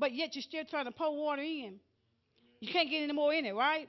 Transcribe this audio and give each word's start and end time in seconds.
but 0.00 0.14
yet 0.14 0.34
you're 0.34 0.42
still 0.42 0.64
trying 0.64 0.86
to 0.86 0.90
pour 0.90 1.14
water 1.14 1.42
in. 1.42 1.78
You 2.60 2.72
can't 2.72 2.90
get 2.90 3.02
any 3.02 3.12
more 3.12 3.32
in 3.32 3.44
it, 3.44 3.54
right? 3.54 3.88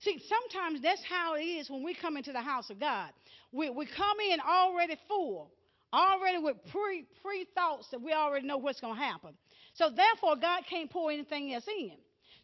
See, 0.00 0.22
sometimes 0.28 0.80
that's 0.80 1.02
how 1.04 1.34
it 1.34 1.42
is 1.42 1.68
when 1.68 1.82
we 1.82 1.94
come 1.94 2.16
into 2.16 2.32
the 2.32 2.40
house 2.40 2.70
of 2.70 2.80
God. 2.80 3.10
We, 3.52 3.68
we 3.68 3.84
come 3.84 4.16
in 4.32 4.40
already 4.40 4.96
full, 5.08 5.50
already 5.92 6.38
with 6.38 6.56
pre 6.72 7.04
pre 7.22 7.46
thoughts 7.54 7.88
that 7.90 8.00
we 8.00 8.12
already 8.12 8.46
know 8.46 8.56
what's 8.56 8.80
going 8.80 8.94
to 8.94 9.00
happen. 9.00 9.34
So 9.74 9.90
therefore, 9.90 10.36
God 10.36 10.62
can't 10.70 10.90
pour 10.90 11.10
anything 11.10 11.52
else 11.52 11.66
in. 11.68 11.92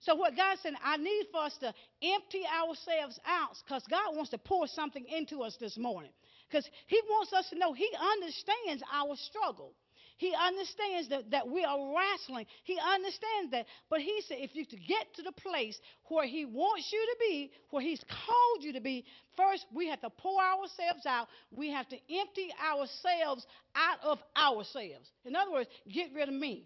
So 0.00 0.14
what 0.14 0.36
God 0.36 0.58
said, 0.62 0.74
I 0.84 0.98
need 0.98 1.26
for 1.32 1.42
us 1.42 1.56
to 1.60 1.72
empty 2.02 2.42
ourselves 2.44 3.18
out 3.26 3.56
because 3.64 3.82
God 3.88 4.14
wants 4.14 4.30
to 4.30 4.38
pour 4.38 4.66
something 4.66 5.04
into 5.08 5.42
us 5.42 5.56
this 5.58 5.78
morning. 5.78 6.10
Because 6.48 6.68
He 6.86 7.00
wants 7.08 7.32
us 7.32 7.48
to 7.50 7.58
know 7.58 7.72
He 7.72 7.88
understands 7.98 8.82
our 8.92 9.16
struggle. 9.16 9.72
He 10.16 10.34
understands 10.34 11.08
that, 11.10 11.30
that 11.30 11.48
we 11.48 11.64
are 11.64 11.94
wrestling. 11.94 12.46
He 12.64 12.78
understands 12.78 13.50
that. 13.52 13.66
But 13.90 14.00
he 14.00 14.22
said, 14.26 14.38
if 14.40 14.54
you 14.54 14.64
to 14.64 14.76
get 14.76 15.14
to 15.16 15.22
the 15.22 15.32
place 15.32 15.78
where 16.08 16.26
he 16.26 16.44
wants 16.44 16.90
you 16.92 16.98
to 16.98 17.16
be, 17.20 17.50
where 17.70 17.82
he's 17.82 18.02
called 18.08 18.64
you 18.64 18.72
to 18.72 18.80
be, 18.80 19.04
first 19.36 19.66
we 19.74 19.88
have 19.88 20.00
to 20.00 20.10
pour 20.10 20.40
ourselves 20.40 21.04
out. 21.06 21.28
We 21.50 21.70
have 21.70 21.88
to 21.88 21.96
empty 21.96 22.48
ourselves 22.72 23.46
out 23.74 23.98
of 24.02 24.18
ourselves. 24.36 25.10
In 25.24 25.36
other 25.36 25.52
words, 25.52 25.68
get 25.92 26.12
rid 26.14 26.28
of 26.28 26.34
me. 26.34 26.64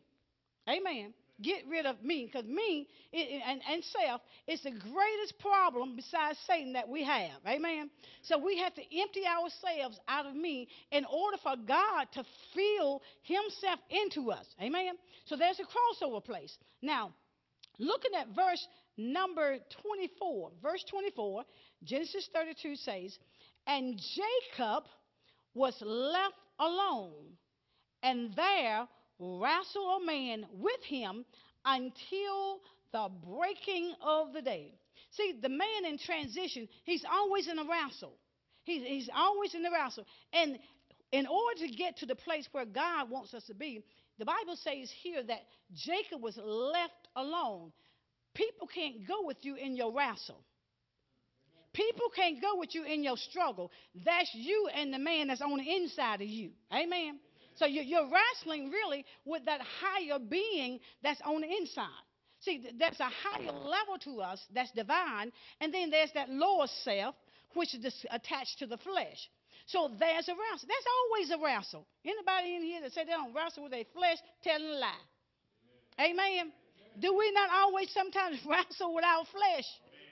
Amen 0.69 1.15
get 1.43 1.65
rid 1.69 1.87
of 1.87 2.03
me 2.03 2.27
because 2.27 2.49
me 2.49 2.87
and, 3.13 3.61
and 3.69 3.85
self 3.85 4.21
is 4.47 4.63
the 4.63 4.71
greatest 4.71 5.39
problem 5.39 5.97
besides 5.97 6.39
Satan 6.47 6.73
that 6.75 6.89
we 6.89 7.05
have. 7.05 7.41
Amen. 7.47 7.91
So 8.23 8.39
we 8.39 8.59
have 8.59 8.75
to 8.75 8.83
empty 9.01 9.23
ourselves 9.27 9.99
out 10.09 10.27
of 10.27 10.35
me 10.35 10.69
in 10.91 11.05
order 11.05 11.37
for 11.43 11.55
God 11.67 12.07
to 12.15 12.25
fill 12.55 13.03
Himself 13.23 13.81
into 13.91 14.31
us. 14.31 14.47
Amen. 14.61 14.95
So 15.27 15.37
there's 15.37 15.61
a 15.61 16.05
crossover 16.05 16.25
place. 16.25 16.57
Now, 16.83 17.13
looking 17.79 18.13
at 18.19 18.29
verse 18.35 18.67
number 18.97 19.59
24, 19.83 20.51
verse 20.63 20.85
24, 20.89 21.45
Genesis 21.85 22.29
32 22.33 22.77
says, 22.77 23.19
And 23.67 23.99
Jacob 23.99 24.85
was 25.55 25.75
left 25.81 26.35
alone, 26.59 27.37
and 28.03 28.35
there 28.37 28.87
wrestle 29.21 29.99
a 30.03 30.05
man 30.05 30.47
with 30.53 30.83
him 30.85 31.25
until 31.65 32.61
the 32.93 33.09
breaking 33.25 33.93
of 34.03 34.33
the 34.33 34.43
day. 34.43 34.75
See, 35.13 35.39
the 35.41 35.49
man 35.49 35.85
in 35.87 35.99
transition, 35.99 36.69
he's 36.85 37.05
always 37.11 37.49
in 37.49 37.59
a 37.59 37.65
wrestle. 37.65 38.15
He's, 38.65 38.83
he's 38.83 39.11
always 39.15 39.55
in 39.55 39.65
a 39.65 39.71
wrestle. 39.71 40.07
And 40.33 40.59
in 41.13 41.27
order 41.27 41.67
to 41.67 41.69
get 41.69 41.99
to 41.99 42.07
the 42.07 42.15
place 42.15 42.49
where 42.53 42.65
God 42.65 43.11
wants 43.11 43.35
us 43.35 43.45
to 43.45 43.55
be, 43.55 43.85
the 44.19 44.25
Bible 44.25 44.57
says 44.57 44.91
here 45.03 45.23
that 45.23 45.41
Jacob 45.75 46.23
was 46.23 46.39
left 46.43 47.09
alone. 47.17 47.73
People 48.35 48.69
can't 48.73 49.07
go 49.07 49.25
with 49.25 49.39
you 49.43 49.57
in 49.57 49.77
your 49.77 49.93
wrestle. 49.93 50.41
People 51.73 52.07
can't 52.15 52.41
go 52.41 52.59
with 52.59 52.75
you 52.75 52.85
in 52.85 53.03
your 53.03 53.17
struggle. 53.17 53.71
That's 54.05 54.31
you 54.35 54.69
and 54.75 54.93
the 54.93 54.99
man 54.99 55.29
that's 55.29 55.41
on 55.41 55.57
the 55.57 55.77
inside 55.77 56.21
of 56.21 56.29
you. 56.29 56.51
Amen. 56.73 57.19
So 57.61 57.67
you're 57.67 58.09
wrestling 58.09 58.71
really 58.71 59.05
with 59.27 59.45
that 59.45 59.61
higher 59.61 60.19
being 60.19 60.81
that's 61.03 61.21
on 61.27 61.43
the 61.43 61.47
inside. 61.47 62.07
See, 62.41 62.67
there's 62.79 62.99
a 62.99 63.11
higher 63.23 63.53
level 63.53 63.99
to 64.05 64.23
us 64.23 64.43
that's 64.55 64.71
divine, 64.71 65.31
and 65.61 65.73
then 65.73 65.91
there's 65.91 66.11
that 66.15 66.31
lower 66.31 66.67
self, 66.85 67.15
which 67.53 67.75
is 67.75 68.07
attached 68.11 68.61
to 68.61 68.67
the 68.67 68.79
flesh. 68.79 69.29
So 69.67 69.91
there's 70.01 70.27
a 70.29 70.33
wrestle. 70.33 70.69
There's 70.69 70.89
always 70.97 71.31
a 71.33 71.45
wrestle. 71.45 71.87
Anybody 72.03 72.57
in 72.57 72.63
here 72.63 72.81
that 72.81 72.93
say 72.93 73.05
they 73.05 73.13
don't 73.13 73.35
wrestle 73.35 73.65
with 73.65 73.73
their 73.73 73.85
flesh, 73.93 74.17
telling 74.43 74.67
a 74.67 74.81
lie. 74.81 75.05
Amen. 76.01 76.17
Amen. 76.17 76.53
Do 76.99 77.15
we 77.15 77.31
not 77.33 77.51
always 77.53 77.91
sometimes 77.93 78.39
wrestle 78.49 78.95
with 78.95 79.05
our 79.05 79.27
flesh? 79.27 79.67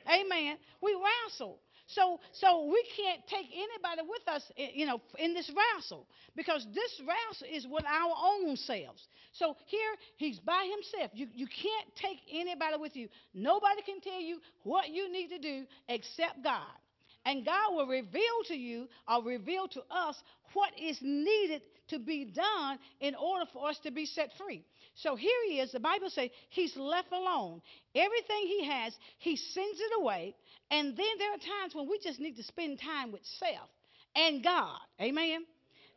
Amen. 0.06 0.58
We 0.82 0.94
wrestle. 1.00 1.60
So, 1.88 2.20
so 2.32 2.66
we 2.66 2.84
can't 2.96 3.26
take 3.26 3.46
anybody 3.46 4.06
with 4.06 4.28
us, 4.28 4.42
you 4.56 4.84
know, 4.84 5.00
in 5.18 5.32
this 5.32 5.50
wrestle 5.50 6.06
because 6.36 6.66
this 6.74 7.00
wrestle 7.00 7.48
is 7.50 7.66
with 7.66 7.84
our 7.86 8.14
own 8.24 8.56
selves. 8.56 9.06
So 9.32 9.56
here 9.66 9.94
he's 10.18 10.38
by 10.38 10.68
himself. 10.70 11.12
You, 11.14 11.28
you 11.34 11.46
can't 11.46 11.88
take 11.96 12.18
anybody 12.30 12.76
with 12.78 12.94
you. 12.94 13.08
Nobody 13.32 13.80
can 13.86 14.02
tell 14.02 14.20
you 14.20 14.38
what 14.64 14.90
you 14.90 15.10
need 15.10 15.28
to 15.28 15.38
do 15.38 15.64
except 15.88 16.44
God. 16.44 16.76
And 17.24 17.44
God 17.44 17.74
will 17.74 17.86
reveal 17.86 18.44
to 18.48 18.54
you 18.54 18.86
or 19.08 19.22
reveal 19.22 19.66
to 19.68 19.80
us 19.90 20.16
what 20.52 20.70
is 20.78 20.98
needed 21.00 21.62
to 21.88 21.98
be 21.98 22.26
done 22.26 22.78
in 23.00 23.14
order 23.14 23.46
for 23.52 23.68
us 23.68 23.78
to 23.84 23.90
be 23.90 24.04
set 24.04 24.30
free. 24.36 24.62
So 25.02 25.14
here 25.14 25.30
he 25.48 25.60
is. 25.60 25.70
The 25.70 25.80
Bible 25.80 26.10
says 26.10 26.30
he's 26.48 26.76
left 26.76 27.12
alone. 27.12 27.62
Everything 27.94 28.46
he 28.46 28.64
has, 28.66 28.96
he 29.18 29.36
sends 29.36 29.78
it 29.80 29.92
away. 30.00 30.34
And 30.70 30.96
then 30.96 31.06
there 31.18 31.32
are 31.32 31.38
times 31.62 31.74
when 31.74 31.88
we 31.88 31.98
just 32.00 32.18
need 32.18 32.36
to 32.36 32.42
spend 32.42 32.80
time 32.80 33.12
with 33.12 33.24
self 33.24 33.70
and 34.16 34.42
God. 34.42 34.78
Amen. 35.00 35.44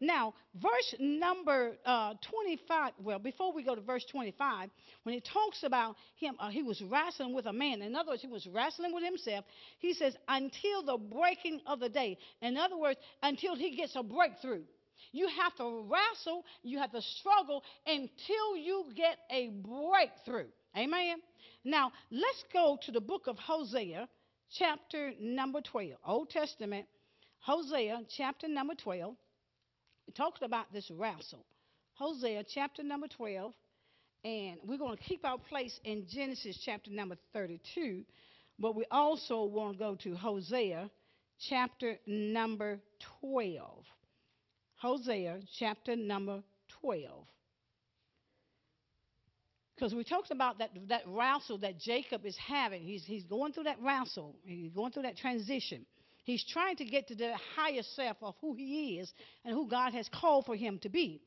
Now, 0.03 0.33
verse 0.55 0.95
number 0.99 1.77
uh, 1.85 2.15
25, 2.27 2.93
well, 3.03 3.19
before 3.19 3.53
we 3.53 3.63
go 3.63 3.75
to 3.75 3.81
verse 3.81 4.03
25, 4.11 4.69
when 5.03 5.13
it 5.15 5.27
talks 5.31 5.63
about 5.63 5.95
him, 6.15 6.35
uh, 6.39 6.49
he 6.49 6.63
was 6.63 6.81
wrestling 6.81 7.35
with 7.35 7.45
a 7.45 7.53
man. 7.53 7.83
In 7.83 7.95
other 7.95 8.09
words, 8.09 8.21
he 8.23 8.27
was 8.27 8.47
wrestling 8.47 8.93
with 8.93 9.03
himself. 9.03 9.45
He 9.77 9.93
says, 9.93 10.15
until 10.27 10.83
the 10.83 10.97
breaking 10.97 11.61
of 11.67 11.79
the 11.79 11.89
day. 11.89 12.17
In 12.41 12.57
other 12.57 12.77
words, 12.77 12.99
until 13.21 13.55
he 13.55 13.75
gets 13.75 13.95
a 13.95 14.01
breakthrough. 14.01 14.63
You 15.11 15.27
have 15.41 15.55
to 15.57 15.83
wrestle, 15.89 16.45
you 16.63 16.79
have 16.79 16.91
to 16.91 17.01
struggle 17.01 17.63
until 17.85 18.57
you 18.57 18.85
get 18.95 19.17
a 19.29 19.49
breakthrough. 19.49 20.47
Amen. 20.77 21.17
Now, 21.63 21.91
let's 22.11 22.43
go 22.53 22.77
to 22.85 22.91
the 22.91 23.01
book 23.01 23.27
of 23.27 23.37
Hosea, 23.37 24.07
chapter 24.57 25.11
number 25.19 25.61
12. 25.61 25.91
Old 26.05 26.29
Testament, 26.29 26.87
Hosea, 27.39 28.01
chapter 28.15 28.47
number 28.47 28.73
12. 28.75 29.15
We 30.07 30.13
talked 30.13 30.43
about 30.43 30.71
this 30.73 30.89
wrestle. 30.91 31.45
Hosea, 31.93 32.43
chapter 32.53 32.83
number 32.83 33.07
12. 33.07 33.53
And 34.23 34.57
we're 34.65 34.77
going 34.77 34.97
to 34.97 35.03
keep 35.03 35.25
our 35.25 35.37
place 35.37 35.79
in 35.83 36.05
Genesis, 36.07 36.59
chapter 36.63 36.91
number 36.91 37.17
32. 37.33 38.03
But 38.59 38.75
we 38.75 38.85
also 38.91 39.43
want 39.45 39.77
to 39.77 39.79
go 39.79 39.95
to 40.03 40.15
Hosea, 40.15 40.89
chapter 41.49 41.97
number 42.05 42.79
12. 43.21 43.83
Hosea 44.81 45.39
chapter 45.59 45.95
number 45.95 46.41
12. 46.81 47.25
Because 49.75 49.93
we 49.93 50.03
talked 50.03 50.31
about 50.31 50.57
that, 50.57 50.71
that 50.89 51.03
wrestle 51.05 51.59
that 51.59 51.79
Jacob 51.79 52.25
is 52.25 52.35
having. 52.37 52.81
He's, 52.81 53.03
he's 53.05 53.23
going 53.23 53.53
through 53.53 53.65
that 53.65 53.77
wrestle, 53.79 54.35
he's 54.43 54.71
going 54.71 54.91
through 54.91 55.03
that 55.03 55.17
transition. 55.17 55.85
He's 56.23 56.43
trying 56.51 56.75
to 56.77 56.85
get 56.85 57.07
to 57.07 57.15
the 57.15 57.33
higher 57.55 57.81
self 57.95 58.17
of 58.21 58.35
who 58.41 58.53
he 58.53 58.99
is 58.99 59.11
and 59.43 59.53
who 59.53 59.67
God 59.67 59.93
has 59.93 60.07
called 60.09 60.45
for 60.45 60.55
him 60.55 60.79
to 60.79 60.89
be. 60.89 61.21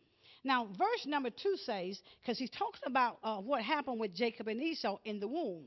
Now, 0.44 0.66
verse 0.66 1.06
number 1.06 1.30
two 1.30 1.56
says, 1.64 2.00
because 2.20 2.38
he's 2.38 2.50
talking 2.50 2.82
about 2.86 3.18
uh, 3.22 3.38
what 3.38 3.62
happened 3.62 3.98
with 3.98 4.14
Jacob 4.14 4.46
and 4.48 4.62
Esau 4.62 4.98
in 5.04 5.18
the 5.18 5.28
womb. 5.28 5.64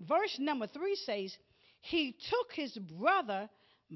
Verse 0.00 0.36
number 0.38 0.66
three 0.66 0.96
says, 0.96 1.36
He 1.80 2.16
took 2.30 2.52
his 2.52 2.76
brother 2.76 3.48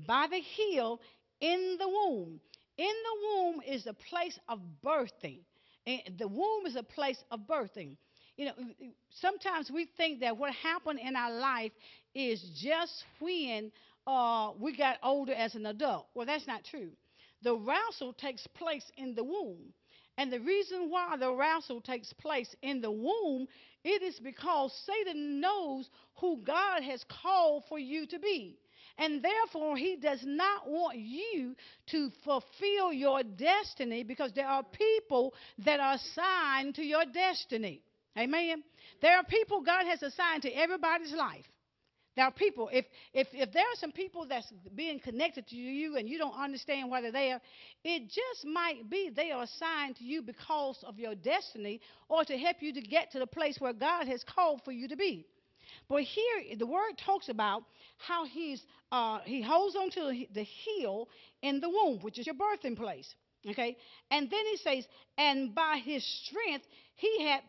by 0.07 0.27
the 0.31 0.41
heel 0.41 1.01
in 1.41 1.77
the 1.79 1.89
womb 1.89 2.41
in 2.79 2.87
the 2.87 3.29
womb 3.29 3.61
is 3.67 3.87
a 3.87 3.93
place 3.93 4.39
of 4.49 4.61
birthing. 4.85 5.41
And 5.87 6.01
the 6.17 6.29
womb 6.29 6.67
is 6.67 6.77
a 6.77 6.83
place 6.83 7.23
of 7.31 7.41
birthing. 7.41 7.97
You 8.37 8.47
know, 8.47 8.53
sometimes 9.11 9.71
we 9.71 9.87
think 9.97 10.21
that 10.21 10.37
what 10.39 10.53
happened 10.55 11.01
in 11.01 11.17
our 11.17 11.33
life 11.33 11.73
is 12.15 12.41
just 12.55 13.05
when 13.19 13.73
uh, 14.07 14.53
we 14.59 14.77
got 14.77 14.99
older 15.03 15.33
as 15.33 15.55
an 15.57 15.67
adult. 15.67 16.07
Well, 16.15 16.27
that's 16.27 16.47
not 16.47 16.65
true. 16.65 16.91
The 17.43 17.57
wrestle 17.57 18.13
takes 18.13 18.47
place 18.47 18.91
in 18.97 19.15
the 19.15 19.25
womb. 19.25 19.73
And 20.17 20.33
the 20.33 20.41
reason 20.41 20.91
why 20.91 21.17
the 21.17 21.33
wrestle 21.33 21.81
takes 21.81 22.13
place 22.13 22.55
in 22.63 22.81
the 22.81 22.91
womb, 22.91 23.47
it 23.85 24.03
is 24.03 24.19
because 24.19 24.73
Satan 24.85 25.41
knows 25.41 25.89
who 26.17 26.43
God 26.43 26.83
has 26.83 27.05
called 27.05 27.65
for 27.69 27.79
you 27.79 28.07
to 28.07 28.19
be. 28.19 28.59
And 28.99 29.23
therefore, 29.23 29.77
he 29.77 29.97
does 29.97 30.21
not 30.25 30.69
want 30.69 30.99
you 30.99 31.55
to 31.91 32.11
fulfill 32.25 32.93
your 32.93 33.23
destiny 33.23 34.03
because 34.03 34.33
there 34.35 34.49
are 34.49 34.65
people 34.65 35.35
that 35.65 35.79
are 35.79 35.95
assigned 35.95 36.75
to 36.75 36.83
your 36.83 37.05
destiny. 37.05 37.83
Amen. 38.19 38.65
There 39.01 39.17
are 39.17 39.25
people 39.25 39.63
God 39.63 39.87
has 39.87 40.03
assigned 40.03 40.43
to 40.43 40.51
everybody's 40.51 41.13
life. 41.13 41.45
There 42.17 42.25
are 42.25 42.33
people, 42.33 42.69
if, 42.73 42.85
if, 43.15 43.29
if 43.33 43.53
there 43.53 43.63
are 43.63 43.77
some 43.77 43.93
people 43.93 44.27
that's 44.29 44.53
being 44.75 44.99
connected 44.99 45.47
to 45.47 45.55
you 45.55 45.97
and 45.97 46.09
you 46.09 46.19
don't 46.19 46.35
understand 46.35 46.91
why 46.91 47.01
they're 47.01 47.13
there, 47.13 47.41
it 47.85 48.09
just 48.09 48.45
might 48.45 48.91
be 48.91 49.13
they 49.15 49.31
are 49.31 49.45
assigned 49.45 49.95
to 49.99 50.05
you 50.05 50.23
because 50.23 50.83
of 50.85 50.99
your 50.99 51.15
destiny 51.15 51.81
or 52.09 52.25
to 52.25 52.37
help 52.37 52.57
you 52.59 52.73
to 52.73 52.81
get 52.81 53.13
to 53.13 53.21
the 53.21 53.27
place 53.29 53.61
where 53.61 53.73
God 53.73 54.09
has 54.09 54.25
called 54.25 54.63
for 54.65 54.73
you 54.73 54.89
to 54.89 54.97
be. 54.97 55.29
But 55.89 56.03
here, 56.03 56.57
the 56.57 56.67
word 56.67 56.99
talks 57.05 57.29
about 57.29 57.65
how 57.97 58.27
he's 58.27 58.63
uh, 58.93 59.21
he 59.25 59.43
holds 59.43 59.77
on 59.77 59.91
to 59.91 60.27
the 60.33 60.43
heel 60.43 61.09
in 61.43 61.61
the 61.61 61.69
womb, 61.69 61.99
which 62.01 62.19
is 62.19 62.27
your 62.27 62.35
birthing 62.35 62.77
place. 62.77 63.15
Okay, 63.49 63.77
and 64.11 64.31
then 64.31 64.45
he 64.51 64.57
says, 64.57 64.87
and 65.17 65.55
by 65.55 65.81
his 65.85 66.05
strength 66.05 66.67
he 66.97 67.23
had 67.23 67.43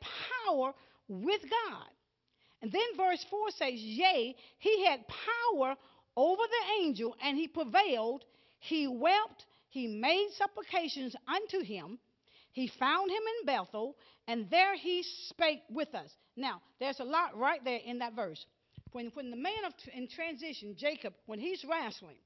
power 0.48 0.74
with 1.08 1.42
God. 1.42 1.90
And 2.62 2.72
then 2.72 2.82
verse 2.98 3.26
4 3.30 3.52
says, 3.52 3.74
Yea, 3.74 4.36
he 4.60 4.86
had 4.86 5.00
power 5.08 5.76
over 6.16 6.42
the 6.42 6.84
angel, 6.84 7.16
and 7.24 7.38
he 7.38 7.48
prevailed. 7.48 8.24
He 8.60 8.88
wept, 8.88 9.46
he 9.70 9.88
made 9.88 10.30
supplications 10.38 11.16
unto 11.28 11.66
him. 11.66 12.00
He 12.52 12.68
found 12.80 13.10
him 13.12 13.22
in 13.40 13.46
Bethel, 13.46 13.96
and 14.28 14.50
there 14.50 14.76
he 14.76 15.04
spake 15.28 15.62
with 15.70 15.94
us. 15.94 16.12
Now, 16.36 16.62
there's 16.80 17.00
a 17.00 17.04
lot 17.06 17.38
right 17.38 17.64
there 17.64 17.80
in 17.86 18.00
that 18.00 18.16
verse. 18.16 18.46
When, 18.92 19.12
when 19.14 19.30
the 19.30 19.38
man 19.38 19.66
of, 19.66 19.74
in 19.94 20.08
transition, 20.08 20.76
Jacob, 20.78 21.14
when 21.26 21.40
he's 21.40 21.64
wrestling, 21.70 22.18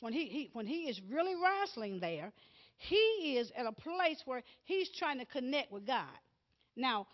when 0.00 0.12
he, 0.12 0.26
he, 0.26 0.50
when 0.52 0.66
he 0.66 0.88
is 0.88 1.00
really 1.10 1.34
wrestling 1.34 2.00
there, 2.00 2.32
he 2.78 3.36
is 3.38 3.50
at 3.56 3.66
a 3.66 3.72
place 3.72 4.22
where 4.24 4.42
he's 4.64 4.90
trying 4.98 5.18
to 5.18 5.26
connect 5.26 5.72
with 5.72 5.86
God. 5.86 6.06
Now, 6.74 7.06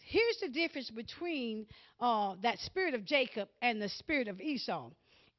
here's 0.00 0.38
the 0.40 0.48
difference 0.48 0.90
between 0.90 1.66
uh, 2.00 2.34
that 2.42 2.58
spirit 2.60 2.94
of 2.94 3.04
Jacob 3.04 3.48
and 3.62 3.80
the 3.80 3.88
spirit 3.88 4.28
of 4.28 4.40
Esau. 4.40 4.90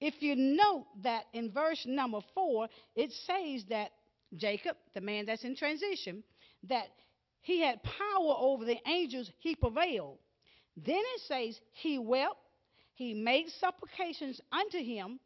If 0.01 0.21
you 0.21 0.35
note 0.35 0.85
that 1.03 1.25
in 1.33 1.51
verse 1.51 1.85
number 1.85 2.19
four, 2.33 2.67
it 2.95 3.11
says 3.11 3.65
that 3.69 3.91
Jacob, 4.35 4.77
the 4.93 5.01
man 5.01 5.25
that's 5.25 5.43
in 5.43 5.55
transition, 5.55 6.23
that 6.67 6.87
he 7.41 7.61
had 7.61 7.81
power 7.83 8.35
over 8.37 8.65
the 8.65 8.77
angels, 8.87 9.29
he 9.39 9.55
prevailed. 9.55 10.17
Then 10.75 10.99
it 10.99 11.21
says 11.27 11.59
he 11.73 11.97
wept, 11.97 12.35
he 12.93 13.13
made 13.13 13.47
supplications 13.59 14.39
unto 14.51 14.77
him, 14.77 15.19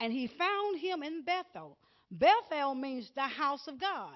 and 0.00 0.12
he 0.12 0.26
found 0.26 0.80
him 0.80 1.02
in 1.02 1.22
Bethel. 1.22 1.78
Bethel 2.10 2.74
means 2.74 3.10
the 3.14 3.22
house 3.22 3.66
of 3.68 3.80
God. 3.80 4.14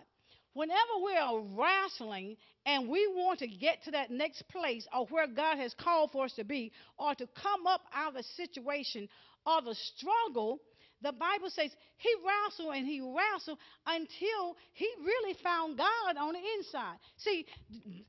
Whenever 0.53 1.05
we 1.05 1.17
are 1.17 1.41
wrestling 1.41 2.37
and 2.65 2.89
we 2.89 3.07
want 3.09 3.39
to 3.41 3.47
get 3.47 3.85
to 3.85 3.91
that 3.91 4.11
next 4.11 4.43
place 4.49 4.87
or 4.93 5.07
where 5.07 5.27
God 5.27 5.59
has 5.59 5.75
called 5.75 6.11
for 6.13 6.25
us 6.25 6.33
to 6.35 6.45
be, 6.45 6.73
or 6.99 7.15
to 7.15 7.29
come 7.41 7.67
up 7.67 7.83
out 7.95 8.09
of 8.09 8.15
the 8.15 8.23
situation 8.23 9.09
or 9.45 9.61
the 9.63 9.75
struggle, 9.75 10.61
the 11.07 11.13
Bible 11.13 11.51
says 11.51 11.71
he 11.99 12.11
wrestled 12.27 12.75
and 12.75 12.85
he 12.85 13.01
wrestled 13.01 13.59
until 13.87 14.57
he 14.73 14.89
really 15.05 15.37
found 15.41 15.79
God 15.79 16.17
on 16.19 16.33
the 16.33 16.43
inside. 16.59 16.99
See, 17.19 17.47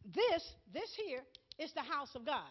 this, 0.03 0.43
this 0.73 0.89
here 0.95 1.21
is 1.59 1.71
the 1.73 1.81
house 1.81 2.09
of 2.15 2.25
God. 2.25 2.49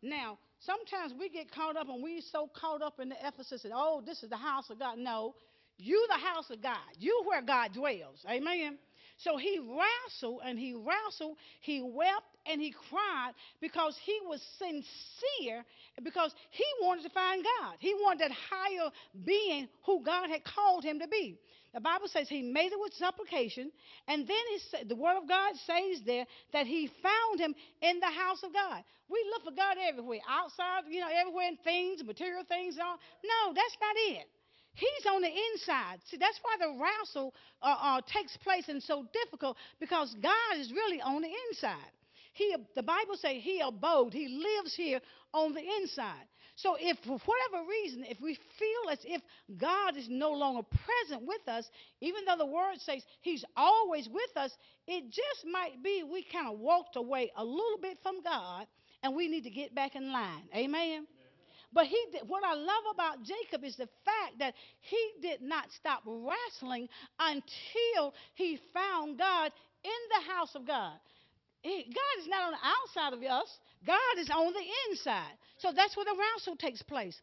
Now, 0.00 0.38
sometimes 0.60 1.12
we 1.18 1.28
get 1.28 1.52
caught 1.52 1.76
up 1.76 1.88
and 1.90 2.02
we 2.02 2.22
so 2.32 2.48
caught 2.58 2.80
up 2.80 2.98
in 2.98 3.10
the 3.10 3.22
edifice 3.22 3.64
and 3.64 3.74
oh, 3.76 4.02
this 4.04 4.22
is 4.22 4.30
the 4.30 4.38
house 4.38 4.70
of 4.70 4.78
God. 4.78 4.96
No, 4.96 5.34
you 5.76 6.06
the 6.08 6.26
house 6.26 6.48
of 6.48 6.62
God. 6.62 6.88
You 6.98 7.22
where 7.26 7.42
God 7.42 7.74
dwells. 7.74 8.24
Amen. 8.26 8.78
So 9.18 9.36
he 9.36 9.58
wrestled 9.58 10.40
and 10.46 10.58
he 10.58 10.72
wrestled, 10.72 11.36
he 11.60 11.82
wept 11.82 12.33
and 12.46 12.60
he 12.60 12.74
cried 12.90 13.32
because 13.60 13.96
he 14.04 14.18
was 14.26 14.40
sincere, 14.58 15.64
because 16.02 16.34
he 16.50 16.64
wanted 16.82 17.02
to 17.02 17.10
find 17.10 17.44
God. 17.60 17.76
He 17.78 17.94
wanted 17.94 18.20
that 18.20 18.32
higher 18.32 18.90
being 19.24 19.68
who 19.84 20.02
God 20.04 20.30
had 20.30 20.44
called 20.44 20.84
him 20.84 20.98
to 21.00 21.08
be. 21.08 21.38
The 21.74 21.80
Bible 21.80 22.06
says 22.06 22.28
he 22.28 22.42
made 22.42 22.70
it 22.70 22.78
with 22.78 22.94
supplication, 22.94 23.72
and 24.06 24.28
then 24.28 24.44
he, 24.50 24.84
the 24.84 24.94
Word 24.94 25.16
of 25.16 25.28
God 25.28 25.54
says 25.66 26.02
there 26.06 26.24
that 26.52 26.66
he 26.66 26.88
found 27.02 27.40
him 27.40 27.54
in 27.82 27.98
the 27.98 28.06
house 28.06 28.44
of 28.44 28.52
God. 28.52 28.84
We 29.08 29.24
look 29.30 29.44
for 29.44 29.50
God 29.50 29.76
everywhere, 29.82 30.20
outside, 30.28 30.84
you 30.88 31.00
know, 31.00 31.08
everywhere 31.10 31.48
in 31.48 31.56
things, 31.64 32.02
material 32.04 32.44
things, 32.48 32.78
all. 32.80 32.96
No, 33.24 33.52
that's 33.52 33.76
not 33.80 33.96
it. 34.14 34.26
He's 34.74 35.06
on 35.06 35.22
the 35.22 35.30
inside. 35.30 35.98
See, 36.10 36.16
that's 36.16 36.38
why 36.42 36.56
the 36.58 36.78
wrestle 36.80 37.34
uh, 37.62 37.76
uh, 37.80 38.00
takes 38.12 38.36
place 38.38 38.68
and 38.68 38.82
so 38.82 39.06
difficult 39.12 39.56
because 39.78 40.14
God 40.20 40.58
is 40.58 40.72
really 40.72 41.00
on 41.00 41.22
the 41.22 41.30
inside. 41.50 41.92
He, 42.34 42.54
the 42.74 42.82
Bible 42.82 43.16
says 43.16 43.36
he 43.40 43.60
abode. 43.60 44.12
He 44.12 44.28
lives 44.28 44.74
here 44.74 45.00
on 45.32 45.54
the 45.54 45.62
inside. 45.80 46.26
So 46.56 46.76
if 46.78 46.98
for 46.98 47.18
whatever 47.18 47.68
reason, 47.68 48.04
if 48.04 48.20
we 48.20 48.34
feel 48.58 48.90
as 48.92 48.98
if 49.04 49.20
God 49.56 49.96
is 49.96 50.08
no 50.08 50.32
longer 50.32 50.62
present 50.62 51.26
with 51.26 51.48
us, 51.48 51.68
even 52.00 52.24
though 52.24 52.36
the 52.38 52.46
word 52.46 52.76
says 52.78 53.02
he's 53.22 53.44
always 53.56 54.08
with 54.08 54.36
us, 54.36 54.52
it 54.86 55.04
just 55.06 55.46
might 55.50 55.82
be 55.82 56.04
we 56.04 56.24
kind 56.32 56.52
of 56.52 56.60
walked 56.60 56.96
away 56.96 57.32
a 57.36 57.44
little 57.44 57.78
bit 57.82 57.98
from 58.02 58.22
God 58.22 58.66
and 59.02 59.16
we 59.16 59.28
need 59.28 59.44
to 59.44 59.50
get 59.50 59.74
back 59.74 59.96
in 59.96 60.12
line. 60.12 60.44
Amen. 60.54 61.06
But 61.72 61.86
he 61.86 62.00
did, 62.12 62.22
what 62.28 62.44
I 62.44 62.54
love 62.54 62.84
about 62.92 63.24
Jacob 63.24 63.64
is 63.64 63.74
the 63.74 63.88
fact 64.04 64.38
that 64.38 64.54
he 64.80 65.10
did 65.20 65.42
not 65.42 65.66
stop 65.72 66.02
wrestling 66.06 66.88
until 67.18 68.14
he 68.34 68.60
found 68.72 69.18
God 69.18 69.50
in 69.82 69.90
the 70.10 70.32
house 70.32 70.54
of 70.54 70.66
God. 70.66 70.94
God 71.64 72.14
is 72.20 72.28
not 72.28 72.42
on 72.42 72.52
the 72.52 72.58
outside 72.62 73.12
of 73.14 73.22
us, 73.22 73.48
God 73.86 74.18
is 74.18 74.30
on 74.30 74.52
the 74.52 74.90
inside. 74.90 75.32
So 75.58 75.72
that's 75.74 75.96
where 75.96 76.04
the 76.04 76.16
wrestle 76.18 76.56
takes 76.56 76.82
place. 76.82 77.18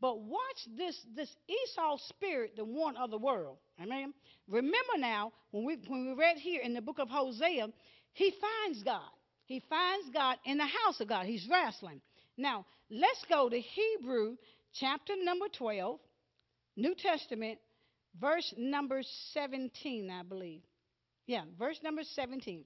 But 0.00 0.20
watch 0.20 0.66
this, 0.78 0.98
this 1.14 1.28
Esau 1.48 1.98
spirit, 2.08 2.54
the 2.56 2.64
one 2.64 2.96
of 2.96 3.10
the 3.10 3.18
world. 3.18 3.58
Amen. 3.82 4.14
Remember 4.48 4.96
now, 4.96 5.32
when 5.50 5.64
we 5.64 5.76
when 5.88 6.06
we 6.06 6.14
read 6.14 6.38
here 6.38 6.62
in 6.62 6.72
the 6.72 6.80
book 6.80 6.98
of 6.98 7.08
Hosea, 7.08 7.68
he 8.14 8.32
finds 8.40 8.82
God. 8.82 9.10
He 9.44 9.62
finds 9.68 10.08
God 10.10 10.36
in 10.44 10.58
the 10.58 10.64
house 10.64 11.00
of 11.00 11.08
God. 11.08 11.26
He's 11.26 11.46
wrestling. 11.50 12.00
Now, 12.36 12.64
let's 12.90 13.24
go 13.28 13.48
to 13.48 13.60
Hebrew 13.60 14.36
chapter 14.72 15.14
number 15.22 15.46
12, 15.58 15.98
New 16.76 16.94
Testament, 16.94 17.58
verse 18.18 18.54
number 18.56 19.02
17, 19.32 20.10
I 20.10 20.22
believe. 20.22 20.62
Yeah, 21.26 21.42
verse 21.58 21.78
number 21.82 22.02
17. 22.02 22.64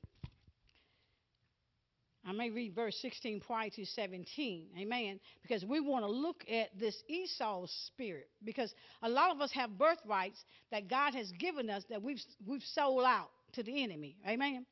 I 2.27 2.33
may 2.33 2.51
read 2.51 2.75
verse 2.75 2.97
16 3.03 3.41
prior 3.41 3.69
to 3.71 3.85
17. 3.85 4.69
Amen. 4.79 5.21
Because 5.43 5.65
we 5.65 5.81
want 5.81 6.05
to 6.05 6.11
look 6.11 6.45
at 6.51 6.69
this 6.79 7.03
Esau 7.07 7.67
spirit. 7.87 8.29
Because 8.45 8.75
a 9.03 9.09
lot 9.09 9.31
of 9.31 9.41
us 9.41 9.53
have 9.53 9.79
birthrights 9.79 10.43
that 10.71 10.89
God 10.89 11.15
has 11.15 11.31
given 11.33 11.69
us 11.69 11.85
that 11.91 12.03
we've, 12.03 12.23
we've 12.47 12.63
sold 12.63 13.05
out 13.05 13.31
to 13.53 13.63
the 13.63 13.83
enemy. 13.83 14.17
Amen. 14.27 14.65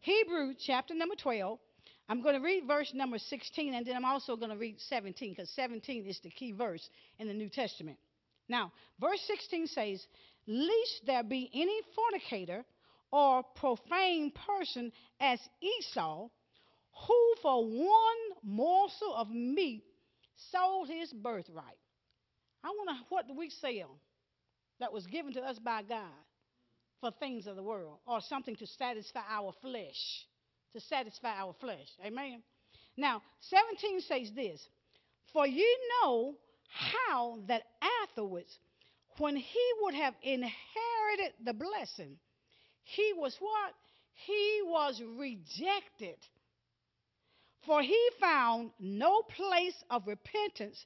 Hebrew 0.00 0.54
chapter 0.58 0.94
number 0.94 1.14
12, 1.14 1.58
I'm 2.08 2.22
going 2.22 2.34
to 2.34 2.40
read 2.40 2.66
verse 2.66 2.92
number 2.94 3.18
16, 3.18 3.74
and 3.74 3.86
then 3.86 3.96
I'm 3.96 4.04
also 4.04 4.36
going 4.36 4.50
to 4.50 4.56
read 4.56 4.76
17, 4.88 5.32
because 5.32 5.50
17 5.50 6.06
is 6.06 6.20
the 6.22 6.30
key 6.30 6.52
verse 6.52 6.88
in 7.18 7.28
the 7.28 7.34
New 7.34 7.48
Testament. 7.48 7.98
Now, 8.48 8.72
verse 9.00 9.20
16 9.26 9.66
says, 9.68 10.06
Lest 10.46 11.02
there 11.06 11.22
be 11.22 11.50
any 11.54 11.80
fornicator 11.94 12.64
or 13.10 13.42
profane 13.54 14.32
person 14.32 14.92
as 15.20 15.38
Esau, 15.62 16.28
who 17.06 17.34
for 17.42 17.64
one 17.64 18.22
morsel 18.42 19.14
of 19.14 19.30
meat 19.30 19.84
sold 20.50 20.88
his 20.88 21.12
birthright. 21.12 21.78
I 22.62 22.72
wonder 22.76 23.00
what 23.08 23.28
do 23.28 23.34
we 23.34 23.50
sell 23.50 23.98
that 24.80 24.92
was 24.92 25.06
given 25.06 25.32
to 25.34 25.40
us 25.40 25.58
by 25.58 25.82
God 25.82 26.08
for 27.00 27.10
things 27.10 27.46
of 27.46 27.56
the 27.56 27.62
world 27.62 27.98
or 28.06 28.20
something 28.20 28.56
to 28.56 28.66
satisfy 28.66 29.22
our 29.28 29.52
flesh 29.60 30.26
to 30.74 30.80
satisfy 30.80 31.34
our 31.36 31.54
flesh. 31.60 31.88
Amen. 32.04 32.42
Now, 32.96 33.22
17 33.40 34.00
says 34.02 34.30
this 34.34 34.60
For 35.32 35.46
you 35.46 35.78
know 36.02 36.34
how 36.68 37.38
that 37.48 37.62
afterwards, 38.02 38.58
when 39.18 39.36
he 39.36 39.66
would 39.82 39.94
have 39.94 40.14
inherited 40.22 41.32
the 41.44 41.54
blessing, 41.54 42.16
he 42.82 43.12
was 43.16 43.36
what? 43.38 43.74
He 44.26 44.60
was 44.64 45.00
rejected. 45.16 46.18
For 47.66 47.82
he 47.82 48.08
found 48.20 48.70
no 48.78 49.22
place 49.22 49.76
of 49.90 50.06
repentance, 50.06 50.84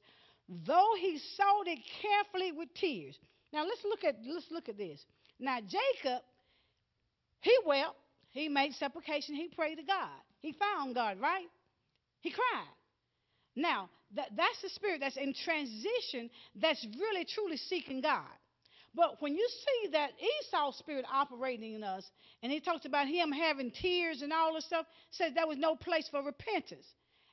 though 0.48 0.92
he 1.00 1.18
sought 1.36 1.66
it 1.66 1.78
carefully 2.00 2.52
with 2.52 2.72
tears. 2.74 3.16
Now 3.52 3.64
let's 3.64 3.82
look 3.84 4.04
at 4.04 4.16
let's 4.26 4.50
look 4.50 4.68
at 4.68 4.76
this. 4.76 5.04
Now 5.40 5.58
Jacob, 5.60 6.22
he 7.40 7.56
wept 7.66 7.96
he 8.30 8.48
made 8.48 8.72
supplication. 8.74 9.34
He 9.34 9.48
prayed 9.48 9.76
to 9.76 9.82
God. 9.82 10.20
He 10.40 10.52
found 10.52 10.94
God, 10.94 11.20
right? 11.20 11.46
He 12.20 12.30
cried. 12.30 12.68
Now, 13.56 13.90
that, 14.14 14.28
that's 14.36 14.62
the 14.62 14.68
spirit 14.68 15.00
that's 15.00 15.16
in 15.16 15.34
transition 15.34 16.30
that's 16.54 16.86
really 16.98 17.24
truly 17.24 17.56
seeking 17.56 18.00
God. 18.00 18.30
But 18.94 19.20
when 19.20 19.34
you 19.36 19.48
see 19.48 19.90
that 19.92 20.10
Esau 20.18 20.72
spirit 20.72 21.04
operating 21.12 21.74
in 21.74 21.84
us, 21.84 22.10
and 22.42 22.50
he 22.50 22.60
talks 22.60 22.84
about 22.84 23.06
him 23.06 23.30
having 23.30 23.70
tears 23.70 24.22
and 24.22 24.32
all 24.32 24.54
this 24.54 24.64
stuff, 24.64 24.86
says 25.10 25.32
there 25.34 25.46
was 25.46 25.58
no 25.58 25.76
place 25.76 26.08
for 26.10 26.22
repentance. 26.22 26.86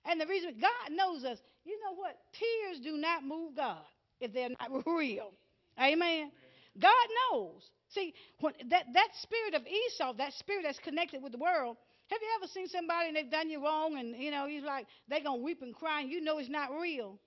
And 0.06 0.20
the 0.20 0.28
reason 0.28 0.56
God 0.60 0.92
knows 0.92 1.24
us, 1.24 1.40
you 1.64 1.80
know 1.84 1.96
what? 1.96 2.18
Tears 2.34 2.84
do 2.84 2.98
not 2.98 3.24
move 3.24 3.56
God 3.56 3.82
if 4.20 4.34
they're 4.34 4.50
not 4.50 4.86
real. 4.86 5.32
Amen. 5.80 6.32
God 6.80 7.08
knows. 7.32 7.64
See, 7.90 8.14
when 8.42 8.54
that, 8.70 8.86
that 8.94 9.10
spirit 9.22 9.56
of 9.56 9.64
Esau, 9.66 10.14
that 10.14 10.34
spirit 10.34 10.64
that's 10.64 10.80
connected 10.80 11.24
with 11.24 11.32
the 11.32 11.38
world, 11.38 11.78
have 12.10 12.20
you 12.22 12.28
ever 12.38 12.48
seen 12.48 12.68
somebody 12.68 13.08
and 13.08 13.16
they've 13.16 13.32
done 13.32 13.50
you 13.50 13.64
wrong 13.64 13.98
and, 13.98 14.16
you 14.16 14.30
know, 14.30 14.48
he's 14.48 14.64
like, 14.64 14.86
they're 15.08 15.24
going 15.24 15.40
to 15.40 15.44
weep 15.44 15.62
and 15.62 15.74
cry 15.74 16.02
and 16.02 16.12
you 16.12 16.22
know 16.22 16.38
it's 16.38 16.50
not 16.50 16.70
real. 16.80 17.18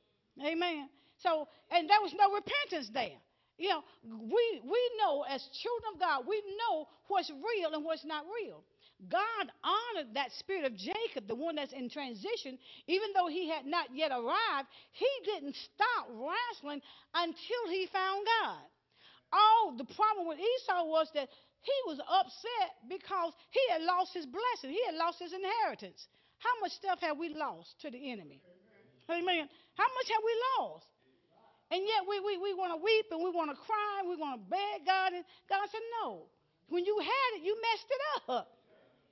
Amen. 0.45 0.89
So, 1.19 1.49
and 1.71 1.89
there 1.89 2.01
was 2.01 2.15
no 2.17 2.33
repentance 2.33 2.91
there. 2.93 3.19
You 3.59 3.69
know, 3.71 3.83
we, 4.07 4.63
we 4.63 4.83
know 5.03 5.27
as 5.29 5.43
children 5.63 5.95
of 5.95 6.01
God, 6.01 6.25
we 6.29 6.41
know 6.57 6.87
what's 7.09 7.31
real 7.31 7.75
and 7.75 7.85
what's 7.85 8.05
not 8.05 8.25
real. 8.31 8.63
God 9.11 9.47
honored 9.63 10.15
that 10.15 10.31
spirit 10.39 10.65
of 10.65 10.75
Jacob, 10.75 11.27
the 11.27 11.35
one 11.35 11.57
that's 11.57 11.73
in 11.73 11.91
transition, 11.91 12.59
even 12.87 13.11
though 13.15 13.27
he 13.27 13.49
had 13.49 13.67
not 13.67 13.95
yet 13.95 14.11
arrived. 14.11 14.67
He 14.93 15.11
didn't 15.25 15.55
stop 15.55 16.11
wrestling 16.11 16.83
until 17.15 17.65
he 17.71 17.87
found 17.93 18.27
God. 18.43 18.63
All 19.33 19.77
the 19.77 19.87
problem 19.95 20.27
with 20.27 20.39
Esau 20.39 20.87
was 20.87 21.11
that 21.15 21.29
he 21.63 21.79
was 21.87 21.99
upset 21.99 22.71
because 22.89 23.35
he 23.51 23.61
had 23.71 23.83
lost 23.83 24.15
his 24.15 24.27
blessing, 24.27 24.71
he 24.71 24.83
had 24.87 24.95
lost 24.95 25.19
his 25.19 25.33
inheritance. 25.33 26.07
How 26.39 26.55
much 26.61 26.73
stuff 26.73 26.99
have 27.03 27.19
we 27.19 27.35
lost 27.35 27.75
to 27.83 27.91
the 27.91 28.11
enemy? 28.11 28.41
Amen. 29.11 29.49
How 29.75 29.87
much 29.95 30.09
have 30.11 30.23
we 30.25 30.35
lost? 30.59 30.87
And 31.71 31.83
yet 31.85 32.09
we, 32.09 32.21
we, 32.21 32.39
we 32.39 32.55
want 32.55 32.73
to 32.73 32.81
weep 32.81 33.07
and 33.13 33.21
we 33.23 33.31
want 33.31 33.51
to 33.51 33.57
cry 33.57 34.01
and 34.01 34.09
we 34.09 34.17
want 34.17 34.41
to 34.41 34.43
beg 34.49 34.87
God. 34.87 35.13
And 35.13 35.25
God 35.49 35.69
said, 35.71 35.85
No. 36.03 36.29
When 36.69 36.85
you 36.85 36.99
had 37.01 37.31
it, 37.41 37.45
you 37.45 37.57
messed 37.57 37.89
it 37.89 38.03
up. 38.29 38.49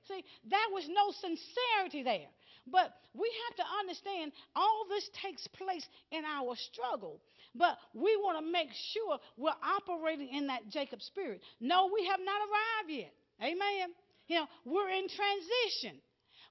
See, 0.07 0.23
that 0.49 0.67
was 0.71 0.87
no 0.87 1.11
sincerity 1.11 2.03
there. 2.03 2.29
But 2.71 2.93
we 3.13 3.31
have 3.47 3.55
to 3.57 3.65
understand 3.79 4.31
all 4.55 4.85
this 4.89 5.09
takes 5.21 5.47
place 5.47 5.85
in 6.11 6.23
our 6.25 6.55
struggle. 6.55 7.19
But 7.55 7.77
we 7.93 8.15
want 8.17 8.43
to 8.43 8.51
make 8.51 8.69
sure 8.93 9.19
we're 9.37 9.57
operating 9.63 10.29
in 10.29 10.47
that 10.47 10.69
Jacob 10.69 11.01
spirit. 11.01 11.41
No, 11.59 11.89
we 11.93 12.05
have 12.05 12.19
not 12.19 12.39
arrived 12.41 12.91
yet. 12.91 13.13
Amen. 13.41 13.93
You 14.27 14.39
know, 14.39 14.47
we're 14.65 14.89
in 14.89 15.07
transition. 15.07 15.99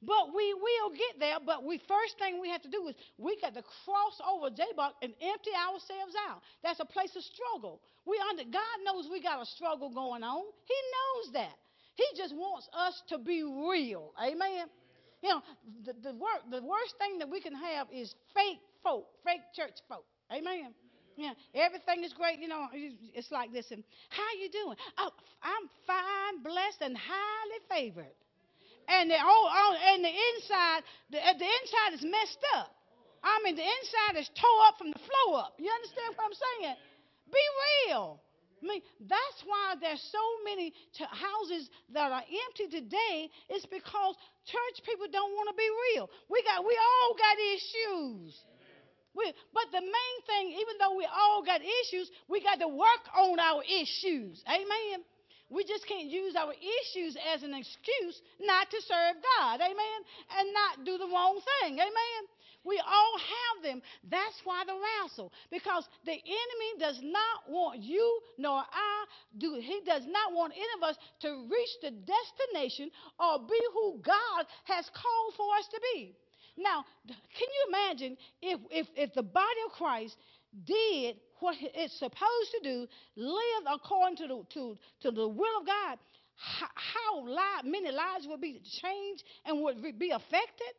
But 0.03 0.35
we 0.35 0.55
will 0.55 0.91
get 0.91 1.19
there. 1.19 1.37
But 1.45 1.65
we 1.65 1.79
first 1.89 2.19
thing 2.19 2.41
we 2.41 2.51
have 2.51 2.63
to 2.63 2.71
do 2.71 2.89
is 2.89 2.95
we 3.19 3.39
got 3.41 3.55
to 3.55 3.63
cross 3.63 4.21
over 4.21 4.51
Jabbok 4.51 4.95
and 5.03 5.13
empty 5.21 5.55
ourselves 5.57 6.15
out. 6.29 6.43
That's 6.63 6.81
a 6.81 6.85
place 6.85 7.15
of 7.17 7.23
struggle. 7.23 7.81
We 8.05 8.21
under 8.31 8.45
God 8.45 8.77
knows 8.85 9.09
we 9.11 9.23
got 9.23 9.43
a 9.43 9.47
struggle 9.47 9.91
going 9.91 10.23
on. 10.23 10.45
He 10.65 10.79
knows 10.93 11.33
that. 11.35 11.57
He 11.95 12.05
just 12.17 12.35
wants 12.35 12.69
us 12.77 13.03
to 13.09 13.19
be 13.19 13.43
real. 13.43 14.13
Amen. 14.21 14.69
You 15.23 15.31
know, 15.31 15.43
the, 15.85 15.93
the, 15.95 16.13
the 16.51 16.63
worst 16.63 16.95
thing 16.99 17.19
that 17.19 17.31
we 17.31 17.41
can 17.41 17.55
have 17.55 17.89
is 17.93 18.15
fake 18.35 18.61
folk, 18.83 19.07
fake 19.25 19.41
church 19.55 19.81
folk. 19.89 20.05
Amen. 20.31 20.75
Yeah, 21.17 21.33
everything 21.55 22.05
is 22.05 22.13
great. 22.13 22.41
You 22.41 22.49
know, 22.49 22.67
it's 22.75 23.31
like 23.31 23.51
this. 23.51 23.71
And 23.71 23.83
how 24.11 24.29
you 24.39 24.51
doing? 24.51 24.77
Oh, 24.99 25.11
I'm 25.43 25.69
fine, 25.87 26.43
blessed, 26.43 26.83
and 26.83 26.97
highly 26.97 27.61
favored 27.71 28.13
and 28.89 29.11
the 29.11 29.19
oh 29.19 29.77
and 29.95 30.05
the 30.05 30.13
inside, 30.13 30.83
the, 31.11 31.19
uh, 31.19 31.35
the 31.39 31.49
inside 31.49 31.91
is 31.95 32.03
messed 32.03 32.45
up. 32.57 32.71
I 33.23 33.43
mean, 33.43 33.57
the 33.57 33.67
inside 33.67 34.21
is 34.21 34.31
tore 34.39 34.63
up 34.69 34.79
from 34.79 34.91
the 34.95 35.03
flow 35.03 35.35
up. 35.35 35.59
You 35.59 35.67
understand 35.67 36.15
what 36.15 36.31
I'm 36.31 36.39
saying? 36.39 36.77
Be 37.27 37.45
real. 37.91 38.21
I 38.63 38.67
mean, 38.67 38.83
that's 39.03 39.41
why 39.45 39.77
there's 39.81 40.01
so 40.11 40.25
many 40.45 40.73
t- 40.97 41.05
houses 41.05 41.69
that 41.93 42.11
are 42.11 42.25
empty 42.25 42.67
today. 42.71 43.29
It's 43.51 43.67
because 43.67 44.17
church 44.47 44.77
people 44.87 45.07
don't 45.13 45.33
want 45.37 45.51
to 45.51 45.57
be 45.59 45.69
real. 45.93 46.09
We 46.31 46.43
got, 46.43 46.65
we 46.65 46.73
all 46.73 47.13
got 47.19 47.37
issues. 47.37 48.33
We, 49.13 49.33
but 49.53 49.69
the 49.73 49.81
main 49.81 50.17
thing, 50.27 50.57
even 50.57 50.77
though 50.79 50.97
we 50.97 51.09
all 51.09 51.43
got 51.45 51.61
issues, 51.61 52.11
we 52.29 52.43
got 52.43 52.61
to 52.61 52.69
work 52.69 53.05
on 53.17 53.41
our 53.41 53.63
issues. 53.65 54.43
Amen. 54.49 55.05
We 55.49 55.65
just 55.65 55.87
can't 55.87 56.11
use 56.11 56.35
our 56.35 56.53
issues 56.53 57.17
as 57.33 57.43
an 57.43 57.55
excuse 57.55 58.21
not 58.41 58.71
to 58.71 58.81
serve 58.83 59.17
God. 59.39 59.61
Amen. 59.61 60.01
And 60.39 60.49
not 60.53 60.85
do 60.85 60.99
the 60.99 61.07
wrong 61.07 61.41
thing. 61.61 61.75
Amen. 61.75 62.23
We 62.65 62.83
all 62.85 63.17
have 63.17 63.63
them. 63.63 63.81
That's 64.11 64.41
why 64.43 64.65
the 64.67 64.75
wrestle. 64.75 65.33
Because 65.53 65.89
the 66.05 66.19
enemy 66.19 66.71
does 66.81 66.99
not 67.01 67.49
want 67.49 67.83
you 67.83 68.21
nor 68.39 68.59
I 68.59 69.05
do 69.39 69.55
he 69.63 69.81
does 69.87 70.03
not 70.07 70.35
want 70.35 70.53
any 70.53 70.67
of 70.77 70.83
us 70.83 70.97
to 71.21 71.47
reach 71.49 71.71
the 71.81 71.93
destination 71.93 72.91
or 73.21 73.39
be 73.39 73.61
who 73.73 74.01
God 74.03 74.47
has 74.65 74.91
called 74.91 75.35
for 75.37 75.47
us 75.59 75.69
to 75.71 75.81
be. 75.95 76.17
Now, 76.59 76.85
can 77.07 77.17
you 77.39 77.67
imagine 77.69 78.17
if 78.43 78.61
if, 78.71 78.87
if 78.97 79.15
the 79.15 79.23
body 79.23 79.61
of 79.67 79.73
Christ 79.73 80.17
did 80.65 81.17
what 81.41 81.57
it's 81.61 81.99
supposed 81.99 82.51
to 82.53 82.61
do, 82.63 82.87
live 83.17 83.65
according 83.75 84.17
to 84.17 84.27
the, 84.27 84.43
to, 84.55 84.77
to 85.03 85.11
the 85.11 85.29
will 85.29 85.61
of 85.61 85.67
God, 85.67 85.99
how, 86.37 86.69
how 86.75 87.63
many 87.65 87.91
lives 87.91 88.27
would 88.27 88.41
be 88.41 88.61
changed 88.83 89.25
and 89.45 89.63
would 89.63 89.83
be 89.99 90.11
affected? 90.11 90.73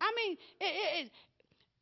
I 0.00 0.12
mean, 0.16 0.36
it, 0.60 1.04
it, 1.04 1.10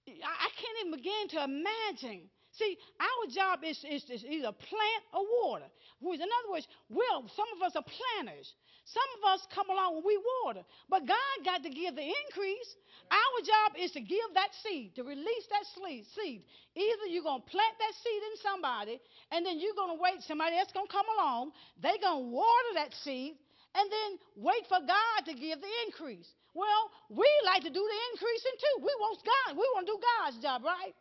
it, 0.06 0.20
I 0.24 0.48
can't 0.56 0.86
even 0.86 0.98
begin 0.98 1.28
to 1.30 1.44
imagine 1.44 2.28
See, 2.58 2.76
our 2.98 3.24
job 3.30 3.62
is, 3.62 3.78
is, 3.86 4.02
is 4.10 4.24
either 4.26 4.50
plant 4.50 5.02
or 5.14 5.22
water. 5.46 5.70
In 6.02 6.26
other 6.26 6.50
words, 6.50 6.66
we're, 6.90 7.22
some 7.30 7.46
of 7.54 7.62
us 7.62 7.78
are 7.78 7.86
planters. 7.86 8.50
Some 8.82 9.10
of 9.20 9.22
us 9.30 9.46
come 9.54 9.70
along 9.70 10.00
and 10.00 10.04
we 10.04 10.18
water. 10.42 10.64
But 10.88 11.06
God 11.06 11.36
got 11.44 11.62
to 11.62 11.70
give 11.70 11.94
the 11.94 12.02
increase. 12.02 12.70
Our 13.12 13.38
job 13.46 13.78
is 13.78 13.92
to 13.92 14.00
give 14.00 14.32
that 14.34 14.50
seed, 14.64 14.96
to 14.96 15.04
release 15.04 15.46
that 15.54 15.68
seed. 15.70 16.42
Either 16.74 17.06
you're 17.06 17.22
going 17.22 17.44
to 17.44 17.50
plant 17.52 17.76
that 17.78 17.94
seed 18.02 18.22
in 18.32 18.34
somebody, 18.42 18.96
and 19.30 19.46
then 19.46 19.60
you're 19.60 19.76
going 19.76 19.94
to 19.94 20.00
wait, 20.02 20.24
somebody 20.26 20.58
else 20.58 20.72
going 20.74 20.88
to 20.88 20.92
come 20.92 21.06
along. 21.14 21.52
They're 21.78 22.00
going 22.02 22.26
to 22.26 22.30
water 22.32 22.72
that 22.74 22.90
seed, 23.04 23.38
and 23.76 23.86
then 23.86 24.10
wait 24.34 24.66
for 24.66 24.80
God 24.82 25.18
to 25.30 25.34
give 25.36 25.60
the 25.60 25.74
increase. 25.86 26.26
Well, 26.56 26.90
we 27.12 27.28
like 27.44 27.62
to 27.62 27.70
do 27.70 27.84
the 27.84 28.00
increasing 28.16 28.56
too. 28.58 28.76
We 28.82 28.92
want 28.98 29.20
God. 29.22 29.54
We 29.54 29.68
want 29.76 29.86
to 29.86 29.92
do 29.94 30.00
God's 30.00 30.42
job, 30.42 30.64
right? 30.64 30.96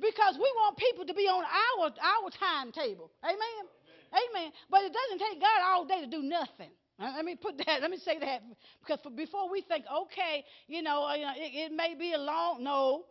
Because 0.00 0.34
we 0.34 0.50
want 0.56 0.76
people 0.76 1.04
to 1.06 1.14
be 1.14 1.26
on 1.26 1.44
our, 1.44 1.86
our 1.86 2.30
timetable. 2.30 3.10
Amen? 3.24 3.64
Amen. 4.12 4.52
But 4.70 4.82
it 4.82 4.92
doesn't 4.92 5.18
take 5.18 5.40
God 5.40 5.60
all 5.66 5.84
day 5.86 6.00
to 6.00 6.10
do 6.10 6.22
nothing. 6.22 6.70
Uh, 7.00 7.12
let 7.14 7.24
me 7.24 7.36
put 7.36 7.58
that, 7.58 7.80
let 7.80 7.90
me 7.90 7.98
say 7.98 8.18
that 8.18 8.42
because 8.80 8.98
for, 9.02 9.10
before 9.10 9.50
we 9.50 9.62
think, 9.62 9.84
okay, 9.86 10.44
you 10.66 10.82
know, 10.82 11.04
uh, 11.04 11.14
it, 11.36 11.70
it, 11.70 11.72
may 11.72 11.94
be 11.94 12.12
a 12.12 12.18
long, 12.18 12.64
no. 12.64 13.04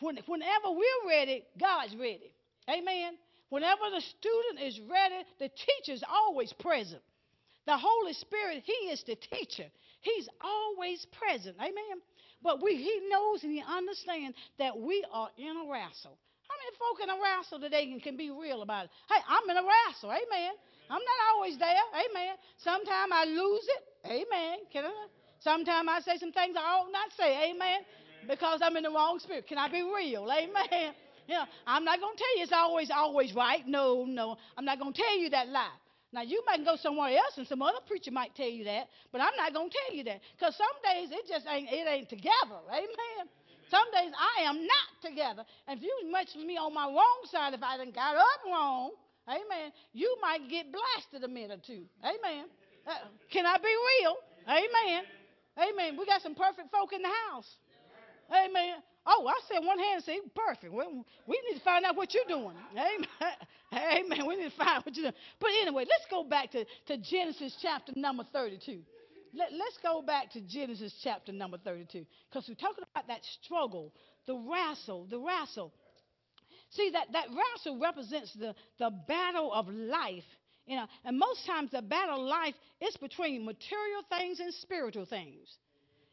When, 0.00 0.18
whenever 0.26 0.70
we're 0.70 1.08
ready, 1.08 1.44
God's 1.58 1.94
ready. 1.96 2.32
Amen. 2.68 3.14
Whenever 3.48 3.90
the 3.94 4.00
student 4.00 4.60
is 4.62 4.80
ready, 4.80 5.24
the 5.38 5.48
teacher 5.48 5.92
is 5.92 6.04
always 6.08 6.52
present. 6.52 7.02
The 7.66 7.76
Holy 7.76 8.12
Spirit, 8.12 8.62
He 8.64 8.90
is 8.90 9.02
the 9.04 9.16
teacher. 9.16 9.70
He's 10.02 10.28
always 10.42 11.06
present. 11.06 11.56
Amen. 11.58 12.00
But 12.42 12.62
we, 12.62 12.76
He 12.76 13.08
knows 13.08 13.42
and 13.42 13.52
He 13.52 13.62
understands 13.66 14.36
that 14.58 14.78
we 14.78 15.04
are 15.12 15.30
in 15.36 15.56
a 15.56 15.70
wrestle. 15.70 16.18
How 16.50 16.58
many 16.58 16.74
folk 16.82 16.98
in 16.98 17.08
a 17.14 17.18
wrestle 17.22 17.60
today 17.60 17.86
can, 17.86 18.00
can 18.00 18.16
be 18.16 18.30
real 18.30 18.62
about 18.62 18.86
it? 18.86 18.90
Hey, 19.06 19.22
I'm 19.28 19.48
in 19.48 19.56
a 19.56 19.62
wrestle. 19.62 20.10
Amen. 20.10 20.52
I'm 20.90 20.98
not 20.98 21.18
always 21.30 21.56
there. 21.58 21.86
Amen. 21.94 22.34
Sometimes 22.58 23.12
I 23.14 23.24
lose 23.24 23.62
it. 23.62 23.82
Amen. 24.06 24.58
Can 24.72 24.86
I? 24.86 25.06
Sometimes 25.38 25.88
I 25.88 26.00
say 26.00 26.18
some 26.18 26.32
things 26.32 26.56
I 26.58 26.66
ought 26.66 26.90
not 26.90 27.12
say. 27.16 27.52
Amen. 27.52 27.86
Because 28.26 28.60
I'm 28.62 28.76
in 28.76 28.82
the 28.82 28.90
wrong 28.90 29.20
spirit. 29.20 29.46
Can 29.46 29.58
I 29.58 29.70
be 29.70 29.82
real? 29.82 30.26
Amen. 30.26 30.92
You 31.28 31.34
know, 31.34 31.44
I'm 31.68 31.84
not 31.84 32.00
going 32.00 32.16
to 32.16 32.18
tell 32.18 32.36
you 32.36 32.42
it's 32.42 32.52
always, 32.52 32.90
always 32.90 33.32
right. 33.32 33.62
No, 33.64 34.04
no. 34.04 34.36
I'm 34.58 34.64
not 34.64 34.80
going 34.80 34.92
to 34.92 35.00
tell 35.00 35.16
you 35.16 35.30
that 35.30 35.48
lie. 35.48 35.78
Now, 36.12 36.22
you 36.22 36.42
might 36.44 36.64
go 36.64 36.74
somewhere 36.74 37.10
else 37.16 37.38
and 37.38 37.46
some 37.46 37.62
other 37.62 37.78
preacher 37.86 38.10
might 38.10 38.34
tell 38.34 38.48
you 38.48 38.64
that, 38.64 38.88
but 39.12 39.20
I'm 39.20 39.36
not 39.36 39.54
going 39.54 39.70
to 39.70 39.76
tell 39.86 39.96
you 39.96 40.02
that. 40.04 40.20
Because 40.36 40.56
some 40.56 40.66
days 40.82 41.10
it 41.12 41.28
just 41.28 41.46
ain't, 41.46 41.70
it 41.70 41.86
ain't 41.86 42.08
together. 42.08 42.58
Amen. 42.68 43.30
Some 43.70 43.86
days 43.92 44.12
I 44.18 44.42
am 44.50 44.66
not 44.66 44.88
together. 45.00 45.44
And 45.68 45.78
if 45.78 45.84
you 45.84 46.10
mention 46.10 46.46
me 46.46 46.56
on 46.56 46.74
my 46.74 46.86
wrong 46.86 47.20
side, 47.30 47.54
if 47.54 47.62
I 47.62 47.76
done 47.76 47.92
got 47.92 48.16
up 48.16 48.40
wrong, 48.44 48.90
amen, 49.28 49.70
you 49.92 50.16
might 50.20 50.48
get 50.50 50.66
blasted 50.72 51.22
a 51.22 51.28
minute 51.32 51.60
or 51.60 51.62
two. 51.64 51.84
Amen. 52.02 52.46
Uh, 52.86 53.06
can 53.30 53.46
I 53.46 53.58
be 53.58 53.70
real? 53.70 54.16
Amen. 54.48 55.04
Amen. 55.56 55.96
We 55.96 56.04
got 56.04 56.22
some 56.22 56.34
perfect 56.34 56.70
folk 56.72 56.92
in 56.92 57.02
the 57.02 57.14
house. 57.30 57.48
Amen. 58.30 58.82
Oh, 59.06 59.26
I 59.26 59.38
said 59.48 59.64
one 59.64 59.78
hand 59.78 60.02
say 60.04 60.20
perfect. 60.34 60.72
Well, 60.72 61.04
we 61.26 61.40
need 61.48 61.58
to 61.58 61.64
find 61.64 61.84
out 61.84 61.96
what 61.96 62.12
you're 62.12 62.28
doing. 62.28 62.56
Amen. 62.72 63.06
Amen. 63.72 64.26
We 64.26 64.36
need 64.36 64.50
to 64.50 64.56
find 64.56 64.84
what 64.84 64.96
you're 64.96 65.10
doing. 65.10 65.20
But 65.38 65.50
anyway, 65.62 65.84
let's 65.88 66.06
go 66.10 66.24
back 66.24 66.50
to, 66.52 66.64
to 66.64 66.96
Genesis 66.98 67.56
chapter 67.62 67.92
number 67.96 68.24
32 68.32 68.80
let, 69.34 69.52
us 69.52 69.78
go 69.82 70.02
back 70.02 70.32
to 70.32 70.40
Genesis 70.40 70.94
chapter 71.02 71.32
number 71.32 71.58
32 71.58 72.04
because 72.28 72.48
we're 72.48 72.54
talking 72.54 72.84
about 72.94 73.08
that 73.08 73.20
struggle, 73.42 73.92
the 74.26 74.34
wrestle, 74.34 75.06
the 75.06 75.18
wrestle. 75.18 75.72
See, 76.70 76.90
that, 76.90 77.08
that 77.12 77.26
wrestle 77.28 77.80
represents 77.80 78.32
the, 78.34 78.54
the 78.78 78.90
battle 79.08 79.52
of 79.52 79.68
life. 79.68 80.24
You 80.66 80.76
know, 80.76 80.86
and 81.04 81.18
most 81.18 81.46
times 81.46 81.70
the 81.72 81.82
battle 81.82 82.20
of 82.20 82.28
life 82.28 82.54
is 82.80 82.96
between 82.98 83.44
material 83.44 84.02
things 84.08 84.38
and 84.38 84.54
spiritual 84.54 85.06
things. 85.06 85.48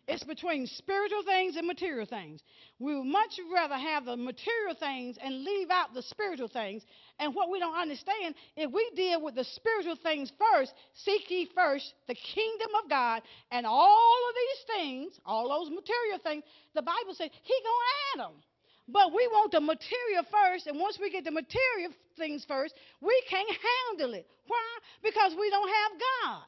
It's 0.08 0.24
between 0.24 0.68
spiritual 0.68 1.24
things 1.24 1.58
and 1.58 1.68
material 1.68 2.06
things. 2.06 2.42
We 2.80 2.96
would 2.96 3.08
much 3.08 3.40
rather 3.54 3.76
have 3.76 4.06
the 4.06 4.16
material 4.16 4.74
things 4.80 5.18
and 5.22 5.44
leave 5.44 5.70
out 5.70 5.94
the 5.94 6.02
spiritual 6.02 6.48
things. 6.48 6.84
And 7.20 7.36
what 7.36 7.50
we 7.50 7.60
don't 7.60 7.76
understand, 7.76 8.36
if 8.56 8.72
we 8.72 8.90
deal 8.96 9.22
with 9.22 9.36
the 9.36 9.44
spiritual 9.44 9.98
things 9.98 10.32
first, 10.40 10.74
seek 10.94 11.30
ye 11.30 11.50
first 11.54 11.94
the 12.08 12.16
kingdom 12.16 12.70
of 12.82 12.90
God 12.90 13.22
and 13.52 13.66
all 13.66 14.30
of 14.30 14.36
these 14.36 14.76
things, 14.78 15.20
all 15.26 15.50
those 15.50 15.70
material 15.70 16.20
things, 16.24 16.44
the 16.74 16.82
Bible 16.82 17.14
says 17.14 17.30
He 17.44 17.54
gonna 17.64 18.26
add 18.30 18.32
them. 18.32 18.44
But 18.88 19.14
we 19.14 19.28
want 19.28 19.52
the 19.52 19.60
material 19.60 20.24
first, 20.32 20.68
and 20.68 20.80
once 20.80 20.98
we 21.02 21.12
get 21.12 21.26
the 21.26 21.32
material 21.32 21.92
things 22.18 22.46
first, 22.48 22.74
we 23.02 23.22
can't 23.30 23.50
handle 23.50 24.14
it. 24.14 24.26
Why? 24.48 24.78
Because 25.04 25.36
we 25.38 25.50
don't 25.50 25.68
have 25.68 25.92
God. 26.24 26.44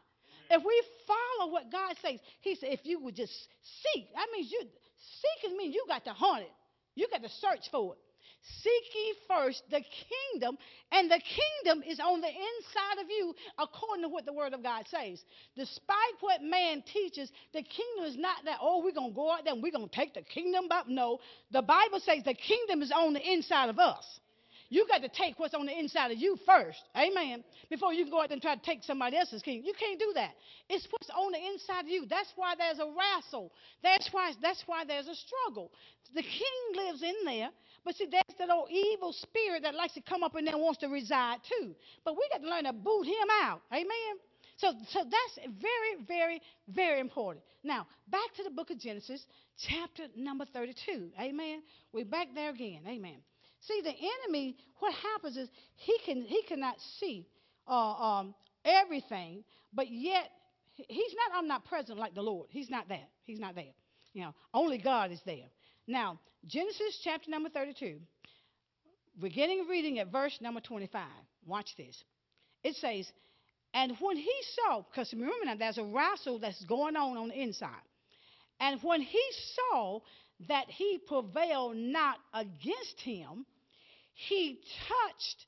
If 0.50 0.64
we 0.64 0.84
follow 1.08 1.52
what 1.52 1.72
God 1.72 1.96
says, 2.02 2.20
He 2.42 2.56
said, 2.56 2.70
if 2.72 2.82
you 2.84 3.00
would 3.02 3.16
just 3.16 3.34
seek, 3.34 4.08
that 4.14 4.28
means 4.34 4.52
you 4.52 4.62
seeking 5.42 5.58
means 5.58 5.76
you 5.76 5.86
got 5.88 6.06
to 6.06 6.14
hunt 6.14 6.44
it. 6.44 6.52
You 6.96 7.08
got 7.10 7.24
to 7.24 7.30
search 7.30 7.70
for 7.72 7.94
it. 7.94 8.00
Seek 8.62 8.96
ye 8.96 9.14
first 9.28 9.64
the 9.70 9.82
kingdom, 10.32 10.58
and 10.92 11.12
the 11.12 11.20
kingdom 11.20 11.84
is 11.84 12.00
on 12.00 12.22
the 12.22 12.28
inside 12.28 13.04
of 13.04 13.10
you, 13.10 13.36
according 13.58 14.04
to 14.04 14.10
what 14.10 14.26
the 14.26 14.34
word 14.34 14.54
of 14.54 14.64
God 14.64 14.86
says. 14.90 15.22
Despite 15.56 16.16
what 16.22 16.42
man 16.42 16.82
teaches, 16.92 17.32
the 17.54 17.62
kingdom 17.62 18.06
is 18.06 18.18
not 18.18 18.38
that, 18.46 18.60
oh, 18.62 18.82
we're 18.84 18.94
going 18.94 19.12
to 19.12 19.16
go 19.16 19.32
out 19.32 19.44
there 19.44 19.54
and 19.54 19.62
we're 19.62 19.74
going 19.74 19.90
to 19.90 19.96
take 19.96 20.14
the 20.14 20.22
kingdom 20.22 20.68
back. 20.70 20.88
No, 20.88 21.20
the 21.52 21.62
Bible 21.62 22.00
says 22.00 22.24
the 22.24 22.34
kingdom 22.34 22.82
is 22.82 22.92
on 22.92 23.14
the 23.14 23.22
inside 23.22 23.70
of 23.70 23.78
us. 23.78 24.06
You 24.70 24.86
got 24.88 25.02
to 25.02 25.10
take 25.10 25.40
what's 25.40 25.56
on 25.56 25.66
the 25.66 25.78
inside 25.78 26.12
of 26.12 26.18
you 26.18 26.38
first. 26.46 26.80
Amen. 26.96 27.44
Before 27.70 27.92
you 27.92 28.04
can 28.06 28.12
go 28.12 28.22
out 28.22 28.32
and 28.32 28.42
try 28.42 28.56
to 28.56 28.62
take 28.62 28.84
somebody 28.84 29.18
else's 29.18 29.42
kingdom. 29.42 29.66
You 29.66 29.74
can't 29.74 30.00
do 30.00 30.12
that. 30.16 30.32
It's 30.70 30.88
what's 30.92 31.10
on 31.10 31.32
the 31.32 31.40
inside 31.40 31.82
of 31.82 31.88
you. 31.88 32.06
That's 32.08 32.32
why 32.36 32.54
there's 32.56 32.78
a 32.78 32.86
wrestle. 32.86 33.52
That's 33.82 34.08
why, 34.12 34.34
that's 34.42 34.64
why 34.68 34.86
there's 34.86 35.08
a 35.08 35.16
struggle. 35.16 35.72
The 36.14 36.22
king 36.22 36.86
lives 36.86 37.02
in 37.02 37.16
there, 37.26 37.50
but 37.84 37.96
see, 37.96 38.08
there's 38.10 38.38
that 38.38 38.50
old 38.52 38.70
evil 38.70 39.14
spirit 39.14 39.64
that 39.64 39.74
likes 39.74 39.94
to 39.96 40.02
come 40.02 40.24
up 40.24 40.36
in 40.36 40.46
there 40.46 40.54
and 40.54 40.64
wants 40.64 40.80
to 40.82 40.88
reside 40.88 41.40
too. 41.48 41.74
But 42.06 42.16
we 42.16 42.30
got 42.32 42.42
to 42.42 42.50
learn 42.50 42.66
to 42.66 42.74
boot 42.74 43.06
him 43.06 43.28
out. 43.42 43.62
Amen. 43.74 44.20
So, 44.58 44.74
so 44.90 45.00
that's 45.04 45.48
very, 45.60 46.06
very, 46.06 46.42
very 46.68 47.00
important. 47.00 47.44
Now, 47.64 47.88
back 48.10 48.34
to 48.36 48.44
the 48.44 48.50
book 48.50 48.70
of 48.70 48.80
Genesis, 48.80 49.26
chapter 49.58 50.04
number 50.16 50.46
32. 50.46 51.12
Amen. 51.20 51.64
We're 51.94 52.06
back 52.06 52.28
there 52.36 52.50
again. 52.50 52.82
Amen. 52.88 53.18
See, 53.62 53.82
the 53.84 53.94
enemy, 54.26 54.56
what 54.80 54.94
happens 54.94 55.38
is 55.38 55.50
he 55.76 55.98
can 56.06 56.22
he 56.22 56.44
cannot 56.44 56.76
see 57.00 57.28
uh, 57.68 57.94
um, 57.94 58.36
everything, 58.64 59.44
but 59.74 59.90
yet 59.90 60.30
he's 60.88 61.14
not 61.30 61.40
omnipresent 61.40 61.98
like 61.98 62.16
the 62.16 62.22
Lord. 62.22 62.48
He's 62.52 62.70
not 62.70 62.88
that. 62.90 63.10
He's 63.26 63.40
not 63.40 63.56
there. 63.56 63.74
You 64.14 64.24
know, 64.24 64.36
only 64.54 64.78
God 64.78 65.12
is 65.12 65.22
there. 65.26 65.48
Now, 65.88 66.20
Genesis 66.46 67.00
chapter 67.04 67.30
number 67.30 67.50
32, 67.50 68.00
beginning 69.20 69.68
reading 69.70 70.00
at 70.00 70.12
verse 70.12 70.38
number 70.42 70.62
25. 70.62 71.02
Watch 71.46 71.76
this. 71.78 72.04
It 72.64 72.76
says, 72.76 73.12
And 73.74 73.96
when 74.00 74.18
he 74.18 74.34
saw, 74.56 74.84
because 74.90 75.14
remember 75.14 75.46
now, 75.46 75.56
there's 75.56 75.78
a 75.78 75.84
wrestle 75.84 76.40
that's 76.40 76.64
going 76.66 76.96
on 76.96 77.18
on 77.18 77.30
the 77.30 77.42
inside. 77.42 77.70
And 78.60 78.80
when 78.84 79.02
he 79.02 79.24
saw 79.56 80.02
that 80.48 80.70
he 80.70 81.00
prevailed 81.08 81.76
not 81.76 82.18
against 82.34 83.00
him, 83.02 83.46
he 84.14 84.60
touched 84.88 85.46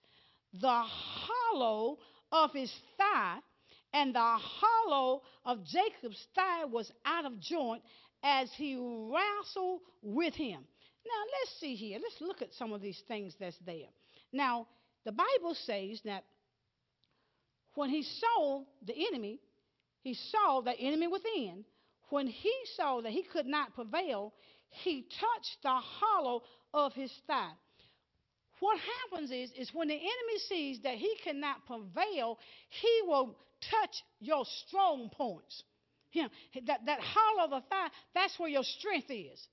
the 0.54 0.84
hollow 0.84 1.98
of 2.32 2.52
his 2.54 2.72
thigh, 2.98 3.38
and 3.94 4.16
the 4.16 4.20
hollow 4.20 5.22
of 5.46 5.66
Jacob's 5.66 6.26
thigh 6.36 6.66
was 6.66 6.92
out 7.06 7.26
of 7.26 7.40
joint 7.40 7.82
as 8.24 8.50
he 8.54 8.76
wrestled 8.76 9.82
with 10.02 10.34
him. 10.34 10.62
Now, 11.06 11.24
let's 11.40 11.60
see 11.60 11.76
here. 11.76 12.00
Let's 12.02 12.22
look 12.22 12.42
at 12.42 12.54
some 12.54 12.74
of 12.74 12.82
these 12.82 13.02
things 13.08 13.36
that's 13.40 13.58
there. 13.66 13.88
Now, 14.32 14.68
the 15.04 15.12
Bible 15.12 15.56
says 15.66 16.00
that 16.06 16.24
when 17.74 17.90
he 17.90 18.04
saw 18.04 18.64
the 18.86 18.94
enemy, 19.12 19.40
he 20.02 20.14
saw 20.14 20.62
the 20.62 20.78
enemy 20.78 21.08
within. 21.08 21.66
When 22.10 22.28
he 22.28 22.54
saw 22.76 23.02
that 23.02 23.12
he 23.12 23.24
could 23.24 23.46
not 23.46 23.74
prevail, 23.74 24.34
he 24.72 25.01
touched 25.01 25.58
the 25.63 25.70
hollow 25.70 26.42
of 26.74 26.94
his 26.94 27.12
thigh. 27.28 27.51
What 28.60 28.78
happens 28.80 29.32
is, 29.32 29.51
is 29.58 29.74
when 29.74 29.88
the 29.88 29.96
enemy 29.96 30.40
sees 30.48 30.82
that 30.84 30.96
he 30.96 31.16
cannot 31.24 31.66
prevail, 31.66 32.38
he 32.70 33.01
will 33.06 33.36
touch 33.70 34.04
your 34.20 34.46
strong 34.68 35.10
points. 35.10 35.63
Know, 36.13 36.28
that, 36.68 36.82
that 36.86 37.00
hollow 37.00 37.46
of 37.46 37.50
the 37.51 37.70
thigh, 37.70 37.88
that's 38.13 38.38
where 38.38 38.50
your 38.50 38.63
strength 38.63 39.10
is. 39.10 39.48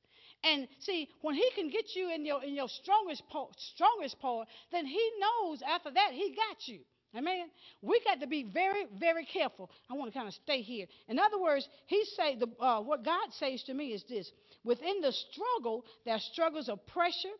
And 0.44 0.68
see, 0.80 1.08
when 1.22 1.34
he 1.34 1.50
can 1.54 1.70
get 1.70 1.94
you 1.94 2.12
in 2.12 2.25
your 2.25 2.42
in 2.44 2.54
your 2.54 2.68
strongest 2.68 3.22
part, 3.28 3.54
strongest 3.75 4.20
part, 4.20 4.46
then 4.70 4.87
he 4.87 5.10
knows 5.18 5.62
after 5.62 5.90
that 5.90 6.11
he 6.12 6.35
got 6.35 6.68
you. 6.68 6.81
Amen. 7.16 7.47
We 7.81 8.01
got 8.05 8.21
to 8.21 8.27
be 8.27 8.42
very, 8.42 8.85
very 8.99 9.25
careful. 9.25 9.71
I 9.90 9.94
want 9.94 10.12
to 10.12 10.18
kind 10.18 10.29
of 10.29 10.35
stay 10.35 10.61
here. 10.61 10.87
In 11.09 11.18
other 11.18 11.40
words, 11.40 11.66
he 11.87 12.05
say 12.16 12.37
the 12.37 12.49
uh, 12.62 12.83
what 12.83 13.05
God 13.05 13.33
says 13.33 13.62
to 13.64 13.75
me 13.75 13.88
is 13.92 14.05
this: 14.09 14.31
within 14.62 15.01
the 15.01 15.12
struggle, 15.12 15.85
there's 16.05 16.23
struggles 16.33 16.68
of 16.68 16.85
pressure, 16.87 17.35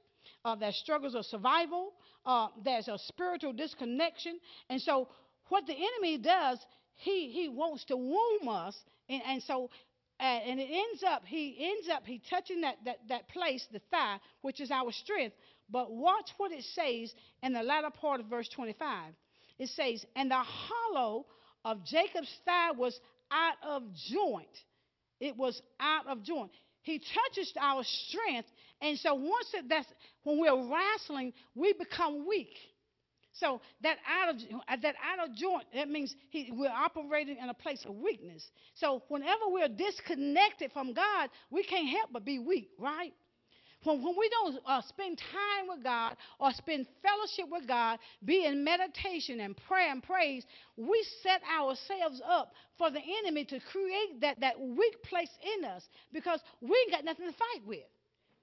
uh, 0.45 0.57
there's 0.57 0.77
struggles 0.77 1.15
of 1.15 1.27
survival, 1.27 1.93
uh, 2.25 2.49
there's 2.65 2.89
a 2.89 2.99
spiritual 2.99 3.53
disconnection, 3.53 4.39
and 4.71 4.81
so 4.81 5.09
what 5.49 5.67
the 5.67 5.75
enemy 5.75 6.17
does, 6.17 6.59
he 6.95 7.29
he 7.31 7.49
wants 7.49 7.85
to 7.87 7.97
wound 7.97 8.49
us, 8.49 8.77
and, 9.11 9.23
and 9.27 9.43
so 9.43 9.69
and 10.21 10.59
it 10.59 10.69
ends 10.71 11.03
up 11.07 11.25
he 11.25 11.57
ends 11.61 11.89
up 11.89 12.05
he 12.05 12.21
touching 12.31 12.63
that, 12.63 12.77
that 12.85 12.97
that 13.09 13.29
place 13.29 13.67
the 13.73 13.81
thigh 13.91 14.19
which 14.43 14.61
is 14.61 14.71
our 14.71 14.91
strength 14.91 15.37
but 15.71 15.93
watch 15.93 16.31
what 16.39 16.51
it 16.51 16.65
says 16.75 17.15
in 17.43 17.53
the 17.53 17.63
latter 17.63 17.91
part 17.91 18.19
of 18.19 18.27
verse 18.27 18.49
25 18.49 19.15
it 19.59 19.69
says 19.69 20.05
and 20.17 20.31
the 20.31 20.43
hollow 20.43 21.27
of 21.65 21.85
jacob's 21.85 22.33
thigh 22.45 22.71
was 22.73 22.99
out 23.31 23.57
of 23.63 23.83
joint 24.11 24.47
it 25.21 25.37
was 25.37 25.61
out 25.81 26.07
of 26.07 26.23
joint 26.23 26.51
he 26.83 26.99
touches 26.99 27.53
our 27.61 27.83
strength 27.85 28.49
and 28.81 28.99
so 28.99 29.15
once 29.15 29.49
it, 29.55 29.69
that's 29.69 29.89
when 30.23 30.39
we're 30.39 30.71
wrestling 30.71 31.33
we 31.55 31.73
become 31.75 32.27
weak 32.27 32.55
so 33.39 33.61
that 33.83 33.99
out 34.09 34.35
of 34.35 34.83
that 34.83 34.95
out 35.05 35.29
of 35.29 35.37
joint, 35.37 35.65
that 35.75 35.89
means 35.89 36.15
he, 36.31 36.51
we're 36.53 36.69
operating 36.69 37.37
in 37.37 37.49
a 37.49 37.55
place 37.55 37.85
of 37.87 37.95
weakness. 37.95 38.45
So 38.75 39.03
whenever 39.09 39.49
we're 39.49 39.69
disconnected 39.69 40.73
from 40.73 40.93
God, 40.93 41.31
we 41.51 41.63
can't 41.63 41.89
help 41.89 42.11
but 42.13 42.25
be 42.25 42.39
weak, 42.39 42.71
right? 42.79 43.13
When, 43.85 44.03
when 44.03 44.15
we 44.19 44.29
don't 44.29 44.61
uh, 44.67 44.83
spend 44.89 45.19
time 45.19 45.69
with 45.69 45.85
God 45.85 46.17
or 46.39 46.51
spend 46.53 46.87
fellowship 47.03 47.51
with 47.51 47.69
God, 47.69 47.99
be 48.25 48.45
in 48.45 48.65
meditation 48.65 49.41
and 49.41 49.57
prayer 49.57 49.93
and 49.93 50.03
praise, 50.03 50.45
we 50.77 51.05
set 51.23 51.41
ourselves 51.45 52.21
up 52.27 52.53
for 52.77 52.91
the 52.91 53.01
enemy 53.25 53.45
to 53.47 53.61
create 53.73 54.21
that, 54.21 54.41
that 54.41 54.61
weak 54.61 55.03
place 55.03 55.31
in 55.59 55.65
us 55.65 55.83
because 56.13 56.41
we 56.61 56.77
ain't 56.85 56.93
got 56.93 57.05
nothing 57.05 57.27
to 57.27 57.33
fight 57.33 57.67
with. 57.67 57.85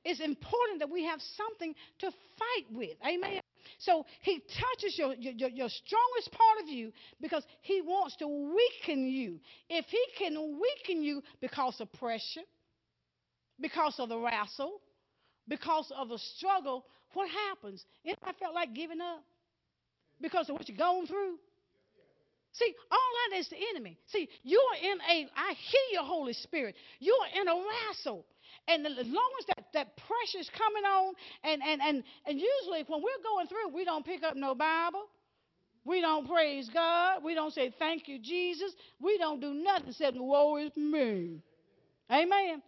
It's 0.06 0.19
important 0.19 0.80
that 0.80 0.89
we 0.89 1.04
have 1.06 1.19
something 1.36 1.74
to 2.00 2.12
fight 2.12 2.65
with. 2.71 2.95
Amen. 3.06 3.41
So 3.80 4.06
he 4.21 4.39
touches 4.39 4.98
your, 4.98 5.15
your, 5.15 5.50
your, 5.50 5.69
strongest 5.69 6.32
part 6.32 6.62
of 6.62 6.69
you 6.69 6.91
because 7.19 7.43
he 7.62 7.82
wants 7.82 8.15
to 8.17 8.28
weaken 8.28 9.08
you. 9.08 9.39
If 9.67 9.86
he 9.86 10.04
can 10.17 10.60
weaken 10.62 11.02
you 11.02 11.24
because 11.41 11.82
of 11.82 11.91
pressure, 11.93 12.41
because 13.60 13.95
of 13.98 14.10
the 14.10 14.19
wrestle, 14.19 14.80
because 15.47 15.91
of 15.95 16.10
the 16.10 16.17
struggle, 16.17 16.86
what 17.13 17.29
happens? 17.29 17.84
And 18.05 18.15
I 18.23 18.34
felt 18.34 18.53
like 18.53 18.73
giving 18.73 19.01
up 19.01 19.23
because 20.21 20.49
of 20.49 20.55
what 20.55 20.67
you're 20.67 20.77
going 20.77 21.08
through. 21.08 21.38
See, 22.53 22.73
all 22.89 22.97
that 23.29 23.38
is 23.38 23.49
the 23.49 23.58
enemy. 23.73 23.97
See, 24.08 24.29
you're 24.43 24.62
in 24.81 24.97
a, 25.01 25.29
I 25.36 25.53
hear 25.53 25.81
your 25.91 26.03
Holy 26.03 26.34
Spirit. 26.34 26.75
You're 26.99 27.15
in 27.41 27.47
a 27.47 27.53
wrestle. 27.53 28.25
And 28.67 28.88
as 28.88 29.05
long 29.05 29.31
as 29.39 29.45
that, 29.47 29.65
that 29.73 29.97
pressure's 29.97 30.49
coming 30.58 30.86
on, 30.86 31.13
and, 31.43 31.62
and, 31.62 31.81
and, 31.81 32.03
and 32.25 32.39
usually 32.39 32.84
when 32.88 33.01
we're 33.01 33.23
going 33.23 33.47
through, 33.47 33.75
we 33.75 33.84
don't 33.84 34.05
pick 34.05 34.23
up 34.23 34.38
no 34.38 34.55
Bible. 34.55 35.03
We 35.84 36.01
don't 36.01 36.27
praise 36.27 36.69
God. 36.73 37.23
We 37.23 37.36
don't 37.36 37.53
say, 37.53 37.73
Thank 37.77 38.08
you, 38.08 38.19
Jesus. 38.19 38.71
We 39.01 39.17
don't 39.17 39.39
do 39.39 39.53
nothing 39.53 39.89
except, 39.89 40.17
Woe 40.17 40.58
is 40.58 40.71
me. 40.75 41.41
Amen. 42.10 42.62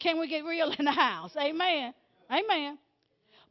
Can 0.00 0.18
we 0.20 0.28
get 0.28 0.44
real 0.44 0.72
in 0.78 0.84
the 0.84 0.92
house? 0.92 1.32
Amen. 1.36 1.92
Amen. 2.30 2.78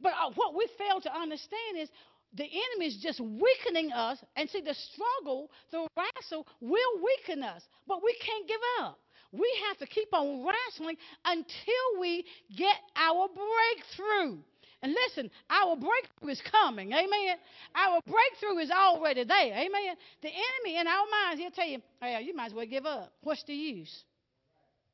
But 0.00 0.12
uh, 0.12 0.30
what 0.34 0.54
we 0.54 0.68
fail 0.78 1.00
to 1.00 1.12
understand 1.12 1.78
is 1.78 1.88
the 2.34 2.44
enemy 2.44 2.86
is 2.86 2.96
just 2.96 3.20
weakening 3.20 3.92
us. 3.92 4.18
And 4.36 4.48
see, 4.50 4.60
the 4.60 4.74
struggle, 4.74 5.50
the 5.70 5.86
wrestle 5.96 6.46
will 6.60 7.02
weaken 7.02 7.42
us. 7.42 7.62
But 7.86 8.02
we 8.02 8.14
can't 8.14 8.46
give 8.48 8.60
up. 8.80 8.98
We 9.32 9.50
have 9.68 9.78
to 9.78 9.86
keep 9.86 10.08
on 10.12 10.46
wrestling 10.46 10.96
until 11.24 12.00
we 12.00 12.24
get 12.56 12.76
our 12.96 13.28
breakthrough. 13.28 14.38
And 14.82 14.92
listen, 14.92 15.30
our 15.48 15.76
breakthrough 15.76 16.28
is 16.28 16.42
coming. 16.50 16.92
Amen. 16.92 17.36
Our 17.74 18.00
breakthrough 18.06 18.58
is 18.58 18.70
already 18.70 19.24
there. 19.24 19.54
Amen. 19.54 19.96
The 20.22 20.28
enemy 20.28 20.78
in 20.78 20.86
our 20.86 21.04
minds, 21.10 21.40
he'll 21.40 21.50
tell 21.50 21.66
you, 21.66 21.80
hey, 22.00 22.20
you 22.22 22.36
might 22.36 22.46
as 22.46 22.54
well 22.54 22.66
give 22.66 22.84
up. 22.84 23.12
What's 23.22 23.42
the 23.44 23.54
use? 23.54 24.04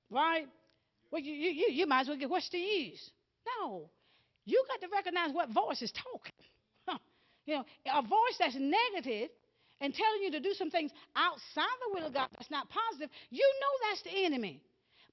Right? 0.09 0.47
Well, 1.11 1.21
you, 1.21 1.33
you, 1.33 1.73
you 1.73 1.87
might 1.87 2.03
as 2.03 2.09
well 2.09 2.17
get, 2.17 2.31
what's 2.31 2.49
the 2.51 2.59
use? 2.59 3.11
No. 3.59 3.91
You 4.45 4.65
got 4.69 4.81
to 4.87 4.93
recognize 4.93 5.33
what 5.33 5.51
voice 5.51 5.83
is 5.83 5.93
talking. 5.93 6.33
You 7.47 7.57
know, 7.57 7.65
a 7.95 8.03
voice 8.03 8.37
that's 8.39 8.55
negative 8.57 9.31
and 9.81 9.95
telling 9.95 10.23
you 10.23 10.31
to 10.33 10.41
do 10.41 10.53
some 10.55 10.71
things 10.71 10.93
outside 11.17 11.77
the 11.89 11.95
will 11.99 12.07
of 12.07 12.15
God 12.15 12.29
that's 12.39 12.51
not 12.51 12.69
positive, 12.69 13.11
you 13.31 13.43
know 13.61 13.89
that's 13.89 14.03
the 14.03 14.25
enemy. 14.25 14.61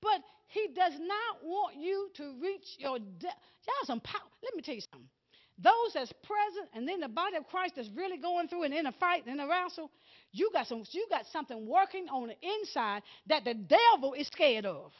But 0.02 0.22
he 0.50 0.68
does 0.76 0.94
not 1.00 1.44
want 1.44 1.78
you 1.78 2.10
to 2.18 2.36
reach 2.42 2.68
your 2.78 3.00
de- 3.00 3.26
y'all 3.66 3.86
some 3.86 4.02
power. 4.02 4.30
Let 4.44 4.56
me 4.56 4.62
tell 4.62 4.76
you 4.76 4.82
something. 4.82 5.10
those 5.58 5.94
that's 5.94 6.12
present 6.24 6.70
and 6.76 6.88
then 6.88 7.00
the 7.00 7.08
body 7.08 7.36
of 7.38 7.48
Christ 7.48 7.74
that's 7.76 7.90
really 7.96 8.18
going 8.18 8.48
through 8.48 8.64
and 8.64 8.74
in 8.74 8.86
a 8.86 8.92
fight 8.94 9.26
and 9.26 9.42
a 9.42 9.48
wrestle, 9.48 9.90
you 10.32 10.50
got 10.54 10.68
some 10.68 10.84
you 10.92 11.08
got 11.10 11.26
something 11.32 11.68
working 11.68 12.08
on 12.10 12.28
the 12.28 12.36
inside 12.62 13.02
that 13.28 13.44
the 13.44 13.56
devil 13.56 14.14
is 14.14 14.28
scared 14.28 14.66
of. 14.66 14.92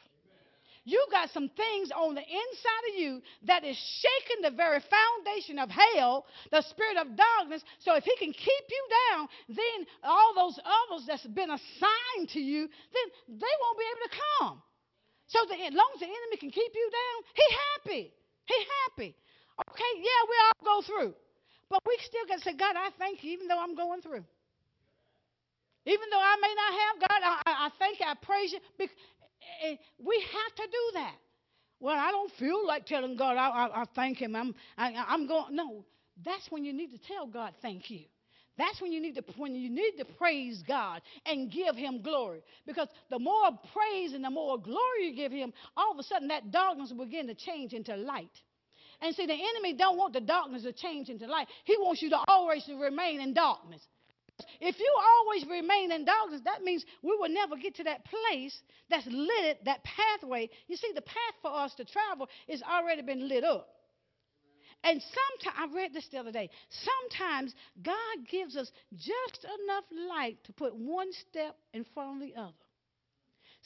You 0.88 1.04
got 1.12 1.28
some 1.36 1.52
things 1.52 1.92
on 1.92 2.16
the 2.16 2.24
inside 2.24 2.84
of 2.88 2.96
you 2.96 3.22
that 3.44 3.66
is 3.66 3.76
shaking 3.76 4.40
the 4.42 4.56
very 4.56 4.80
foundation 4.80 5.60
of 5.60 5.68
hell, 5.68 6.26
the 6.50 6.64
spirit 6.64 6.96
of 6.96 7.12
darkness. 7.12 7.60
So 7.84 8.00
if 8.00 8.06
he 8.06 8.16
can 8.16 8.32
keep 8.32 8.66
you 8.72 8.84
down, 9.12 9.28
then 9.50 9.84
all 10.08 10.32
those 10.32 10.56
others 10.64 11.04
that's 11.06 11.28
been 11.28 11.52
assigned 11.52 12.32
to 12.32 12.40
you, 12.40 12.72
then 12.72 13.08
they 13.28 13.56
won't 13.60 13.78
be 13.78 13.84
able 13.84 14.08
to 14.08 14.16
come. 14.40 14.56
So 15.28 15.44
the, 15.52 15.60
as 15.60 15.76
long 15.76 15.92
as 15.92 16.00
the 16.00 16.08
enemy 16.08 16.40
can 16.40 16.56
keep 16.56 16.72
you 16.72 16.88
down, 16.88 17.18
he 17.36 17.46
happy. 17.52 18.04
He 18.48 18.58
happy. 18.88 19.12
Okay, 19.68 19.94
yeah, 20.00 20.22
we 20.24 20.36
all 20.40 20.64
go 20.64 20.88
through. 20.88 21.14
But 21.68 21.84
we 21.86 22.00
still 22.00 22.32
to 22.32 22.40
say, 22.40 22.56
God, 22.56 22.80
I 22.80 22.96
thank 22.98 23.26
you 23.26 23.34
even 23.34 23.50
though 23.50 23.60
I'm 23.60 23.76
going 23.76 24.00
through. 24.00 24.24
Even 25.84 26.08
though 26.12 26.24
I 26.24 26.36
may 26.40 26.54
not 26.56 26.72
have, 26.80 26.96
God, 27.12 27.22
I, 27.24 27.68
I 27.68 27.70
thank 27.80 28.00
you, 28.00 28.06
I 28.08 28.16
praise 28.16 28.52
you. 28.52 28.60
Eh, 29.64 29.76
we 30.04 30.24
have 30.32 30.56
to 30.56 30.64
do 30.64 30.92
that. 30.96 31.16
Well, 31.80 31.96
I 31.98 32.12
don't 32.12 32.32
feel 32.40 32.66
like 32.66 32.86
telling 32.86 33.18
God 33.18 33.38
I, 33.38 33.50
I, 33.50 33.82
I 33.82 33.86
thank 33.96 34.18
Him. 34.18 34.36
I'm, 34.36 34.56
I, 34.78 34.90
am 34.92 35.06
i 35.08 35.14
am 35.14 35.28
going. 35.28 35.56
No, 35.56 35.86
that's 36.26 36.50
when 36.50 36.66
you 36.66 36.74
need 36.74 36.92
to 36.92 36.98
tell 37.08 37.28
God 37.28 37.54
thank 37.62 37.90
you. 37.90 38.02
That's 38.58 38.82
when 38.82 38.92
you 38.92 39.00
need 39.00 39.16
to 39.16 39.24
when 39.36 39.54
you 39.54 39.70
need 39.70 39.98
to 40.00 40.06
praise 40.06 40.64
God 40.68 41.02
and 41.26 41.52
give 41.52 41.76
Him 41.76 42.02
glory. 42.02 42.42
Because 42.66 42.88
the 43.10 43.20
more 43.20 43.50
praise 43.74 44.14
and 44.14 44.24
the 44.24 44.32
more 44.32 44.58
glory 44.60 45.10
you 45.10 45.16
give 45.16 45.32
Him, 45.32 45.54
all 45.76 45.92
of 45.92 46.00
a 46.00 46.04
sudden 46.04 46.28
that 46.30 46.52
darkness 46.52 46.92
will 46.96 47.06
begin 47.06 47.28
to 47.28 47.36
change 47.36 47.74
into 47.74 47.96
light. 47.96 48.32
And 49.00 49.16
see, 49.16 49.28
the 49.28 49.34
enemy 49.34 49.74
don't 49.78 49.98
want 49.98 50.14
the 50.14 50.22
darkness 50.22 50.64
to 50.64 50.74
change 50.74 51.10
into 51.10 51.28
light. 51.28 51.48
He 51.66 51.78
wants 51.78 52.02
you 52.02 52.10
to 52.10 52.20
always 52.28 52.68
remain 52.68 53.22
in 53.22 53.36
darkness. 53.36 53.82
If 54.60 54.80
you 54.80 54.94
always 55.00 55.46
remain 55.46 55.92
in 55.92 56.06
darkness, 56.06 56.42
that 56.46 56.64
means 56.64 56.86
we 57.02 57.16
will 57.16 57.30
never 57.30 57.56
get 57.56 57.76
to 57.76 57.84
that 57.86 58.06
place 58.06 58.60
that's 58.90 59.08
lit, 59.08 59.64
that 59.66 59.84
pathway. 59.84 60.50
You 60.68 60.76
see, 60.78 60.92
the 60.94 61.02
path 61.02 61.36
for 61.42 61.52
us 61.52 61.74
to 61.76 61.86
travel 61.86 62.28
is 62.48 62.62
already 62.62 63.02
been 63.02 63.28
lit 63.28 63.44
up. 63.44 63.68
And 64.84 65.02
sometimes, 65.02 65.58
I 65.60 65.76
read 65.76 65.94
this 65.94 66.08
the 66.12 66.20
other 66.20 66.32
day, 66.32 66.50
sometimes 66.70 67.54
God 67.82 68.28
gives 68.30 68.56
us 68.56 68.72
just 68.96 69.46
enough 69.64 69.86
light 70.10 70.38
to 70.46 70.54
put 70.54 70.76
one 70.76 71.12
step 71.14 71.56
in 71.74 71.86
front 71.94 72.22
of 72.22 72.28
the 72.28 72.40
other. 72.40 72.54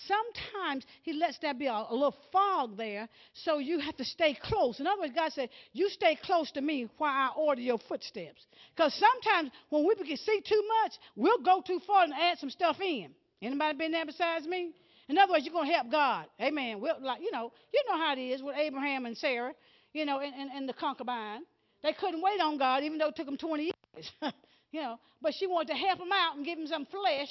Sometimes 0.07 0.85
he 1.03 1.13
lets 1.13 1.37
there 1.39 1.53
be 1.53 1.67
a, 1.67 1.73
a, 1.73 1.93
little 1.93 2.15
fog 2.31 2.77
there, 2.77 3.07
so 3.33 3.59
you 3.59 3.79
have 3.79 3.95
to 3.97 4.05
stay 4.05 4.37
close. 4.41 4.79
In 4.79 4.87
other 4.87 5.01
words, 5.01 5.13
God 5.15 5.31
said, 5.31 5.49
You 5.73 5.89
stay 5.89 6.17
close 6.23 6.51
to 6.51 6.61
me 6.61 6.87
while 6.97 7.11
I 7.11 7.29
order 7.37 7.61
your 7.61 7.77
footsteps. 7.87 8.45
Because 8.75 8.93
sometimes 8.95 9.51
when 9.69 9.85
we 9.85 9.95
can 9.95 10.17
see 10.17 10.41
too 10.47 10.63
much, 10.83 10.93
we'll 11.15 11.43
go 11.43 11.61
too 11.65 11.79
far 11.85 12.03
and 12.03 12.13
add 12.13 12.39
some 12.39 12.49
stuff 12.49 12.77
in. 12.81 13.11
Anybody 13.41 13.77
been 13.77 13.91
there 13.91 14.05
besides 14.05 14.47
me? 14.47 14.71
In 15.07 15.17
other 15.17 15.33
words, 15.33 15.45
you're 15.45 15.53
going 15.53 15.67
to 15.67 15.73
help 15.73 15.91
God. 15.91 16.25
Amen. 16.39 16.79
We'll, 16.79 17.01
like, 17.01 17.21
you 17.21 17.31
know, 17.31 17.51
you 17.73 17.83
know 17.89 17.97
how 17.97 18.13
it 18.13 18.19
is 18.19 18.41
with 18.41 18.55
Abraham 18.55 19.05
and 19.05 19.17
Sarah, 19.17 19.53
you 19.93 20.05
know, 20.05 20.19
and, 20.19 20.33
and, 20.33 20.49
and 20.51 20.69
the 20.69 20.73
concubine. 20.73 21.41
They 21.83 21.93
couldn't 21.93 22.21
wait 22.21 22.39
on 22.39 22.57
God, 22.57 22.83
even 22.83 22.97
though 22.97 23.09
it 23.09 23.15
took 23.15 23.25
them 23.25 23.37
20 23.37 23.63
years. 23.63 24.11
you 24.71 24.81
know, 24.81 24.99
but 25.21 25.33
she 25.37 25.47
wanted 25.47 25.73
to 25.73 25.75
help 25.75 25.99
him 25.99 26.11
out 26.13 26.37
and 26.37 26.45
give 26.45 26.57
him 26.57 26.67
some 26.67 26.85
flesh 26.85 27.29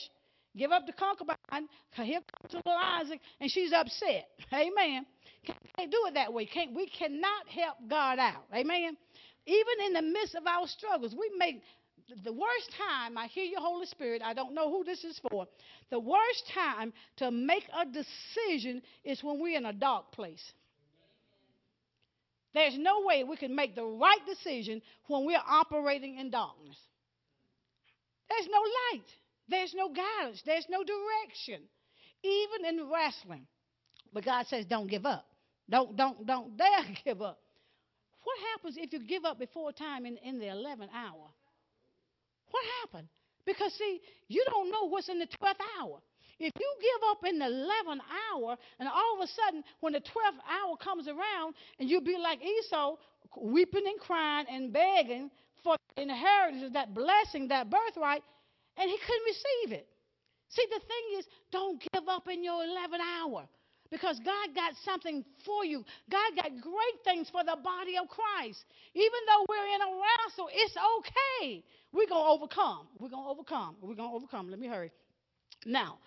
Give 0.56 0.72
up 0.72 0.86
the 0.86 0.92
concubine. 0.92 1.36
Here 1.94 2.20
comes 2.20 2.54
little 2.54 2.72
Isaac, 2.72 3.20
and 3.40 3.50
she's 3.50 3.72
upset. 3.72 4.28
Amen. 4.52 5.06
Can't, 5.46 5.90
do 5.90 6.04
it 6.06 6.14
that 6.14 6.32
way. 6.32 6.46
Can't, 6.46 6.74
we 6.74 6.86
cannot 6.88 7.48
help 7.48 7.76
God 7.88 8.18
out. 8.18 8.44
Amen. 8.54 8.96
Even 9.46 9.86
in 9.86 9.92
the 9.94 10.02
midst 10.02 10.34
of 10.34 10.46
our 10.46 10.66
struggles, 10.66 11.14
we 11.18 11.30
make 11.38 11.62
the 12.24 12.32
worst 12.32 12.70
time, 12.76 13.16
I 13.16 13.26
hear 13.26 13.44
your 13.44 13.60
Holy 13.60 13.86
Spirit, 13.86 14.22
I 14.24 14.34
don't 14.34 14.54
know 14.54 14.70
who 14.70 14.84
this 14.84 15.04
is 15.04 15.20
for. 15.30 15.46
The 15.90 16.00
worst 16.00 16.50
time 16.52 16.92
to 17.16 17.30
make 17.30 17.64
a 17.72 17.86
decision 17.86 18.82
is 19.04 19.22
when 19.22 19.40
we're 19.40 19.56
in 19.56 19.66
a 19.66 19.72
dark 19.72 20.12
place. 20.12 20.42
There's 22.52 22.76
no 22.76 23.02
way 23.04 23.22
we 23.22 23.36
can 23.36 23.54
make 23.54 23.76
the 23.76 23.84
right 23.84 24.18
decision 24.26 24.82
when 25.06 25.24
we're 25.24 25.38
operating 25.46 26.18
in 26.18 26.30
darkness. 26.30 26.76
There's 28.28 28.48
no 28.50 28.60
light. 28.92 29.06
There's 29.50 29.74
no 29.74 29.88
guidance, 29.88 30.42
there's 30.46 30.66
no 30.70 30.84
direction, 30.84 31.62
even 32.22 32.66
in 32.68 32.88
wrestling. 32.90 33.46
But 34.12 34.24
God 34.24 34.46
says, 34.46 34.64
don't 34.66 34.86
give 34.86 35.04
up. 35.04 35.26
Don't, 35.68 35.96
don't, 35.96 36.26
don't 36.26 36.56
dare 36.56 36.96
give 37.04 37.20
up. 37.20 37.40
What 38.22 38.36
happens 38.52 38.76
if 38.78 38.92
you 38.92 39.00
give 39.00 39.24
up 39.24 39.38
before 39.38 39.72
time 39.72 40.06
in, 40.06 40.16
in 40.18 40.38
the 40.38 40.46
11th 40.46 40.92
hour? 40.94 41.30
What 42.50 42.64
happened? 42.82 43.08
Because, 43.46 43.72
see, 43.74 44.00
you 44.28 44.44
don't 44.50 44.70
know 44.70 44.88
what's 44.88 45.08
in 45.08 45.18
the 45.18 45.26
12th 45.26 45.54
hour. 45.80 45.98
If 46.38 46.52
you 46.58 46.74
give 46.80 47.08
up 47.10 47.18
in 47.26 47.38
the 47.38 47.46
11th 47.46 48.00
hour, 48.32 48.56
and 48.78 48.88
all 48.88 49.16
of 49.16 49.24
a 49.24 49.26
sudden, 49.26 49.64
when 49.80 49.92
the 49.92 50.00
12th 50.00 50.40
hour 50.48 50.76
comes 50.76 51.08
around, 51.08 51.54
and 51.78 51.88
you 51.88 52.00
be 52.00 52.16
like 52.18 52.40
Esau, 52.42 52.96
weeping 53.40 53.86
and 53.86 54.00
crying 54.00 54.46
and 54.50 54.72
begging 54.72 55.30
for 55.62 55.76
inheritance, 55.96 56.72
that 56.72 56.94
blessing, 56.94 57.48
that 57.48 57.68
birthright, 57.70 58.22
and 58.80 58.88
he 58.88 58.96
couldn't 58.96 59.26
receive 59.28 59.78
it. 59.78 59.86
See, 60.48 60.66
the 60.68 60.80
thing 60.80 61.18
is, 61.18 61.26
don't 61.52 61.80
give 61.92 62.08
up 62.08 62.26
in 62.28 62.42
your 62.42 62.64
11 62.64 62.98
hour 63.00 63.46
because 63.90 64.18
God 64.24 64.54
got 64.54 64.72
something 64.84 65.24
for 65.44 65.64
you. 65.64 65.84
God 66.10 66.30
got 66.34 66.50
great 66.60 66.98
things 67.04 67.28
for 67.30 67.44
the 67.44 67.56
body 67.62 67.94
of 68.00 68.08
Christ. 68.08 68.64
Even 68.94 69.20
though 69.26 69.44
we're 69.48 69.74
in 69.74 69.80
a 69.82 69.90
wrestle, 70.00 70.48
it's 70.52 70.74
okay. 70.98 71.62
We're 71.92 72.08
going 72.08 72.24
to 72.24 72.30
overcome. 72.30 72.88
We're 72.98 73.10
going 73.10 73.24
to 73.24 73.30
overcome. 73.30 73.76
We're 73.80 73.94
going 73.94 74.10
to 74.10 74.16
overcome. 74.16 74.50
Let 74.50 74.58
me 74.58 74.66
hurry. 74.66 74.90
Now, 75.66 75.98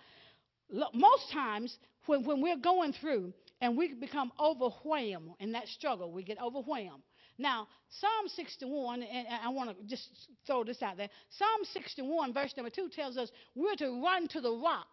look, 0.68 0.94
most 0.94 1.30
times 1.32 1.76
when, 2.06 2.24
when 2.24 2.42
we're 2.42 2.58
going 2.58 2.92
through 3.00 3.32
and 3.60 3.76
we 3.76 3.94
become 3.94 4.32
overwhelmed 4.40 5.30
in 5.38 5.52
that 5.52 5.68
struggle, 5.68 6.10
we 6.10 6.24
get 6.24 6.38
overwhelmed. 6.42 7.02
Now, 7.38 7.66
Psalm 7.88 8.28
61, 8.28 9.02
and 9.02 9.26
I 9.42 9.48
want 9.48 9.70
to 9.70 9.84
just 9.86 10.08
throw 10.46 10.62
this 10.62 10.82
out 10.82 10.96
there. 10.96 11.08
Psalm 11.30 11.64
61, 11.72 12.32
verse 12.32 12.54
number 12.56 12.70
2 12.70 12.88
tells 12.90 13.16
us 13.16 13.30
we're 13.54 13.74
to 13.76 14.02
run 14.02 14.28
to 14.28 14.40
the 14.40 14.52
rock. 14.52 14.86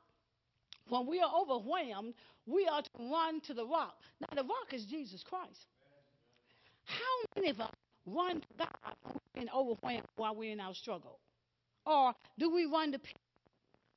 When 0.90 1.06
we 1.08 1.20
are 1.22 1.32
overwhelmed, 1.40 2.16
we 2.48 2.68
are 2.68 2.82
to 2.82 2.90
run 3.00 3.42
to 3.42 3.54
the 3.54 3.66
rock. 3.66 3.96
Now, 4.20 4.42
the 4.42 4.48
rock 4.48 4.74
is 4.74 4.86
Jesus 4.86 5.24
Christ. 5.24 5.68
How 6.86 6.96
many 7.36 7.52
of 7.52 7.62
us 7.62 7.72
run 8.06 8.42
to 8.42 8.48
God 8.58 9.20
when 9.34 9.48
overwhelmed 9.50 10.08
while 10.16 10.36
we're 10.36 10.52
in 10.52 10.60
our 10.60 10.74
struggle? 10.74 11.20
Or 11.86 12.14
do 12.40 12.54
we 12.54 12.66
run 12.66 12.92
to 12.92 13.00
people? 13.00 13.22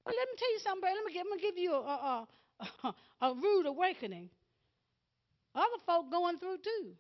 Well, 0.04 0.14
let 0.16 0.28
me 0.28 0.34
tell 0.36 0.52
you 0.52 0.58
something. 0.60 0.90
Let 0.94 1.04
me, 1.04 1.12
let 1.16 1.26
me 1.26 1.42
give 1.42 1.58
you 1.58 1.72
a, 1.72 1.78
a, 1.80 2.28
a, 2.60 2.94
a 3.22 3.34
rude 3.34 3.66
awakening. 3.66 4.28
Other 5.54 5.82
folk 5.86 6.10
going 6.10 6.38
through 6.38 6.58
too. 6.58 6.92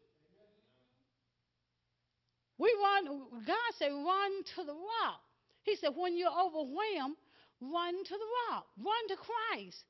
We 2.58 2.74
run, 2.80 3.18
God 3.46 3.70
said, 3.78 3.90
run 3.90 4.30
to 4.56 4.64
the 4.64 4.72
rock. 4.72 5.20
He 5.64 5.76
said, 5.76 5.90
when 5.96 6.16
you're 6.16 6.30
overwhelmed, 6.30 7.16
run 7.60 8.04
to 8.04 8.14
the 8.14 8.30
rock, 8.48 8.66
run 8.78 9.08
to 9.08 9.16
Christ. 9.16 9.82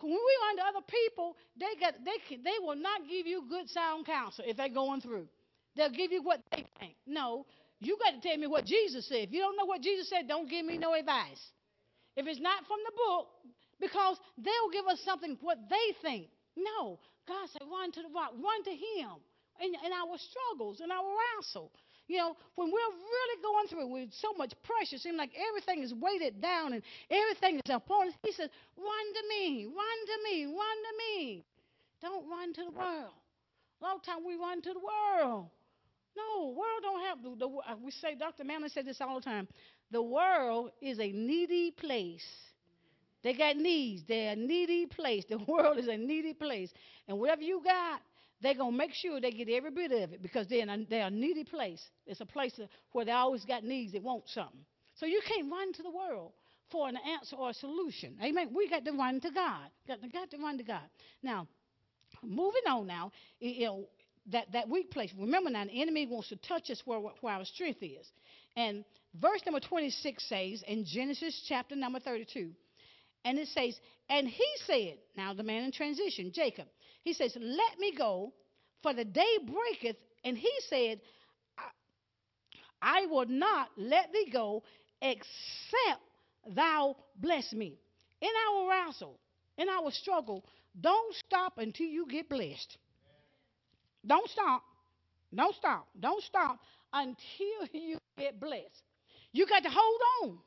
When 0.00 0.12
we 0.12 0.34
run 0.42 0.56
to 0.56 0.62
other 0.64 0.86
people, 0.86 1.36
they, 1.58 1.78
get, 1.78 2.04
they, 2.04 2.18
can, 2.28 2.42
they 2.42 2.58
will 2.60 2.76
not 2.76 3.02
give 3.08 3.26
you 3.26 3.44
good 3.48 3.70
sound 3.70 4.06
counsel 4.06 4.44
if 4.46 4.56
they're 4.56 4.68
going 4.68 5.00
through. 5.00 5.28
They'll 5.76 5.90
give 5.90 6.10
you 6.10 6.22
what 6.22 6.40
they 6.50 6.66
think. 6.80 6.94
No, 7.06 7.46
you 7.80 7.96
got 8.02 8.20
to 8.20 8.28
tell 8.28 8.36
me 8.38 8.46
what 8.46 8.64
Jesus 8.64 9.08
said. 9.08 9.28
If 9.28 9.32
you 9.32 9.40
don't 9.40 9.56
know 9.56 9.66
what 9.66 9.82
Jesus 9.82 10.08
said, 10.08 10.26
don't 10.26 10.50
give 10.50 10.66
me 10.66 10.78
no 10.78 10.94
advice. 10.94 11.40
If 12.16 12.26
it's 12.26 12.40
not 12.40 12.66
from 12.66 12.78
the 12.84 12.92
book, 12.96 13.28
because 13.80 14.18
they'll 14.36 14.72
give 14.72 14.86
us 14.86 15.00
something 15.04 15.36
what 15.40 15.58
they 15.70 15.94
think. 16.02 16.28
No, 16.56 16.98
God 17.26 17.48
said, 17.52 17.62
run 17.70 17.92
to 17.92 18.02
the 18.02 18.08
rock, 18.14 18.32
run 18.32 18.64
to 18.64 18.70
Him 18.70 19.20
in, 19.60 19.74
in 19.74 19.92
our 19.92 20.16
struggles, 20.18 20.80
in 20.80 20.90
our 20.90 21.04
wrestle. 21.36 21.70
You 22.06 22.18
know, 22.18 22.36
when 22.54 22.68
we're 22.68 22.94
really 22.94 23.42
going 23.42 23.66
through 23.68 23.86
with 23.88 24.12
so 24.12 24.34
much 24.36 24.52
pressure, 24.62 24.96
it 24.96 25.00
seems 25.02 25.16
like 25.16 25.30
everything 25.48 25.82
is 25.82 25.94
weighted 25.94 26.40
down 26.40 26.74
and 26.74 26.82
everything 27.10 27.56
is 27.56 27.70
upon 27.70 28.08
us. 28.08 28.14
He 28.22 28.32
says, 28.32 28.50
Run 28.76 29.06
to 29.14 29.22
me, 29.28 29.64
run 29.66 29.98
to 30.06 30.16
me, 30.24 30.44
run 30.44 30.52
to 30.54 30.92
me. 30.98 31.44
Don't 32.02 32.28
run 32.28 32.52
to 32.54 32.64
the 32.64 32.70
world. 32.70 33.14
A 33.80 33.84
lot 33.84 33.96
of 33.96 34.02
time 34.02 34.18
we 34.26 34.36
run 34.36 34.60
to 34.62 34.72
the 34.72 34.80
world. 34.80 35.48
No, 36.16 36.48
world 36.56 36.82
don't 36.82 37.04
have 37.04 37.22
the, 37.22 37.34
the 37.36 37.46
uh, 37.46 37.76
we 37.82 37.90
say 37.90 38.14
Dr. 38.14 38.44
Manley 38.44 38.68
said 38.68 38.86
this 38.86 39.00
all 39.00 39.16
the 39.16 39.20
time. 39.20 39.48
The 39.90 40.02
world 40.02 40.70
is 40.80 41.00
a 41.00 41.10
needy 41.10 41.70
place. 41.70 42.26
They 43.22 43.32
got 43.32 43.56
needs. 43.56 44.02
They're 44.06 44.32
a 44.32 44.36
needy 44.36 44.86
place. 44.86 45.24
The 45.28 45.38
world 45.38 45.78
is 45.78 45.88
a 45.88 45.96
needy 45.96 46.34
place. 46.34 46.70
And 47.08 47.18
whatever 47.18 47.42
you 47.42 47.62
got, 47.64 48.02
they're 48.44 48.54
going 48.54 48.72
to 48.72 48.76
make 48.78 48.92
sure 48.92 49.20
they 49.20 49.30
get 49.30 49.48
every 49.48 49.70
bit 49.70 49.92
of 49.92 50.12
it 50.12 50.22
because 50.22 50.46
they're, 50.48 50.62
in 50.62 50.68
a, 50.68 50.84
they're 50.88 51.06
a 51.06 51.10
needy 51.10 51.44
place. 51.44 51.82
It's 52.06 52.20
a 52.20 52.26
place 52.26 52.58
where 52.92 53.04
they 53.04 53.12
always 53.12 53.44
got 53.44 53.64
needs. 53.64 53.92
They 53.92 54.00
want 54.00 54.24
something. 54.26 54.64
So 54.96 55.06
you 55.06 55.20
can't 55.26 55.50
run 55.50 55.72
to 55.74 55.82
the 55.82 55.90
world 55.90 56.32
for 56.70 56.88
an 56.88 56.96
answer 56.96 57.36
or 57.36 57.50
a 57.50 57.54
solution. 57.54 58.16
Amen. 58.22 58.50
We 58.54 58.68
got 58.68 58.84
to 58.84 58.92
run 58.92 59.20
to 59.20 59.30
God. 59.30 59.68
Got 59.86 60.02
to, 60.02 60.08
got 60.08 60.30
to 60.30 60.38
run 60.38 60.58
to 60.58 60.64
God. 60.64 60.82
Now, 61.22 61.46
moving 62.22 62.62
on 62.68 62.86
now, 62.86 63.12
you 63.40 63.66
know, 63.66 63.88
that, 64.32 64.52
that 64.52 64.68
weak 64.68 64.90
place. 64.90 65.12
Remember 65.18 65.50
now, 65.50 65.64
the 65.64 65.82
enemy 65.82 66.06
wants 66.06 66.28
to 66.28 66.36
touch 66.36 66.70
us 66.70 66.82
where, 66.84 66.98
where 66.98 67.34
our 67.34 67.44
strength 67.44 67.82
is. 67.82 68.06
And 68.56 68.84
verse 69.20 69.40
number 69.44 69.60
26 69.60 70.28
says 70.28 70.62
in 70.66 70.84
Genesis 70.84 71.44
chapter 71.48 71.76
number 71.76 72.00
32, 72.00 72.50
and 73.24 73.38
it 73.38 73.48
says, 73.48 73.78
And 74.08 74.28
he 74.28 74.46
said, 74.66 74.98
now 75.16 75.34
the 75.34 75.42
man 75.42 75.64
in 75.64 75.72
transition, 75.72 76.30
Jacob, 76.32 76.66
he 77.04 77.12
says, 77.12 77.36
Let 77.38 77.78
me 77.78 77.92
go, 77.96 78.32
for 78.82 78.92
the 78.92 79.04
day 79.04 79.38
breaketh. 79.44 79.96
And 80.24 80.36
he 80.36 80.50
said, 80.68 81.00
I, 82.80 83.06
will 83.06 83.26
not 83.26 83.68
let 83.76 84.12
thee 84.12 84.28
go 84.32 84.62
except 85.00 86.00
thou 86.54 86.96
bless 87.16 87.52
me. 87.52 87.78
In 88.20 88.30
our 88.48 88.68
wrestle, 88.70 89.18
in 89.58 89.68
our 89.68 89.90
struggle, 89.90 90.44
don't 90.80 91.14
stop 91.26 91.58
until 91.58 91.86
you 91.86 92.06
get 92.08 92.28
blessed. 92.28 92.78
Don't 94.06 94.28
stop. 94.30 94.62
Don't 95.34 95.54
stop. 95.56 95.88
Don't 96.00 96.22
stop 96.22 96.58
until 96.92 97.68
you 97.72 97.98
get 98.18 98.40
blessed. 98.40 98.82
You 99.32 99.46
got 99.46 99.62
to 99.62 99.70
hold 99.70 100.00
on. 100.22 100.38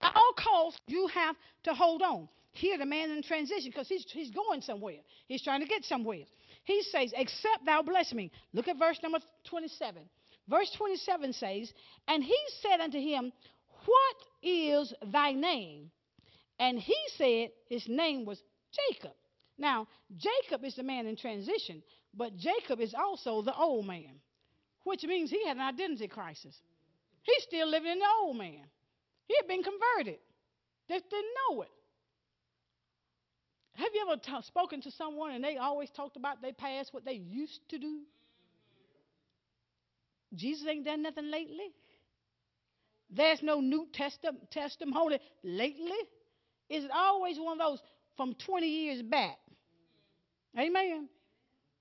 At 0.00 0.12
all 0.14 0.32
costs, 0.38 0.80
you 0.86 1.08
have 1.08 1.36
to 1.64 1.74
hold 1.74 2.02
on. 2.02 2.28
Here, 2.52 2.78
the 2.78 2.86
man 2.86 3.10
in 3.10 3.22
transition, 3.22 3.70
because 3.70 3.88
he's, 3.88 4.04
he's 4.10 4.30
going 4.30 4.60
somewhere. 4.62 4.98
He's 5.26 5.42
trying 5.42 5.60
to 5.60 5.66
get 5.66 5.84
somewhere. 5.84 6.24
He 6.64 6.82
says, 6.82 7.12
Except 7.16 7.64
thou 7.64 7.82
bless 7.82 8.12
me. 8.12 8.30
Look 8.52 8.68
at 8.68 8.78
verse 8.78 8.98
number 9.02 9.18
27. 9.48 10.02
Verse 10.48 10.70
27 10.76 11.32
says, 11.32 11.72
And 12.08 12.24
he 12.24 12.36
said 12.60 12.80
unto 12.80 12.98
him, 12.98 13.32
What 13.86 14.16
is 14.42 14.92
thy 15.12 15.32
name? 15.32 15.90
And 16.58 16.78
he 16.78 16.96
said, 17.16 17.50
His 17.68 17.88
name 17.88 18.24
was 18.24 18.42
Jacob. 18.90 19.14
Now, 19.56 19.86
Jacob 20.16 20.64
is 20.64 20.74
the 20.74 20.82
man 20.82 21.06
in 21.06 21.16
transition, 21.16 21.82
but 22.14 22.36
Jacob 22.36 22.80
is 22.80 22.94
also 22.94 23.42
the 23.42 23.54
old 23.54 23.86
man, 23.86 24.20
which 24.84 25.04
means 25.04 25.30
he 25.30 25.46
had 25.46 25.56
an 25.56 25.62
identity 25.62 26.08
crisis. 26.08 26.56
He's 27.22 27.42
still 27.44 27.68
living 27.68 27.92
in 27.92 27.98
the 27.98 28.06
old 28.22 28.36
man. 28.36 28.64
He 29.28 29.36
had 29.36 29.46
been 29.46 29.62
converted, 29.62 30.18
just 30.88 31.08
didn't 31.10 31.30
know 31.48 31.62
it. 31.62 31.68
Have 33.80 33.94
you 33.94 34.06
ever 34.10 34.20
t- 34.20 34.46
spoken 34.46 34.82
to 34.82 34.90
someone 34.90 35.30
and 35.30 35.42
they 35.42 35.56
always 35.56 35.88
talked 35.90 36.16
about 36.16 36.42
their 36.42 36.52
past, 36.52 36.92
what 36.92 37.06
they 37.06 37.14
used 37.14 37.60
to 37.70 37.78
do? 37.78 38.00
Jesus 40.34 40.66
ain't 40.68 40.84
done 40.84 41.02
nothing 41.02 41.30
lately. 41.30 41.72
There's 43.08 43.42
no 43.42 43.60
New 43.60 43.88
Testament 43.94 44.50
testimony 44.50 45.18
lately. 45.42 45.96
It's 46.68 46.86
always 46.94 47.38
one 47.38 47.58
of 47.58 47.66
those 47.66 47.80
from 48.18 48.34
20 48.34 48.66
years 48.66 49.02
back. 49.02 49.38
Amen. 50.58 51.08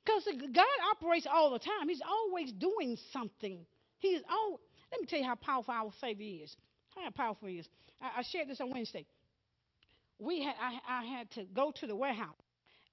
Because 0.05 0.23
God 0.55 0.65
operates 0.95 1.27
all 1.29 1.51
the 1.51 1.59
time. 1.59 1.89
He's 1.89 2.01
always 2.07 2.53
doing 2.53 2.97
something. 3.11 3.65
He's 3.99 4.21
all. 4.31 4.61
Let 4.91 5.01
me 5.01 5.07
tell 5.07 5.19
you 5.19 5.25
how 5.25 5.35
powerful 5.35 5.73
our 5.73 5.91
Savior 5.99 6.45
is. 6.45 6.55
How 6.95 7.09
powerful 7.09 7.49
he 7.49 7.55
is. 7.55 7.67
I, 8.01 8.19
I 8.19 8.23
shared 8.23 8.47
this 8.47 8.61
on 8.61 8.71
Wednesday. 8.71 9.05
We 10.19 10.43
had 10.43 10.55
I, 10.61 11.01
I 11.01 11.05
had 11.05 11.31
to 11.31 11.45
go 11.53 11.71
to 11.79 11.87
the 11.87 11.95
warehouse, 11.95 12.35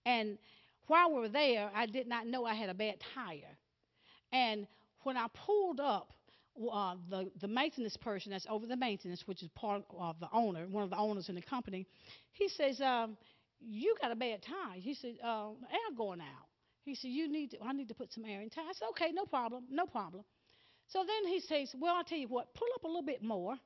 and 0.05 0.39
while 0.87 1.13
we 1.13 1.21
were 1.21 1.29
there, 1.29 1.71
I 1.75 1.87
did 1.87 2.07
not 2.07 2.27
know 2.27 2.45
I 2.45 2.55
had 2.55 2.69
a 2.69 2.75
bad 2.75 2.97
tire. 3.15 3.57
And 4.33 4.67
when 5.03 5.17
I 5.17 5.27
pulled 5.35 5.81
up, 5.81 6.13
uh, 6.73 6.95
the 7.11 7.31
the 7.41 7.49
maintenance 7.49 7.97
person 7.97 8.33
that's 8.33 8.47
over 8.49 8.67
the 8.67 8.77
maintenance, 8.77 9.27
which 9.27 9.43
is 9.43 9.49
part 9.55 9.83
of 9.99 10.21
the 10.21 10.29
owner, 10.33 10.67
one 10.69 10.85
of 10.85 10.91
the 10.91 10.97
owners 10.97 11.29
in 11.29 11.35
the 11.35 11.43
company, 11.43 11.87
he 12.33 12.49
says, 12.49 12.81
um, 12.81 13.17
"You 13.61 13.97
got 14.01 14.13
a 14.13 14.17
bad 14.17 14.43
tire." 14.43 14.79
He 14.79 14.95
said, 14.95 15.17
uh, 15.23 15.51
"Air 15.71 15.97
going 15.97 16.21
out." 16.21 16.47
He 16.85 16.95
said, 16.95 17.11
"You 17.11 17.29
need 17.29 17.51
to. 17.51 17.63
I 17.63 17.73
need 17.73 17.89
to 17.89 17.95
put 17.95 18.13
some 18.13 18.25
air 18.25 18.41
in 18.41 18.51
tire." 18.51 18.65
I 18.69 18.73
said, 18.73 18.89
"Okay, 18.91 19.11
no 19.13 19.27
problem, 19.27 19.65
no 19.71 19.87
problem." 19.87 20.25
So 20.89 21.05
then 21.05 21.33
he 21.33 21.41
says, 21.41 21.75
"Well, 21.79 21.97
I'll 21.97 22.05
tell 22.05 22.19
you 22.19 22.29
what. 22.29 22.55
Pull 22.55 22.69
up 22.77 22.85
a 22.85 22.87
little 22.87 23.03
bit 23.03 23.23
more." 23.23 23.59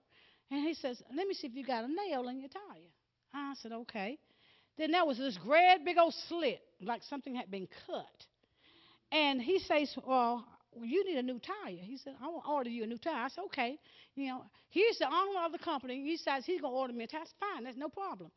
And 0.51 0.67
he 0.67 0.75
says, 0.75 1.03
Let 1.15 1.27
me 1.29 1.35
see 1.35 1.47
if 1.47 1.55
you 1.55 1.65
got 1.65 1.85
a 1.85 1.89
nail 1.89 2.29
in 2.29 2.41
your 2.41 2.49
tire. 2.49 2.91
I 3.35 3.55
said, 3.61 3.73
Okay. 3.73 4.19
Then 4.79 4.93
there 4.93 5.05
was 5.05 5.19
this 5.19 5.37
great 5.37 5.79
big 5.85 5.99
old 5.99 6.15
slit, 6.29 6.61
like 6.81 7.03
something 7.03 7.35
had 7.35 7.51
been 7.51 7.69
cut. 7.87 8.07
And 9.13 9.41
he 9.43 9.59
says, 9.59 9.95
Well, 10.07 10.47
you 10.81 11.05
need 11.05 11.19
a 11.19 11.23
new 11.23 11.39
tire. 11.41 11.77
He 11.83 11.97
said, 11.97 12.15
I 12.23 12.29
want 12.29 12.45
to 12.45 12.51
order 12.51 12.71
you 12.71 12.85
a 12.85 12.87
new 12.87 12.99
tire. 12.99 13.25
I 13.25 13.29
said, 13.29 13.45
Okay. 13.47 13.79
You 14.15 14.29
know, 14.29 14.45
he's 14.69 14.99
the 14.99 15.07
owner 15.07 15.45
of 15.45 15.53
the 15.53 15.59
company. 15.59 16.03
He 16.03 16.17
says 16.17 16.45
he's 16.45 16.61
going 16.61 16.73
to 16.73 16.79
order 16.79 16.93
me 16.93 17.05
a 17.05 17.07
tire. 17.07 17.21
That's 17.21 17.35
fine. 17.39 17.65
That's 17.65 17.77
no 17.77 17.89
problem. 17.89 18.31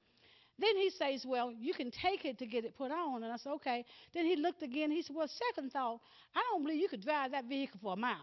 Then 0.59 0.75
he 0.77 0.89
says, 0.89 1.25
Well, 1.25 1.51
you 1.51 1.73
can 1.73 1.91
take 1.91 2.25
it 2.25 2.37
to 2.39 2.45
get 2.45 2.65
it 2.65 2.77
put 2.77 2.91
on. 2.91 3.23
And 3.23 3.31
I 3.31 3.37
said, 3.37 3.53
Okay. 3.53 3.85
Then 4.13 4.25
he 4.25 4.35
looked 4.35 4.63
again. 4.63 4.91
He 4.91 5.01
said, 5.01 5.15
Well, 5.15 5.27
second 5.27 5.71
thought, 5.71 5.99
I 6.35 6.41
don't 6.51 6.63
believe 6.63 6.81
you 6.81 6.89
could 6.89 7.03
drive 7.03 7.31
that 7.31 7.45
vehicle 7.45 7.79
for 7.81 7.93
a 7.93 7.97
mile. 7.97 8.17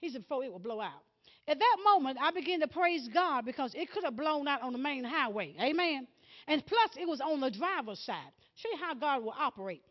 He 0.00 0.10
said, 0.10 0.22
Before 0.22 0.44
it 0.44 0.52
will 0.52 0.58
blow 0.58 0.80
out. 0.80 1.02
At 1.48 1.58
that 1.58 1.76
moment, 1.84 2.18
I 2.20 2.30
began 2.30 2.60
to 2.60 2.68
praise 2.68 3.08
God 3.12 3.44
because 3.44 3.74
it 3.74 3.90
could 3.90 4.04
have 4.04 4.16
blown 4.16 4.46
out 4.46 4.62
on 4.62 4.72
the 4.72 4.78
main 4.78 5.04
highway. 5.04 5.54
Amen. 5.60 6.06
And 6.46 6.64
plus, 6.64 6.90
it 7.00 7.08
was 7.08 7.20
on 7.20 7.40
the 7.40 7.50
driver's 7.50 7.98
side. 8.00 8.32
See 8.56 8.70
how 8.80 8.94
God 8.94 9.24
will 9.24 9.34
operate. 9.36 9.82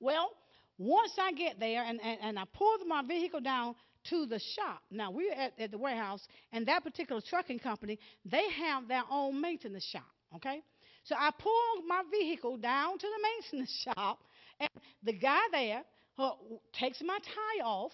Well, 0.00 0.30
once 0.78 1.12
I 1.20 1.32
get 1.32 1.60
there 1.60 1.84
and, 1.84 2.00
and, 2.02 2.18
and 2.22 2.38
I 2.38 2.44
pulled 2.54 2.86
my 2.86 3.02
vehicle 3.02 3.40
down 3.40 3.74
to 4.10 4.26
the 4.26 4.40
shop. 4.56 4.82
Now, 4.90 5.10
we're 5.10 5.32
at, 5.32 5.52
at 5.58 5.70
the 5.70 5.78
warehouse, 5.78 6.26
and 6.52 6.66
that 6.66 6.82
particular 6.82 7.20
trucking 7.20 7.60
company, 7.60 7.98
they 8.24 8.50
have 8.50 8.88
their 8.88 9.04
own 9.10 9.40
maintenance 9.40 9.84
shop. 9.84 10.10
Okay? 10.36 10.62
So 11.04 11.14
I 11.16 11.30
pulled 11.38 11.86
my 11.86 12.02
vehicle 12.10 12.56
down 12.56 12.98
to 12.98 13.06
the 13.06 13.52
maintenance 13.52 13.84
shop, 13.84 14.18
and 14.58 14.70
the 15.02 15.12
guy 15.12 15.40
there 15.52 15.82
uh, 16.18 16.30
takes 16.72 17.00
my 17.02 17.18
tie 17.18 17.64
off 17.64 17.92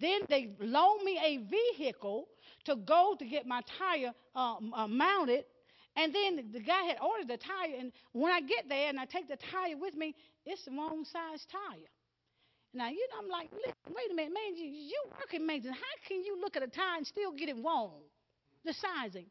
then 0.00 0.20
they 0.28 0.50
loaned 0.60 1.04
me 1.04 1.18
a 1.22 1.38
vehicle 1.76 2.26
to 2.64 2.76
go 2.76 3.14
to 3.18 3.24
get 3.24 3.46
my 3.46 3.60
tire 3.78 4.12
uh, 4.34 4.56
uh, 4.74 4.88
mounted. 4.88 5.44
And 5.96 6.12
then 6.12 6.50
the 6.52 6.60
guy 6.60 6.82
had 6.88 6.96
ordered 7.00 7.28
the 7.28 7.36
tire. 7.36 7.78
And 7.78 7.92
when 8.12 8.32
I 8.32 8.40
get 8.40 8.68
there 8.68 8.88
and 8.88 8.98
I 8.98 9.04
take 9.04 9.28
the 9.28 9.38
tire 9.50 9.76
with 9.78 9.94
me, 9.94 10.14
it's 10.44 10.64
the 10.64 10.72
wrong 10.72 11.04
size 11.04 11.46
tire. 11.50 11.88
Now, 12.72 12.88
you 12.88 13.06
know, 13.12 13.22
I'm 13.22 13.28
like, 13.28 13.50
wait 13.52 14.10
a 14.10 14.14
minute, 14.14 14.34
man, 14.34 14.56
you, 14.56 14.66
you 14.66 15.00
working 15.20 15.46
maintenance. 15.46 15.76
How 15.76 16.08
can 16.08 16.24
you 16.24 16.40
look 16.40 16.56
at 16.56 16.64
a 16.64 16.66
tire 16.66 16.96
and 16.96 17.06
still 17.06 17.30
get 17.30 17.48
it 17.48 17.56
wrong? 17.64 18.00
The 18.64 18.74
sizing. 18.74 19.26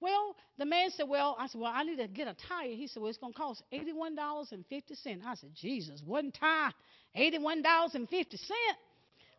Well, 0.00 0.36
the 0.58 0.66
man 0.66 0.90
said, 0.90 1.08
Well, 1.08 1.36
I 1.38 1.46
said, 1.46 1.60
Well, 1.60 1.72
I 1.74 1.82
need 1.82 1.96
to 1.96 2.08
get 2.08 2.28
a 2.28 2.36
tire. 2.48 2.74
He 2.74 2.86
said, 2.86 3.00
Well, 3.00 3.08
it's 3.08 3.18
going 3.18 3.32
to 3.32 3.38
cost 3.38 3.62
$81.50. 3.72 5.24
I 5.24 5.34
said, 5.34 5.50
Jesus, 5.54 6.02
one 6.04 6.30
tire, 6.30 6.72
$81.50. 7.16 8.36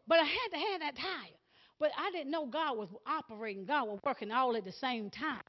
But 0.08 0.20
I 0.20 0.24
had 0.24 0.50
to 0.52 0.58
have 0.58 0.80
that 0.82 0.96
tire. 0.96 1.36
But 1.80 1.92
I 1.98 2.12
didn't 2.12 2.32
know 2.32 2.46
God 2.46 2.78
was 2.78 2.90
operating, 3.06 3.66
God 3.66 3.88
was 3.88 4.00
working 4.04 4.32
all 4.32 4.56
at 4.56 4.64
the 4.64 4.72
same 4.72 5.10
time. 5.10 5.44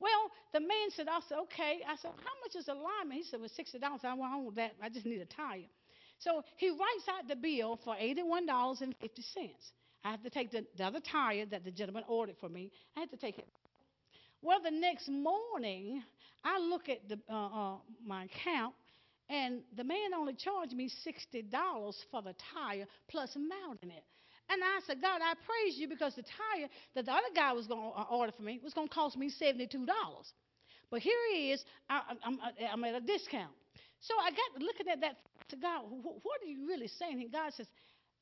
Well, 0.00 0.30
the 0.52 0.60
man 0.60 0.90
said, 0.96 1.08
I 1.08 1.20
said, 1.28 1.38
okay. 1.42 1.80
I 1.86 1.94
said, 1.96 2.10
how 2.16 2.32
much 2.42 2.56
is 2.56 2.68
a 2.68 2.72
lineman? 2.74 3.18
He 3.18 3.22
said, 3.22 3.38
well, 3.38 3.50
$60. 3.50 4.04
I 4.04 4.14
want 4.14 4.56
that. 4.56 4.72
I 4.82 4.88
just 4.88 5.04
need 5.04 5.20
a 5.20 5.26
tire. 5.26 5.68
So 6.18 6.42
he 6.56 6.70
writes 6.70 7.06
out 7.08 7.28
the 7.28 7.36
bill 7.36 7.78
for 7.84 7.94
$81.50. 7.94 8.94
I 10.02 10.10
have 10.10 10.22
to 10.22 10.30
take 10.30 10.50
the, 10.50 10.64
the 10.76 10.84
other 10.84 11.00
tire 11.00 11.44
that 11.46 11.64
the 11.64 11.70
gentleman 11.70 12.04
ordered 12.08 12.36
for 12.40 12.48
me. 12.48 12.70
I 12.96 13.00
had 13.00 13.10
to 13.10 13.16
take 13.18 13.38
it. 13.38 13.48
Well, 14.42 14.60
the 14.62 14.70
next 14.70 15.08
morning, 15.08 16.02
I 16.44 16.58
look 16.58 16.88
at 16.88 17.06
the, 17.08 17.18
uh, 17.30 17.74
uh, 17.74 17.76
my 18.04 18.24
account, 18.24 18.74
and 19.30 19.60
the 19.76 19.84
man 19.84 20.12
only 20.16 20.34
charged 20.34 20.72
me 20.72 20.90
$60 21.06 21.94
for 22.10 22.22
the 22.22 22.34
tire 22.52 22.86
plus 23.08 23.36
mounting 23.36 23.90
it. 23.90 24.04
And 24.50 24.60
I 24.62 24.80
said, 24.84 25.00
God, 25.00 25.20
I 25.22 25.34
praise 25.34 25.78
you 25.78 25.88
because 25.88 26.16
the 26.16 26.22
tire 26.22 26.68
that 26.96 27.06
the 27.06 27.12
other 27.12 27.30
guy 27.34 27.52
was 27.52 27.68
going 27.68 27.92
to 27.92 27.98
uh, 28.00 28.04
order 28.10 28.32
for 28.36 28.42
me 28.42 28.60
was 28.62 28.74
going 28.74 28.88
to 28.88 28.94
cost 28.94 29.16
me 29.16 29.30
$72. 29.30 29.86
But 30.90 31.00
here 31.00 31.14
he 31.32 31.52
is, 31.52 31.64
I, 31.88 32.00
I'm, 32.24 32.38
I'm 32.72 32.84
at 32.84 32.96
a 32.96 33.00
discount. 33.00 33.52
So 34.00 34.14
I 34.20 34.30
got 34.30 34.60
looking 34.60 34.88
at 34.88 35.00
that 35.02 35.16
to 35.50 35.56
God, 35.56 35.84
what 35.88 36.42
are 36.42 36.48
you 36.48 36.66
really 36.66 36.88
saying? 36.88 37.20
And 37.20 37.30
God 37.30 37.52
says, 37.54 37.68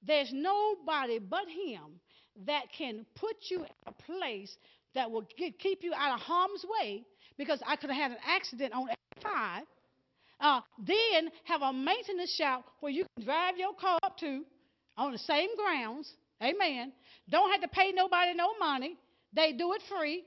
there's 0.07 0.31
nobody 0.33 1.19
but 1.19 1.49
him 1.49 2.01
that 2.47 2.65
can 2.77 3.07
put 3.15 3.37
you 3.51 3.61
in 3.61 3.71
a 3.87 3.93
place 3.93 4.55
that 4.95 5.11
will 5.11 5.27
get, 5.39 5.59
keep 5.59 5.83
you 5.83 5.95
out 5.95 6.15
of 6.15 6.21
harm's 6.21 6.65
way 6.81 7.05
because 7.39 7.63
I 7.67 7.77
could 7.77 7.91
have 7.91 7.99
had 7.99 8.11
an 8.13 8.19
accident 8.27 8.75
on 8.75 8.89
5 9.23 9.63
uh, 10.41 10.61
then 10.79 11.31
have 11.45 11.63
a 11.63 11.73
maintenance 11.73 12.35
shop 12.35 12.65
where 12.81 12.93
you 12.93 13.05
can 13.17 13.25
drive 13.25 13.57
your 13.57 13.75
car 13.75 13.99
up 14.03 14.19
to 14.19 14.45
on 14.97 15.13
the 15.13 15.19
same 15.19 15.49
grounds. 15.57 16.13
Amen. 16.43 16.93
Don't 17.31 17.51
have 17.51 17.61
to 17.63 17.69
pay 17.69 17.93
nobody 17.93 18.35
no 18.35 18.57
money. 18.59 18.97
They 19.33 19.53
do 19.53 19.73
it 19.73 19.83
free. 19.89 20.25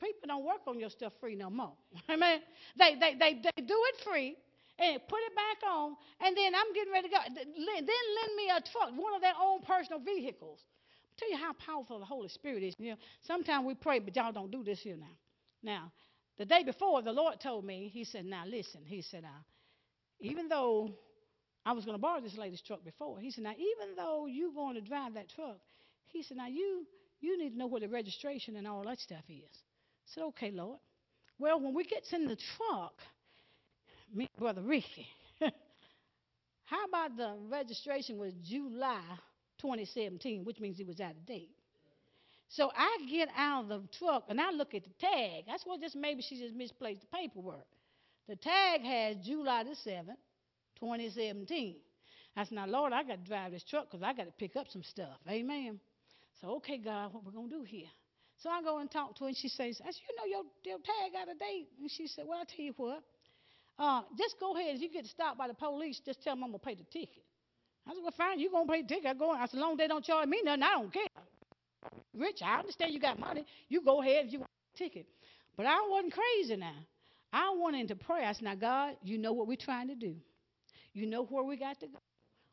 People 0.00 0.26
don't 0.26 0.44
work 0.44 0.62
on 0.66 0.80
your 0.80 0.90
stuff 0.90 1.12
free 1.20 1.36
no 1.36 1.50
more. 1.50 1.74
Amen. 2.10 2.40
They, 2.78 2.94
they, 2.98 3.14
they, 3.18 3.40
they 3.42 3.62
do 3.62 3.78
it 3.88 4.04
free 4.04 4.36
and 4.78 5.00
put 5.06 5.18
it 5.18 5.34
back 5.36 5.70
on, 5.70 5.94
and 6.20 6.36
then 6.36 6.54
I'm 6.54 6.72
getting 6.74 6.92
ready 6.92 7.08
to 7.08 7.14
go. 7.14 7.20
Then 7.34 7.46
lend 7.46 8.36
me 8.36 8.50
a 8.50 8.60
truck, 8.72 8.90
one 8.96 9.14
of 9.14 9.20
their 9.20 9.34
own 9.40 9.60
personal 9.62 10.00
vehicles. 10.00 10.58
I'll 10.60 11.18
tell 11.18 11.30
you 11.30 11.36
how 11.36 11.52
powerful 11.52 11.98
the 11.98 12.04
Holy 12.04 12.28
Spirit 12.28 12.62
is. 12.62 12.74
You 12.78 12.92
know, 12.92 12.96
sometimes 13.26 13.66
we 13.66 13.74
pray, 13.74 14.00
but 14.00 14.16
y'all 14.16 14.32
don't 14.32 14.50
do 14.50 14.64
this 14.64 14.80
here 14.80 14.96
now. 14.96 15.14
Now, 15.62 15.92
the 16.38 16.44
day 16.44 16.62
before, 16.64 17.02
the 17.02 17.12
Lord 17.12 17.40
told 17.40 17.64
me, 17.64 17.90
He 17.92 18.04
said, 18.04 18.24
Now 18.24 18.44
listen, 18.46 18.82
He 18.84 19.02
said, 19.02 19.24
uh, 19.24 19.42
even 20.20 20.48
though 20.48 20.92
I 21.64 21.72
was 21.72 21.84
going 21.84 21.96
to 21.96 22.00
borrow 22.00 22.20
this 22.20 22.36
lady's 22.36 22.62
truck 22.62 22.84
before. 22.84 23.20
He 23.20 23.30
said, 23.30 23.44
now, 23.44 23.52
even 23.52 23.94
though 23.96 24.26
you're 24.26 24.52
going 24.52 24.74
to 24.74 24.80
drive 24.80 25.14
that 25.14 25.28
truck, 25.30 25.58
he 26.06 26.22
said, 26.22 26.36
now, 26.36 26.48
you, 26.48 26.86
you 27.20 27.38
need 27.38 27.50
to 27.50 27.58
know 27.58 27.66
where 27.66 27.80
the 27.80 27.88
registration 27.88 28.56
and 28.56 28.66
all 28.66 28.82
that 28.84 28.98
stuff 28.98 29.22
is. 29.28 29.50
I 29.52 30.06
said, 30.06 30.24
okay, 30.24 30.50
Lord. 30.50 30.78
Well, 31.38 31.60
when 31.60 31.74
we 31.74 31.84
get 31.84 32.04
in 32.12 32.26
the 32.26 32.36
truck, 32.56 32.94
me 34.14 34.28
Brother 34.38 34.62
Ricky, 34.62 35.06
how 36.64 36.84
about 36.86 37.16
the 37.16 37.36
registration 37.48 38.18
was 38.18 38.32
July 38.44 39.02
2017, 39.60 40.44
which 40.44 40.60
means 40.60 40.78
it 40.78 40.86
was 40.86 41.00
out 41.00 41.12
of 41.12 41.26
date. 41.26 41.50
So 42.52 42.70
I 42.76 42.98
get 43.10 43.30
out 43.34 43.70
of 43.70 43.82
the 43.82 43.88
truck 43.98 44.24
and 44.28 44.38
I 44.38 44.50
look 44.50 44.74
at 44.74 44.84
the 44.84 44.90
tag. 45.00 45.44
That's 45.46 45.64
what 45.64 45.80
just 45.80 45.96
maybe 45.96 46.20
she 46.20 46.38
just 46.38 46.54
misplaced 46.54 47.00
the 47.00 47.06
paperwork. 47.06 47.64
The 48.28 48.36
tag 48.36 48.82
has 48.82 49.16
July 49.24 49.64
the 49.64 49.70
7th, 49.70 50.20
2017. 50.78 51.76
I 52.36 52.44
said, 52.44 52.52
now, 52.52 52.66
Lord, 52.66 52.92
I 52.92 53.04
got 53.04 53.24
to 53.24 53.28
drive 53.28 53.52
this 53.52 53.64
truck 53.64 53.90
because 53.90 54.02
I 54.02 54.12
got 54.12 54.24
to 54.24 54.32
pick 54.32 54.56
up 54.56 54.66
some 54.68 54.82
stuff. 54.82 55.16
Amen. 55.28 55.80
So, 56.40 56.56
okay, 56.56 56.76
God, 56.76 57.14
what 57.14 57.24
we're 57.24 57.32
going 57.32 57.48
to 57.48 57.56
do 57.56 57.62
here? 57.62 57.88
So 58.36 58.50
I 58.50 58.62
go 58.62 58.78
and 58.78 58.90
talk 58.90 59.16
to 59.16 59.24
her, 59.24 59.28
and 59.28 59.36
she 59.36 59.48
says, 59.48 59.80
I 59.80 59.86
said, 59.86 60.00
you 60.08 60.16
know 60.16 60.24
your, 60.26 60.44
your 60.64 60.78
tag 60.78 61.12
out 61.20 61.30
of 61.30 61.38
date. 61.38 61.68
And 61.80 61.90
she 61.90 62.06
said, 62.06 62.24
well, 62.26 62.38
I'll 62.38 62.44
tell 62.44 62.64
you 62.64 62.74
what. 62.76 63.02
Uh, 63.78 64.02
just 64.18 64.36
go 64.38 64.54
ahead. 64.56 64.76
If 64.76 64.82
you 64.82 64.90
get 64.90 65.06
stopped 65.06 65.38
by 65.38 65.48
the 65.48 65.54
police, 65.54 66.00
just 66.04 66.22
tell 66.22 66.34
them 66.34 66.44
I'm 66.44 66.50
going 66.50 66.60
to 66.60 66.66
pay 66.66 66.74
the 66.74 66.84
ticket. 66.84 67.24
I 67.86 67.92
said, 67.92 68.02
well, 68.02 68.14
fine, 68.16 68.40
you're 68.40 68.50
going 68.50 68.66
to 68.66 68.72
pay 68.72 68.82
the 68.82 68.88
ticket. 68.88 69.06
I 69.06 69.14
go, 69.14 69.30
I 69.30 69.46
said, 69.46 69.58
long 69.60 69.72
as 69.72 69.78
they 69.78 69.88
don't 69.88 70.04
charge 70.04 70.28
me 70.28 70.40
nothing, 70.44 70.62
I 70.62 70.70
don't 70.72 70.92
care. 70.92 71.11
Rich, 72.16 72.42
I 72.44 72.58
understand 72.58 72.92
you 72.92 73.00
got 73.00 73.18
money. 73.18 73.44
You 73.68 73.82
go 73.84 74.02
ahead 74.02 74.26
if 74.26 74.32
you 74.32 74.40
want 74.40 74.50
a 74.74 74.78
ticket. 74.78 75.06
But 75.56 75.66
I 75.66 75.86
wasn't 75.90 76.12
crazy 76.14 76.56
now. 76.56 76.74
I 77.32 77.54
went 77.62 77.76
into 77.76 77.96
prayer. 77.96 78.26
I 78.28 78.32
said, 78.32 78.44
now, 78.44 78.54
God, 78.54 78.96
you 79.02 79.18
know 79.18 79.32
what 79.32 79.46
we're 79.48 79.56
trying 79.56 79.88
to 79.88 79.94
do. 79.94 80.16
You 80.92 81.06
know 81.06 81.24
where 81.24 81.44
we 81.44 81.56
got 81.56 81.80
to 81.80 81.86
go. 81.86 81.98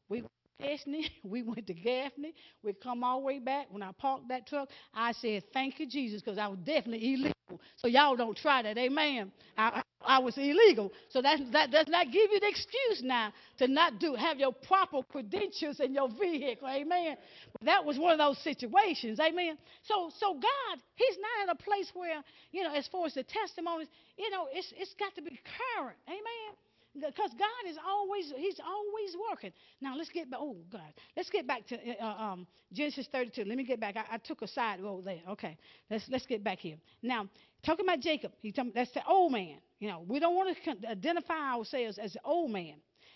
We 0.09 0.23
Gaffney, 0.61 1.09
we 1.23 1.43
went 1.43 1.67
to 1.67 1.73
Gaffney. 1.73 2.33
We 2.63 2.73
come 2.73 3.03
all 3.03 3.19
the 3.19 3.25
way 3.25 3.39
back. 3.39 3.67
When 3.69 3.83
I 3.83 3.91
parked 3.93 4.29
that 4.29 4.47
truck, 4.47 4.69
I 4.93 5.13
said, 5.13 5.43
thank 5.53 5.79
you, 5.79 5.87
Jesus, 5.87 6.21
because 6.21 6.37
I 6.37 6.47
was 6.47 6.59
definitely 6.59 7.13
illegal. 7.13 7.33
So 7.77 7.87
y'all 7.87 8.15
don't 8.15 8.37
try 8.37 8.61
that. 8.61 8.77
Amen. 8.77 9.31
I, 9.57 9.81
I 10.01 10.19
was 10.19 10.37
illegal. 10.37 10.91
So 11.09 11.21
that, 11.21 11.39
that 11.51 11.71
does 11.71 11.87
not 11.87 12.05
give 12.05 12.31
you 12.31 12.39
the 12.39 12.47
excuse 12.47 13.01
now 13.03 13.33
to 13.57 13.67
not 13.67 13.99
do 13.99 14.15
have 14.15 14.39
your 14.39 14.53
proper 14.53 15.01
credentials 15.03 15.79
in 15.79 15.93
your 15.93 16.09
vehicle. 16.09 16.67
Amen. 16.67 17.17
That 17.63 17.83
was 17.83 17.97
one 17.97 18.13
of 18.13 18.17
those 18.17 18.37
situations. 18.43 19.19
Amen. 19.19 19.57
So 19.83 20.09
so 20.19 20.33
God, 20.33 20.79
He's 20.95 21.17
not 21.17 21.49
at 21.49 21.55
a 21.59 21.63
place 21.63 21.91
where, 21.93 22.23
you 22.51 22.63
know, 22.63 22.73
as 22.73 22.87
far 22.87 23.05
as 23.05 23.13
the 23.13 23.23
testimonies, 23.23 23.87
you 24.17 24.29
know, 24.29 24.47
it's 24.51 24.73
it's 24.77 24.93
got 24.99 25.13
to 25.15 25.21
be 25.21 25.39
current. 25.75 25.97
Amen. 26.07 26.55
Because 26.93 27.31
God 27.37 27.69
is 27.69 27.77
always, 27.87 28.33
He's 28.35 28.59
always 28.59 29.15
working. 29.29 29.51
Now 29.79 29.95
let's 29.95 30.09
get 30.09 30.29
back. 30.29 30.39
Oh 30.41 30.57
God, 30.71 30.93
let's 31.15 31.29
get 31.29 31.47
back 31.47 31.67
to 31.67 31.77
uh, 32.03 32.05
um, 32.05 32.47
Genesis 32.73 33.07
32. 33.11 33.43
Let 33.45 33.57
me 33.57 33.63
get 33.63 33.79
back. 33.79 33.95
I, 33.95 34.15
I, 34.15 34.17
took 34.17 34.41
a 34.41 34.47
side 34.47 34.81
road 34.81 35.05
there. 35.05 35.21
Okay, 35.29 35.57
let's 35.89 36.05
let's 36.09 36.25
get 36.25 36.43
back 36.43 36.59
here. 36.59 36.77
Now 37.03 37.29
talking 37.63 37.85
about 37.85 37.99
Jacob, 37.99 38.31
he 38.41 38.51
talking, 38.51 38.71
that's 38.73 38.91
the 38.93 39.05
old 39.05 39.31
man. 39.31 39.57
You 39.79 39.89
know, 39.89 40.03
we 40.07 40.19
don't 40.19 40.35
want 40.35 40.55
to 40.63 40.89
identify 40.89 41.53
ourselves 41.55 41.97
as 41.97 42.13
the 42.13 42.21
old 42.23 42.51
man. 42.51 42.75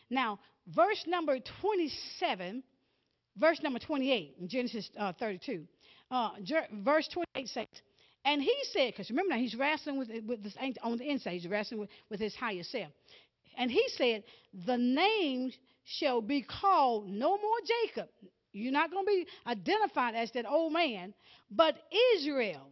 Now, 0.10 0.40
verse 0.68 1.04
number 1.08 1.38
27, 1.62 2.64
verse 3.38 3.62
number 3.64 3.80
28 3.80 4.36
in 4.40 4.48
Genesis 4.48 4.90
uh, 4.98 5.14
32. 5.20 5.66
Uh, 6.12 6.30
verse 6.84 7.08
28 7.12 7.48
says, 7.48 7.68
and 8.26 8.42
he 8.42 8.56
said, 8.72 8.94
because 8.94 9.10
remember 9.10 9.32
now, 9.34 9.40
he's 9.40 9.56
wrestling 9.56 9.98
with, 9.98 10.10
with 10.26 10.44
this 10.44 10.56
on 10.82 10.98
the 10.98 11.10
inside, 11.10 11.32
he's 11.32 11.48
wrestling 11.48 11.82
with, 11.82 11.90
with 12.10 12.20
his 12.22 12.34
higher 12.36 12.64
self. 12.64 12.88
And 13.58 13.72
he 13.72 13.84
said, 13.98 14.24
The 14.66 14.78
name 14.78 15.52
shall 15.86 16.22
be 16.22 16.42
called 16.42 17.10
no 17.10 17.30
more 17.38 17.58
Jacob. 17.86 18.10
You're 18.52 18.72
not 18.72 18.92
going 18.92 19.06
to 19.06 19.12
be 19.12 19.28
identified 19.48 20.16
as 20.16 20.32
that 20.32 20.46
old 20.46 20.74
man, 20.74 21.14
but 21.50 21.76
Israel. 22.16 22.70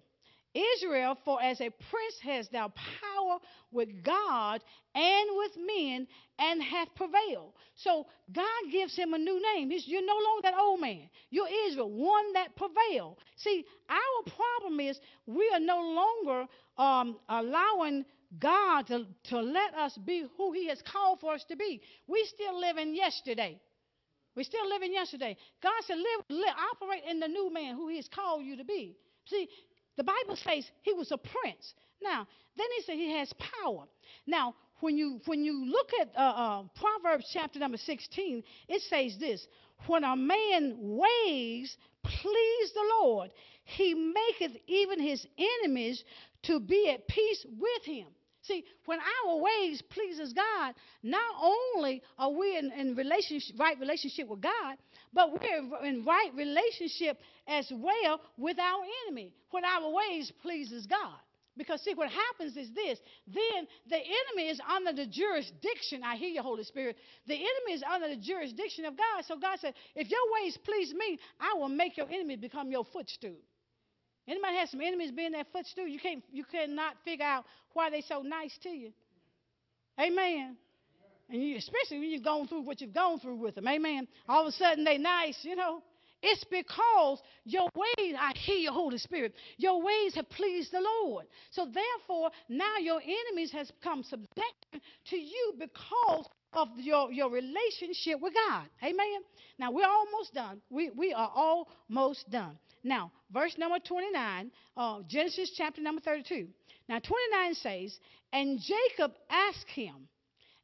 Israel, 0.54 1.18
for 1.24 1.42
as 1.42 1.62
a 1.62 1.70
prince 1.70 2.20
has 2.24 2.50
thou 2.50 2.68
power 2.68 3.40
with 3.72 4.04
God 4.04 4.62
and 4.94 5.30
with 5.38 5.52
men, 5.66 6.08
and 6.38 6.62
hath 6.62 6.90
prevailed. 6.96 7.54
So 7.76 8.06
God 8.34 8.72
gives 8.72 8.96
him 8.96 9.14
a 9.14 9.18
new 9.18 9.42
name. 9.56 9.70
He's, 9.70 9.88
you're 9.88 10.06
no 10.06 10.14
longer 10.14 10.42
that 10.44 10.60
old 10.60 10.82
man. 10.82 11.10
You're 11.30 11.48
Israel, 11.68 11.90
one 11.90 12.34
that 12.34 12.50
prevailed. 12.56 13.18
See, 13.38 13.64
our 13.90 14.34
problem 14.36 14.80
is 14.82 15.00
we 15.26 15.50
are 15.54 15.60
no 15.60 15.80
longer 15.80 16.46
um, 16.78 17.18
allowing 17.30 18.04
God 18.40 18.88
to, 18.88 19.06
to 19.26 19.40
let 19.40 19.74
us 19.76 19.98
be 19.98 20.26
who 20.38 20.52
He 20.54 20.68
has 20.70 20.82
called 20.82 21.20
for 21.20 21.34
us 21.34 21.44
to 21.50 21.56
be. 21.56 21.82
We 22.08 22.26
still 22.26 22.60
live 22.60 22.78
in 22.78 22.96
yesterday. 22.96 23.60
We 24.36 24.44
still 24.44 24.68
live 24.70 24.82
in 24.82 24.94
yesterday. 24.94 25.36
God 25.62 25.74
said, 25.86 25.98
live, 25.98 26.26
live, 26.30 26.56
operate 26.74 27.04
in 27.10 27.20
the 27.20 27.28
new 27.28 27.52
man 27.54 27.76
who 27.76 27.90
He 27.90 27.98
has 27.98 28.08
called 28.08 28.46
you 28.46 28.58
to 28.58 28.64
be. 28.64 28.96
See, 29.26 29.50
the 29.98 30.04
Bible 30.04 30.36
says 30.36 30.66
He 30.84 30.94
was 30.94 31.12
a 31.12 31.18
prince. 31.18 31.74
Now, 32.02 32.28
then 32.58 32.68
He 32.78 32.84
said 32.84 32.96
He 32.96 33.18
has 33.18 33.34
power. 33.64 33.86
Now, 34.26 34.56
when 34.80 34.98
you 34.98 35.20
when 35.26 35.44
you 35.44 35.66
look 35.66 35.90
at 36.02 36.10
uh, 36.18 36.20
uh, 36.20 36.64
Proverbs 36.76 37.30
chapter 37.32 37.60
number 37.60 37.78
16, 37.78 38.44
it 38.68 38.82
says 38.84 39.20
this: 39.20 39.46
When 39.88 40.04
a 40.04 40.16
man 40.16 40.76
ways 40.80 41.78
please 42.04 42.72
the 42.74 42.86
Lord, 43.00 43.32
he 43.64 43.94
maketh 43.94 44.58
even 44.68 45.00
his 45.00 45.26
enemies 45.38 46.04
to 46.44 46.60
be 46.60 46.90
at 46.90 47.08
peace 47.08 47.46
with 47.60 47.86
him. 47.86 48.08
See, 48.52 48.66
when 48.86 49.00
our 49.00 49.38
ways 49.38 49.82
pleases 49.82 50.34
God, 50.34 50.74
not 51.04 51.36
only 51.42 52.02
are 52.18 52.32
we 52.32 52.58
in, 52.58 52.72
in 52.74 52.96
relationship, 52.96 53.58
right 53.58 53.80
relationship 53.80 54.28
with 54.28 54.42
God, 54.42 54.78
but 55.14 55.32
we're 55.32 55.86
in 55.86 56.04
right 56.04 56.32
relationship 56.36 57.18
as 57.48 57.72
well 57.72 58.20
with 58.38 58.60
our 58.60 58.84
enemy. 59.08 59.34
When 59.52 59.64
our 59.64 59.90
ways 59.90 60.34
pleases 60.42 60.86
God. 60.86 61.16
Because 61.58 61.82
see, 61.82 61.94
what 61.94 62.10
happens 62.10 62.58
is 62.58 62.74
this: 62.74 63.00
then 63.28 63.68
the 63.90 63.98
enemy 63.98 64.50
is 64.50 64.60
under 64.70 64.92
the 64.94 65.06
jurisdiction. 65.06 66.02
I 66.04 66.16
hear 66.18 66.30
you, 66.30 66.42
Holy 66.42 66.64
Spirit. 66.64 66.98
The 67.28 67.36
enemy 67.36 67.74
is 67.74 67.84
under 67.84 68.10
the 68.10 68.18
jurisdiction 68.18 68.84
of 68.86 68.98
God. 68.98 69.24
So 69.28 69.38
God 69.38 69.60
said, 69.60 69.74
if 69.96 70.10
your 70.10 70.20
ways 70.42 70.58
please 70.64 70.94
me, 70.94 71.20
I 71.40 71.58
will 71.58 71.70
make 71.70 71.96
your 71.96 72.08
enemy 72.10 72.36
become 72.36 72.72
your 72.72 72.86
footstool. 72.86 73.38
Anybody 74.28 74.56
has 74.58 74.72
some 74.72 74.82
enemies 74.82 75.12
being 75.12 75.32
their 75.32 75.46
footstool? 75.52 75.88
You 75.88 76.00
can't 76.00 76.24
you 76.32 76.44
cannot 76.44 76.96
figure 77.04 77.26
out 77.26 77.46
why 77.74 77.90
they 77.90 78.02
so 78.02 78.22
nice 78.22 78.58
to 78.64 78.70
you. 78.70 78.92
Amen. 80.00 80.58
And 81.30 81.42
you, 81.42 81.58
especially 81.58 82.00
when 82.00 82.10
you've 82.10 82.24
gone 82.24 82.48
through 82.48 82.62
what 82.62 82.82
you've 82.82 82.94
gone 82.94 83.20
through 83.20 83.38
with 83.38 83.56
them. 83.56 83.68
Amen. 83.68 84.08
All 84.28 84.42
of 84.42 84.48
a 84.48 84.52
sudden 84.52 84.84
they 84.84 84.98
nice, 84.98 85.40
you 85.44 85.56
know. 85.56 85.82
It's 86.24 86.44
because 86.44 87.20
your 87.46 87.68
ways, 87.76 88.16
I 88.20 88.34
hear 88.36 88.58
your 88.58 88.74
Holy 88.74 89.00
Spirit, 89.00 89.34
your 89.58 89.82
ways 89.82 90.14
have 90.16 90.30
pleased 90.30 90.72
the 90.72 90.82
Lord. 90.82 91.26
So 91.50 91.66
therefore, 91.66 92.30
now 92.48 92.78
your 92.80 93.02
enemies 93.02 93.52
has 93.54 93.72
come 93.84 94.04
subject 94.04 94.84
to 95.10 95.18
you 95.18 95.56
because 95.58 96.28
of 96.54 96.68
your, 96.78 97.12
your 97.12 97.32
relationship 97.32 98.22
with 98.22 98.34
God. 98.34 98.68
Amen. 98.84 99.22
Now 99.58 99.72
we're 99.72 99.88
almost 99.88 100.34
done. 100.34 100.62
We, 100.70 100.92
we 100.92 101.12
are 101.14 101.32
almost 101.34 102.30
done. 102.30 102.60
Now, 102.84 103.12
verse 103.32 103.58
number 103.58 103.78
29, 103.80 104.52
uh, 104.76 105.02
Genesis 105.08 105.52
chapter 105.56 105.82
number 105.82 106.02
32. 106.02 106.48
Now, 106.90 107.00
29 107.00 107.54
says, 107.56 108.00
And 108.34 108.60
Jacob 108.60 109.14
asked 109.30 109.70
him 109.70 110.08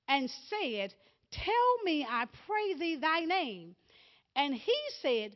and 0.08 0.30
said, 0.50 0.94
Tell 1.32 1.84
me, 1.84 2.06
I 2.10 2.26
pray 2.46 2.74
thee, 2.80 2.96
thy 2.96 3.22
name. 3.22 3.76
And 4.36 4.54
he 4.54 4.76
said, 5.02 5.36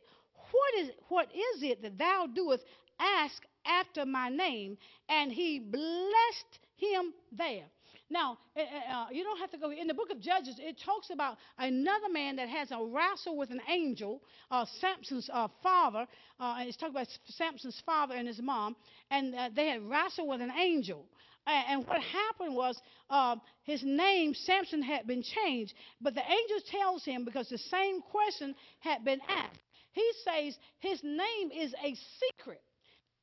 What 0.50 0.84
is, 0.84 0.90
what 1.08 1.28
is 1.28 1.62
it 1.62 1.82
that 1.82 1.98
thou 1.98 2.26
doest? 2.34 2.64
Ask 2.98 3.42
after 3.64 4.04
my 4.04 4.28
name. 4.28 4.78
And 5.08 5.30
he 5.30 5.58
blessed 5.58 6.58
him 6.76 7.12
there. 7.30 7.66
Now, 8.12 8.36
eh, 8.56 8.60
eh, 8.60 8.92
uh, 8.94 9.06
you 9.10 9.24
don't 9.24 9.38
have 9.38 9.50
to 9.52 9.58
go 9.58 9.70
in 9.70 9.86
the 9.86 9.94
book 9.94 10.10
of 10.10 10.20
Judges. 10.20 10.56
It 10.58 10.76
talks 10.84 11.08
about 11.10 11.38
another 11.56 12.10
man 12.12 12.36
that 12.36 12.46
has 12.50 12.70
a 12.70 12.84
wrestle 12.84 13.38
with 13.38 13.50
an 13.50 13.62
angel, 13.70 14.20
uh, 14.50 14.66
Samson's 14.82 15.30
uh, 15.32 15.48
father. 15.62 16.06
Uh, 16.38 16.56
and 16.58 16.68
it's 16.68 16.76
talking 16.76 16.94
about 16.94 17.08
Samson's 17.24 17.82
father 17.86 18.14
and 18.14 18.28
his 18.28 18.38
mom, 18.42 18.76
and 19.10 19.34
uh, 19.34 19.48
they 19.56 19.68
had 19.68 19.82
wrestled 19.88 20.28
with 20.28 20.42
an 20.42 20.50
angel. 20.50 21.06
And 21.46 21.86
what 21.86 22.00
happened 22.02 22.54
was 22.54 22.78
uh, 23.08 23.36
his 23.64 23.82
name, 23.82 24.34
Samson, 24.34 24.82
had 24.82 25.06
been 25.06 25.22
changed, 25.22 25.72
but 26.00 26.14
the 26.14 26.20
angel 26.20 26.58
tells 26.70 27.04
him 27.04 27.24
because 27.24 27.48
the 27.48 27.58
same 27.58 28.00
question 28.02 28.54
had 28.80 29.04
been 29.04 29.20
asked. 29.26 29.58
He 29.92 30.08
says 30.22 30.56
his 30.80 31.00
name 31.02 31.50
is 31.50 31.74
a 31.82 31.96
secret. 32.20 32.60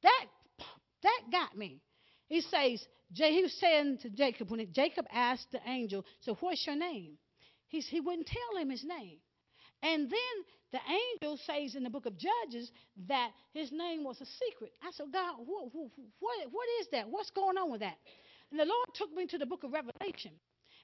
That 0.01 0.25
that 1.03 1.21
got 1.31 1.55
me. 1.55 1.79
He 2.29 2.41
says 2.41 2.85
he 3.13 3.41
was 3.41 3.53
saying 3.59 3.97
to 4.03 4.09
Jacob, 4.09 4.51
when 4.51 4.65
Jacob 4.71 5.05
asked 5.11 5.51
the 5.51 5.59
angel, 5.67 6.05
So 6.21 6.35
what's 6.39 6.65
your 6.65 6.75
name? 6.75 7.17
He, 7.67 7.81
he 7.81 7.99
wouldn't 7.99 8.27
tell 8.27 8.61
him 8.61 8.69
his 8.69 8.83
name. 8.83 9.17
And 9.81 10.09
then 10.09 10.35
the 10.71 10.79
angel 10.87 11.39
says 11.45 11.75
in 11.75 11.83
the 11.83 11.89
book 11.89 12.05
of 12.05 12.13
Judges 12.17 12.71
that 13.07 13.31
his 13.53 13.71
name 13.71 14.03
was 14.03 14.21
a 14.21 14.25
secret. 14.25 14.71
I 14.83 14.91
said, 14.91 15.07
God, 15.11 15.35
what, 15.37 15.73
what, 15.73 15.91
what 16.51 16.67
is 16.81 16.87
that? 16.91 17.09
What's 17.09 17.31
going 17.31 17.57
on 17.57 17.71
with 17.71 17.81
that? 17.81 17.97
And 18.51 18.59
the 18.59 18.65
Lord 18.65 18.87
took 18.93 19.13
me 19.13 19.25
to 19.27 19.37
the 19.37 19.45
book 19.45 19.63
of 19.63 19.71
Revelation. 19.71 20.31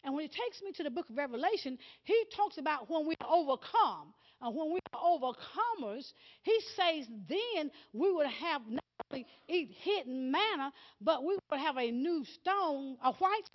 And 0.04 0.14
when 0.14 0.24
he 0.24 0.30
takes 0.30 0.62
me 0.64 0.72
to 0.74 0.84
the 0.84 0.91
book 0.91 1.10
of 1.10 1.18
Revelation, 1.18 1.78
he 2.04 2.26
talks 2.36 2.58
about 2.58 2.89
when 2.89 3.08
we 3.08 3.16
are 3.22 3.36
overcome. 3.36 4.14
And 4.41 4.56
when 4.56 4.72
we 4.72 4.80
are 4.93 5.00
overcomers, 5.02 6.12
he 6.43 6.60
says 6.76 7.08
then 7.28 7.72
we 7.93 8.12
would 8.12 8.28
have 8.28 8.62
eat 9.48 9.72
hidden 9.82 10.32
manna, 10.32 10.72
but 11.02 11.24
we 11.24 11.38
would 11.52 11.60
have 11.60 11.78
a 11.78 11.91
new 11.91 12.24
stone, 12.26 12.98
a 13.04 13.14
white 13.14 13.50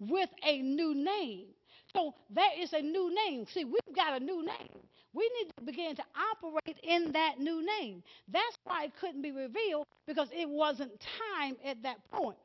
with 0.00 0.30
a 0.44 0.62
new 0.62 0.94
name. 0.94 1.46
So 1.94 2.14
there 2.30 2.50
is 2.58 2.72
a 2.72 2.80
new 2.82 3.14
name. 3.14 3.46
See, 3.46 3.64
we've 3.64 3.96
got 3.96 4.20
a 4.20 4.24
new 4.24 4.44
name. 4.44 4.80
We 5.12 5.28
need 5.38 5.50
to 5.58 5.64
begin 5.64 5.96
to 5.96 6.04
operate 6.32 6.78
in 6.84 7.12
that 7.12 7.40
new 7.40 7.64
name. 7.80 8.02
That's 8.28 8.56
why 8.64 8.84
it 8.84 8.92
couldn't 9.00 9.22
be 9.22 9.32
revealed 9.32 9.86
because 10.06 10.28
it 10.32 10.48
wasn't 10.48 10.92
time 11.28 11.56
at 11.64 11.82
that 11.82 11.98
point. 12.12 12.38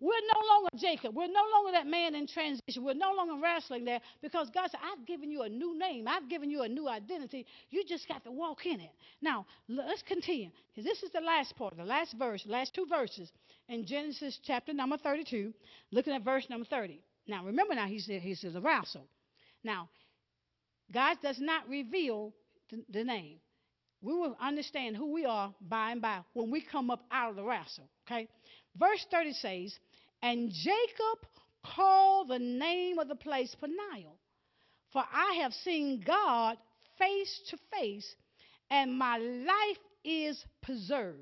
We're 0.00 0.20
no 0.32 0.40
longer 0.48 0.68
Jacob. 0.76 1.14
We're 1.14 1.26
no 1.26 1.44
longer 1.54 1.72
that 1.72 1.86
man 1.86 2.14
in 2.14 2.26
transition. 2.26 2.82
We're 2.82 2.94
no 2.94 3.12
longer 3.12 3.34
wrestling 3.42 3.84
there 3.84 4.00
because 4.22 4.48
God 4.48 4.70
said, 4.70 4.80
I've 4.82 5.06
given 5.06 5.30
you 5.30 5.42
a 5.42 5.48
new 5.48 5.78
name. 5.78 6.08
I've 6.08 6.28
given 6.30 6.50
you 6.50 6.62
a 6.62 6.68
new 6.68 6.88
identity. 6.88 7.44
You 7.68 7.84
just 7.86 8.08
got 8.08 8.24
to 8.24 8.30
walk 8.30 8.64
in 8.64 8.80
it. 8.80 8.92
Now, 9.20 9.44
let's 9.68 10.02
continue. 10.02 10.48
This 10.74 11.02
is 11.02 11.10
the 11.12 11.20
last 11.20 11.54
part, 11.56 11.76
the 11.76 11.84
last 11.84 12.14
verse, 12.18 12.42
last 12.46 12.72
two 12.74 12.86
verses 12.86 13.30
in 13.68 13.84
Genesis 13.84 14.40
chapter 14.42 14.72
number 14.72 14.96
32, 14.96 15.52
looking 15.92 16.14
at 16.14 16.24
verse 16.24 16.46
number 16.48 16.64
30. 16.64 16.98
Now, 17.26 17.44
remember 17.44 17.74
now, 17.74 17.86
he 17.86 17.98
said, 17.98 18.22
he 18.22 18.34
says, 18.34 18.56
arousal. 18.56 19.06
Now, 19.62 19.90
God 20.92 21.18
does 21.22 21.38
not 21.38 21.68
reveal 21.68 22.32
the, 22.70 22.82
the 22.88 23.04
name. 23.04 23.36
We 24.02 24.14
will 24.14 24.34
understand 24.40 24.96
who 24.96 25.12
we 25.12 25.26
are 25.26 25.52
by 25.60 25.92
and 25.92 26.00
by 26.00 26.20
when 26.32 26.50
we 26.50 26.62
come 26.62 26.90
up 26.90 27.04
out 27.12 27.30
of 27.30 27.36
the 27.36 27.44
wrestle. 27.44 27.88
Okay? 28.06 28.28
Verse 28.76 29.04
30 29.10 29.32
says, 29.34 29.78
And 30.22 30.50
Jacob 30.50 31.26
called 31.64 32.28
the 32.28 32.38
name 32.38 32.98
of 32.98 33.08
the 33.08 33.14
place 33.14 33.54
Peniel, 33.60 34.16
for 34.92 35.02
I 35.12 35.40
have 35.42 35.52
seen 35.52 36.02
God 36.06 36.56
face 36.98 37.40
to 37.48 37.58
face, 37.78 38.14
and 38.70 38.98
my 38.98 39.18
life 39.18 39.78
is 40.04 40.44
preserved. 40.62 41.18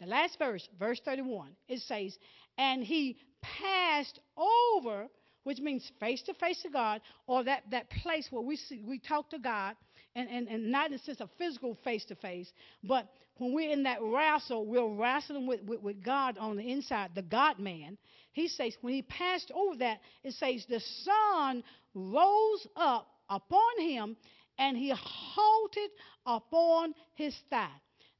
The 0.00 0.06
last 0.06 0.38
verse, 0.38 0.68
verse 0.78 1.00
31, 1.04 1.50
it 1.68 1.80
says, 1.80 2.16
And 2.58 2.82
he 2.82 3.16
passed 3.42 4.18
over 4.36 5.08
which 5.44 5.60
means 5.60 5.90
face 6.00 6.22
to 6.22 6.34
face 6.34 6.60
to 6.62 6.70
God, 6.70 7.00
or 7.26 7.44
that, 7.44 7.62
that 7.70 7.88
place 7.90 8.26
where 8.30 8.42
we 8.42 8.56
see, 8.56 8.82
we 8.82 8.98
talk 8.98 9.30
to 9.30 9.38
God, 9.38 9.76
and, 10.14 10.28
and, 10.28 10.48
and 10.48 10.70
not 10.70 10.86
in 10.86 10.92
the 10.92 10.98
sense 10.98 11.20
of 11.20 11.30
physical 11.38 11.76
face 11.84 12.04
to 12.06 12.14
face, 12.14 12.52
but 12.82 13.08
when 13.38 13.52
we're 13.52 13.70
in 13.70 13.82
that 13.82 13.98
wrestle, 14.00 14.64
we're 14.64 14.88
wrestling 14.88 15.46
with, 15.46 15.62
with, 15.62 15.82
with 15.82 16.02
God 16.02 16.38
on 16.38 16.56
the 16.56 16.70
inside, 16.70 17.10
the 17.14 17.22
God 17.22 17.58
man. 17.58 17.98
He 18.32 18.48
says, 18.48 18.76
when 18.80 18.94
he 18.94 19.02
passed 19.02 19.50
over 19.54 19.76
that, 19.78 20.00
it 20.22 20.34
says, 20.34 20.64
the 20.68 20.80
sun 20.80 21.64
rose 21.94 22.66
up 22.76 23.08
upon 23.28 23.80
him, 23.80 24.16
and 24.58 24.76
he 24.76 24.92
halted 24.96 25.90
upon 26.26 26.94
his 27.14 27.34
thigh. 27.50 27.68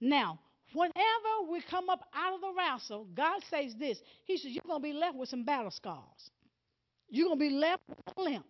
Now, 0.00 0.40
whenever 0.72 1.50
we 1.50 1.62
come 1.70 1.88
up 1.88 2.08
out 2.14 2.34
of 2.34 2.40
the 2.40 2.52
wrestle, 2.56 3.06
God 3.14 3.40
says 3.50 3.74
this 3.78 3.98
He 4.24 4.36
says, 4.36 4.50
You're 4.50 4.64
going 4.66 4.82
to 4.82 4.88
be 4.88 4.92
left 4.92 5.16
with 5.16 5.28
some 5.28 5.44
battle 5.44 5.70
scars. 5.70 6.30
You're 7.08 7.28
going 7.28 7.38
to 7.38 7.48
be 7.48 7.54
left 7.54 7.82
with 7.88 7.98
a 8.16 8.20
limp. 8.20 8.46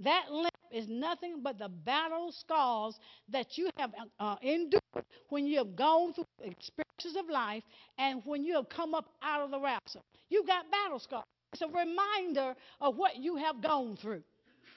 That 0.00 0.30
limp 0.30 0.50
is 0.70 0.88
nothing 0.88 1.42
but 1.42 1.58
the 1.58 1.68
battle 1.68 2.32
scars 2.32 2.98
that 3.30 3.56
you 3.56 3.70
have 3.78 3.92
uh, 4.20 4.36
endured 4.42 4.82
when 5.30 5.46
you 5.46 5.58
have 5.58 5.74
gone 5.74 6.12
through 6.12 6.24
experiences 6.42 7.16
of 7.16 7.28
life 7.30 7.62
and 7.98 8.22
when 8.24 8.44
you 8.44 8.54
have 8.54 8.68
come 8.68 8.94
up 8.94 9.06
out 9.22 9.42
of 9.42 9.50
the 9.50 9.58
wrestle. 9.58 10.04
You've 10.28 10.46
got 10.46 10.70
battle 10.70 10.98
scars. 10.98 11.24
It's 11.52 11.62
a 11.62 11.68
reminder 11.68 12.54
of 12.80 12.96
what 12.96 13.16
you 13.16 13.36
have 13.36 13.62
gone 13.62 13.96
through. 13.96 14.22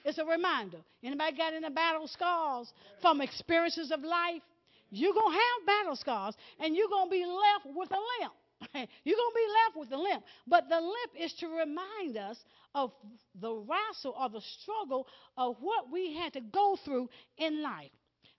It's 0.04 0.18
a 0.18 0.24
reminder. 0.24 0.78
Anybody 1.02 1.36
got 1.36 1.52
any 1.52 1.68
battle 1.68 2.08
scars 2.08 2.72
from 3.02 3.20
experiences 3.20 3.90
of 3.90 4.02
life? 4.02 4.42
You're 4.90 5.12
going 5.12 5.32
to 5.32 5.38
have 5.38 5.66
battle 5.66 5.96
scars 5.96 6.34
and 6.58 6.74
you're 6.74 6.88
going 6.88 7.08
to 7.08 7.10
be 7.10 7.24
left 7.26 7.76
with 7.76 7.90
a 7.90 8.00
limp. 8.20 8.32
You're 8.74 9.16
going 9.16 9.32
to 9.32 9.34
be 9.34 9.52
left 9.64 9.76
with 9.76 9.90
the 9.90 9.96
limp. 9.96 10.24
But 10.46 10.68
the 10.68 10.80
limp 10.80 11.12
is 11.18 11.32
to 11.34 11.48
remind 11.48 12.16
us 12.16 12.38
of 12.74 12.92
the 13.40 13.54
wrestle 13.54 14.14
or 14.18 14.28
the 14.28 14.40
struggle 14.40 15.06
of 15.36 15.56
what 15.60 15.90
we 15.90 16.14
had 16.14 16.34
to 16.34 16.40
go 16.40 16.76
through 16.84 17.08
in 17.38 17.62
life. 17.62 17.90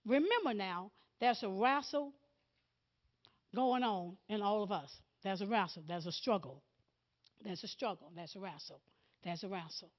Remember 0.06 0.54
now, 0.54 0.92
there's 1.20 1.44
a 1.44 1.50
wrestle 1.50 2.14
going 3.56 3.84
on 3.84 4.18
in 4.30 4.42
all 4.42 4.64
of 4.64 4.72
us. 4.72 4.92
There's 5.24 5.42
a 5.42 5.48
wrestle, 5.48 5.84
there's 5.88 6.08
a 6.08 6.12
struggle. 6.12 6.64
There's 7.44 7.64
a 7.64 7.68
struggle, 7.68 8.12
there's 8.16 8.36
a 8.36 8.40
wrestle, 8.40 8.82
there's 9.24 9.44
a 9.44 9.48
wrestle. 9.48 9.90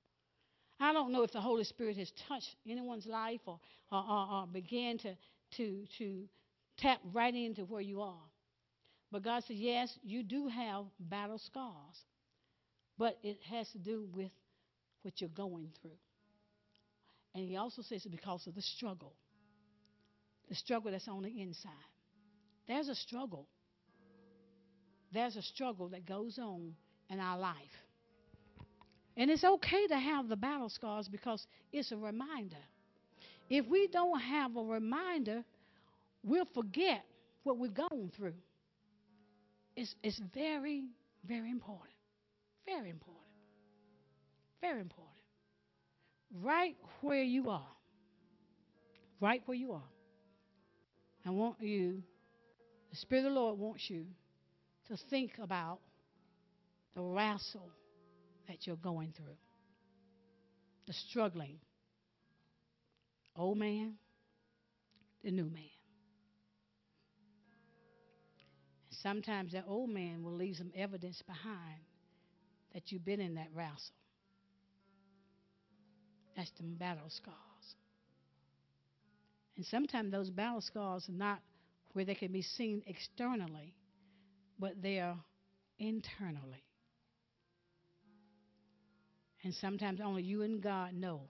I 0.80 0.92
don't 0.92 1.12
know 1.12 1.22
if 1.22 1.32
the 1.32 1.40
Holy 1.40 1.64
Spirit 1.64 1.96
has 1.96 2.10
touched 2.28 2.56
anyone's 2.68 3.06
life 3.06 3.40
or, 3.46 3.58
or, 3.90 3.98
or, 3.98 4.28
or 4.32 4.46
began 4.46 4.98
to, 4.98 5.14
to, 5.56 5.84
to 5.98 6.24
tap 6.78 7.00
right 7.12 7.34
into 7.34 7.64
where 7.64 7.80
you 7.80 8.00
are. 8.02 8.31
But 9.12 9.22
God 9.22 9.44
says, 9.44 9.56
yes, 9.58 9.96
you 10.02 10.22
do 10.22 10.48
have 10.48 10.86
battle 10.98 11.38
scars, 11.38 12.00
but 12.96 13.18
it 13.22 13.38
has 13.50 13.68
to 13.72 13.78
do 13.78 14.08
with 14.14 14.30
what 15.02 15.20
you're 15.20 15.28
going 15.28 15.68
through. 15.82 15.90
And 17.34 17.46
He 17.46 17.56
also 17.56 17.82
says 17.82 18.06
it's 18.06 18.06
because 18.06 18.46
of 18.46 18.54
the 18.54 18.62
struggle, 18.62 19.12
the 20.48 20.54
struggle 20.54 20.90
that's 20.90 21.08
on 21.08 21.22
the 21.22 21.42
inside. 21.42 21.70
There's 22.66 22.88
a 22.88 22.94
struggle. 22.94 23.46
There's 25.12 25.36
a 25.36 25.42
struggle 25.42 25.88
that 25.90 26.06
goes 26.06 26.38
on 26.38 26.74
in 27.10 27.20
our 27.20 27.38
life. 27.38 27.54
And 29.18 29.30
it's 29.30 29.44
okay 29.44 29.86
to 29.88 29.98
have 29.98 30.28
the 30.28 30.36
battle 30.36 30.70
scars 30.70 31.06
because 31.06 31.46
it's 31.70 31.92
a 31.92 31.98
reminder. 31.98 32.56
If 33.50 33.66
we 33.66 33.88
don't 33.88 34.18
have 34.20 34.56
a 34.56 34.62
reminder, 34.62 35.44
we'll 36.24 36.48
forget 36.54 37.04
what 37.42 37.58
we've 37.58 37.74
gone 37.74 38.10
through. 38.16 38.32
It's, 39.76 39.94
it's 40.02 40.20
very, 40.34 40.84
very 41.26 41.50
important. 41.50 41.94
Very 42.66 42.90
important. 42.90 43.18
Very 44.60 44.80
important. 44.80 45.08
Right 46.42 46.76
where 47.00 47.22
you 47.22 47.50
are. 47.50 47.66
Right 49.20 49.42
where 49.46 49.56
you 49.56 49.72
are. 49.72 49.82
I 51.24 51.30
want 51.30 51.60
you, 51.60 52.02
the 52.90 52.96
Spirit 52.96 53.26
of 53.26 53.32
the 53.32 53.40
Lord 53.40 53.58
wants 53.58 53.88
you 53.88 54.06
to 54.88 54.96
think 55.08 55.32
about 55.40 55.78
the 56.94 57.02
wrestle 57.02 57.70
that 58.48 58.66
you're 58.66 58.76
going 58.76 59.12
through, 59.16 59.36
the 60.86 60.92
struggling. 60.92 61.58
Old 63.36 63.56
man, 63.56 63.94
the 65.24 65.30
new 65.30 65.44
man. 65.44 65.71
Sometimes 69.02 69.52
that 69.52 69.64
old 69.66 69.90
man 69.90 70.22
will 70.22 70.34
leave 70.34 70.56
some 70.56 70.70
evidence 70.76 71.22
behind 71.26 71.80
that 72.72 72.90
you've 72.90 73.04
been 73.04 73.20
in 73.20 73.34
that 73.34 73.48
wrestle. 73.54 73.94
That's 76.36 76.50
the 76.56 76.62
battle 76.62 77.10
scars. 77.10 77.36
And 79.56 79.66
sometimes 79.66 80.10
those 80.10 80.30
battle 80.30 80.60
scars 80.60 81.08
are 81.08 81.12
not 81.12 81.40
where 81.92 82.04
they 82.04 82.14
can 82.14 82.32
be 82.32 82.42
seen 82.42 82.82
externally, 82.86 83.74
but 84.58 84.80
they 84.80 84.98
are 84.98 85.18
internally. 85.78 86.64
And 89.44 89.52
sometimes 89.54 90.00
only 90.00 90.22
you 90.22 90.42
and 90.42 90.62
God 90.62 90.94
know 90.94 91.22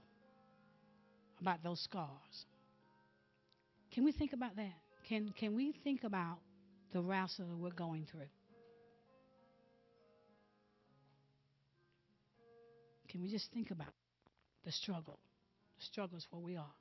about 1.41 1.63
those 1.65 1.81
scars. 1.81 2.47
Can 3.93 4.05
we 4.05 4.13
think 4.13 4.33
about 4.33 4.55
that? 4.57 4.75
Can, 5.09 5.33
can 5.39 5.57
we 5.57 5.75
think 5.83 6.05
about 6.05 6.39
the 6.93 7.01
wrestle 7.01 7.47
we're 7.59 7.71
going 7.71 8.07
through. 8.11 8.21
Can 13.09 13.23
we 13.23 13.31
just 13.31 13.51
think 13.53 13.71
about 13.71 13.93
the 14.65 14.73
struggle? 14.73 15.19
The 15.79 15.85
struggle 15.85 16.17
is 16.17 16.27
where 16.31 16.41
we 16.41 16.57
are. 16.57 16.75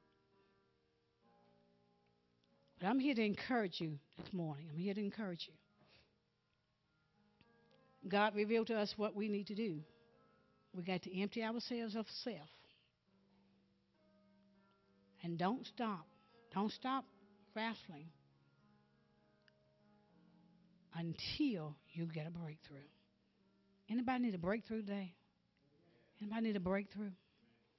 But 2.80 2.88
I'm 2.88 3.00
here 3.00 3.14
to 3.14 3.24
encourage 3.24 3.80
you 3.80 4.00
this 4.18 4.34
morning. 4.34 4.68
I'm 4.72 4.78
here 4.78 4.94
to 4.94 5.00
encourage 5.00 5.48
you. 5.48 5.54
God 8.10 8.36
revealed 8.36 8.68
to 8.68 8.78
us 8.78 8.94
what 8.98 9.16
we 9.16 9.28
need 9.28 9.48
to 9.48 9.56
do. 9.56 9.80
We 10.74 10.84
got 10.84 11.04
to 11.04 11.22
empty 11.22 11.44
ourselves 11.44 11.96
of 11.96 12.06
self. 12.24 12.50
And 15.24 15.38
don't 15.38 15.66
stop. 15.68 16.08
Don't 16.54 16.72
stop 16.72 17.06
wrestling 17.56 18.08
until 20.96 21.76
you 21.94 22.06
get 22.06 22.28
a 22.28 22.32
breakthrough. 22.32 22.78
Anybody 23.90 24.24
need 24.26 24.36
a 24.36 24.40
breakthrough 24.40 24.82
today? 24.82 25.14
Anybody 26.22 26.48
need 26.48 26.56
a 26.56 26.62
breakthrough? 26.62 27.12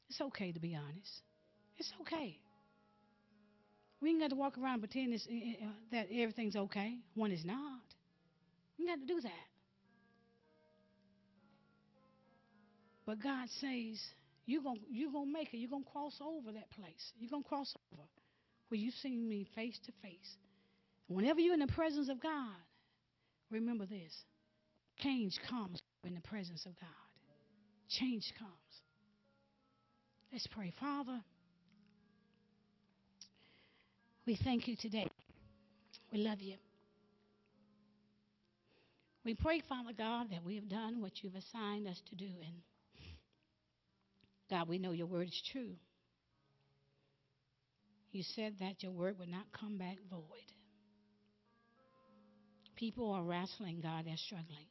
It's 0.08 0.20
okay 0.20 0.52
to 0.52 0.60
be 0.60 0.74
honest. 0.74 1.22
It's 1.78 1.92
okay. 2.02 2.38
We 4.00 4.10
ain't 4.10 4.20
got 4.20 4.30
to 4.30 4.36
walk 4.36 4.58
around 4.58 4.82
and 4.82 4.90
pretend 4.90 5.14
uh, 5.14 5.66
that 5.92 6.08
everything's 6.12 6.56
okay 6.56 6.98
when 7.14 7.30
it's 7.30 7.44
not. 7.44 7.80
We 8.78 8.86
got 8.86 8.96
to 8.96 9.06
do 9.06 9.20
that. 9.20 9.30
But 13.06 13.22
God 13.22 13.48
says 13.60 14.00
you're 14.46 14.62
going 14.62 14.80
you're 14.90 15.12
gonna 15.12 15.30
make 15.30 15.54
it. 15.54 15.58
You're 15.58 15.70
going 15.70 15.84
to 15.84 15.90
cross 15.90 16.18
over 16.20 16.52
that 16.52 16.70
place. 16.70 17.12
You're 17.18 17.30
going 17.30 17.42
to 17.42 17.48
cross 17.48 17.72
over 17.92 18.02
where 18.68 18.78
you've 18.78 18.94
seen 18.94 19.28
me 19.28 19.46
face 19.54 19.78
to 19.86 19.92
face. 20.02 20.36
Whenever 21.08 21.40
you're 21.40 21.54
in 21.54 21.60
the 21.60 21.66
presence 21.66 22.08
of 22.08 22.20
God, 22.20 22.56
remember 23.52 23.86
this 23.86 24.12
change 24.98 25.38
comes 25.48 25.80
in 26.04 26.14
the 26.14 26.20
presence 26.20 26.64
of 26.66 26.72
God. 26.80 26.88
Change 27.88 28.32
comes. 28.38 28.50
Let's 30.32 30.46
pray. 30.46 30.72
Father, 30.80 31.20
we 34.26 34.38
thank 34.42 34.66
you 34.66 34.76
today. 34.76 35.06
We 36.12 36.18
love 36.18 36.40
you. 36.40 36.56
We 39.24 39.34
pray, 39.34 39.62
Father 39.68 39.92
God, 39.96 40.30
that 40.30 40.42
we 40.44 40.56
have 40.56 40.68
done 40.68 41.00
what 41.00 41.22
you've 41.22 41.34
assigned 41.34 41.86
us 41.86 42.00
to 42.10 42.16
do. 42.16 42.24
And 42.24 42.54
God, 44.50 44.68
we 44.68 44.78
know 44.78 44.92
your 44.92 45.06
word 45.06 45.28
is 45.28 45.42
true. 45.52 45.74
You 48.10 48.22
said 48.34 48.54
that 48.60 48.82
your 48.82 48.92
word 48.92 49.18
would 49.18 49.28
not 49.28 49.46
come 49.58 49.78
back 49.78 49.96
void. 50.10 50.52
People 52.82 53.12
are 53.12 53.22
wrestling, 53.22 53.78
God, 53.80 54.06
they're 54.06 54.16
struggling. 54.16 54.66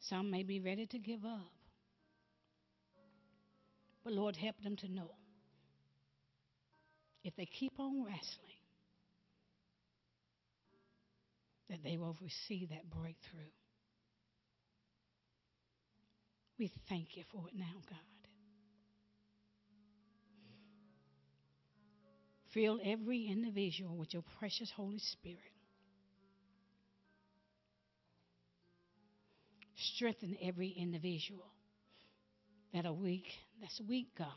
Some 0.00 0.30
may 0.30 0.42
be 0.42 0.60
ready 0.60 0.84
to 0.84 0.98
give 0.98 1.24
up. 1.24 1.54
But 4.04 4.12
Lord, 4.12 4.36
help 4.36 4.56
them 4.62 4.76
to 4.76 4.92
know 4.92 5.10
if 7.24 7.34
they 7.34 7.46
keep 7.46 7.72
on 7.80 8.04
wrestling, 8.04 8.60
that 11.70 11.82
they 11.82 11.96
will 11.96 12.14
receive 12.20 12.68
that 12.68 12.90
breakthrough. 12.90 13.40
We 16.58 16.70
thank 16.90 17.16
you 17.16 17.24
for 17.32 17.48
it 17.48 17.58
now, 17.58 17.80
God. 17.88 17.98
Fill 22.52 22.78
every 22.84 23.28
individual 23.28 23.96
with 23.96 24.12
your 24.12 24.24
precious 24.38 24.70
Holy 24.76 24.98
Spirit. 24.98 25.38
Strengthen 29.94 30.36
every 30.42 30.68
individual 30.68 31.50
that 32.72 32.86
are 32.86 32.92
weak, 32.92 33.26
that's 33.60 33.80
weak, 33.88 34.08
God. 34.16 34.28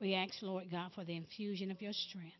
We 0.00 0.14
ask, 0.14 0.34
Lord 0.42 0.70
God, 0.70 0.90
for 0.94 1.04
the 1.04 1.16
infusion 1.16 1.70
of 1.70 1.80
your 1.80 1.92
strength. 1.92 2.36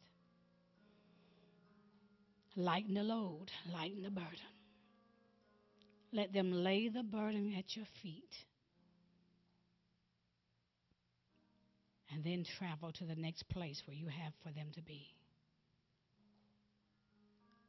Lighten 2.55 2.95
the 2.95 3.03
load, 3.03 3.47
lighten 3.73 4.03
the 4.03 4.11
burden. 4.11 4.31
Let 6.13 6.33
them 6.33 6.53
lay 6.53 6.89
the 6.89 7.03
burden 7.03 7.55
at 7.59 7.77
your 7.77 7.87
feet 8.03 8.33
and 12.13 12.25
then 12.25 12.45
travel 12.59 12.93
to 12.93 13.05
the 13.05 13.17
next 13.17 13.49
place 13.49 13.83
where 13.87 13.97
you 13.97 14.07
have 14.07 14.33
for 14.43 14.51
them 14.53 14.69
to 14.75 14.83
be. 14.83 15.07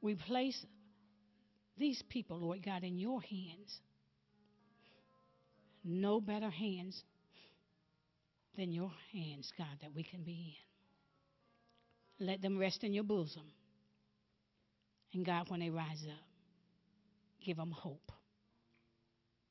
We 0.02 0.16
place 0.16 0.66
these 1.78 2.02
people, 2.10 2.40
Lord 2.40 2.64
God, 2.64 2.84
in 2.84 2.98
your 2.98 3.22
hands. 3.22 3.80
No 5.84 6.20
better 6.20 6.50
hands 6.50 7.02
than 8.58 8.72
your 8.72 8.92
hands, 9.14 9.52
God, 9.58 9.68
that 9.82 9.94
we 9.94 10.04
can 10.04 10.24
be 10.24 10.56
in. 12.20 12.28
Let 12.28 12.42
them 12.42 12.58
rest 12.58 12.84
in 12.84 12.94
your 12.94 13.04
bosom. 13.04 13.44
And 15.14 15.26
God, 15.26 15.50
when 15.50 15.60
they 15.60 15.70
rise 15.70 16.04
up, 16.10 16.26
give 17.46 17.58
them 17.58 17.72
hope. 17.72 18.12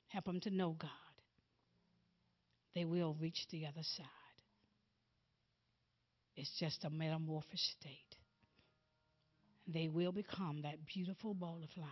Help 0.08 0.24
them 0.24 0.40
to 0.40 0.50
know, 0.50 0.76
God, 0.78 0.90
they 2.74 2.84
will 2.84 3.16
reach 3.20 3.46
the 3.50 3.66
other 3.66 3.82
side. 3.82 4.06
It's 6.36 6.50
just 6.58 6.84
a 6.84 6.90
metamorphosed 6.90 7.58
state. 7.80 8.16
They 9.66 9.88
will 9.88 10.12
become 10.12 10.62
that 10.62 10.84
beautiful 10.86 11.32
butterfly 11.32 11.86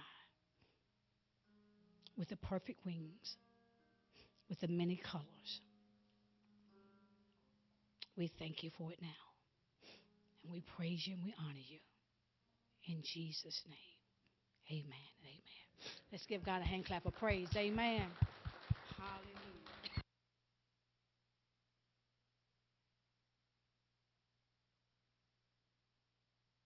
with 2.16 2.28
the 2.28 2.36
perfect 2.36 2.84
wings, 2.84 3.36
with 4.48 4.60
the 4.60 4.68
many 4.68 4.96
colors. 4.96 5.60
We 8.16 8.30
thank 8.38 8.62
you 8.62 8.70
for 8.78 8.92
it 8.92 8.98
now. 9.02 9.08
And 10.44 10.52
we 10.52 10.62
praise 10.76 11.06
you 11.06 11.14
and 11.14 11.24
we 11.24 11.34
honor 11.38 11.64
you. 11.68 11.78
In 12.86 13.02
Jesus' 13.02 13.62
name. 13.66 13.76
Amen. 14.70 15.10
Amen. 15.22 15.40
Let's 16.12 16.26
give 16.26 16.44
God 16.44 16.60
a 16.62 16.64
hand 16.64 16.86
clap 16.86 17.06
of 17.06 17.16
praise. 17.16 17.48
Amen. 17.56 18.06
Hallelujah. 18.98 19.43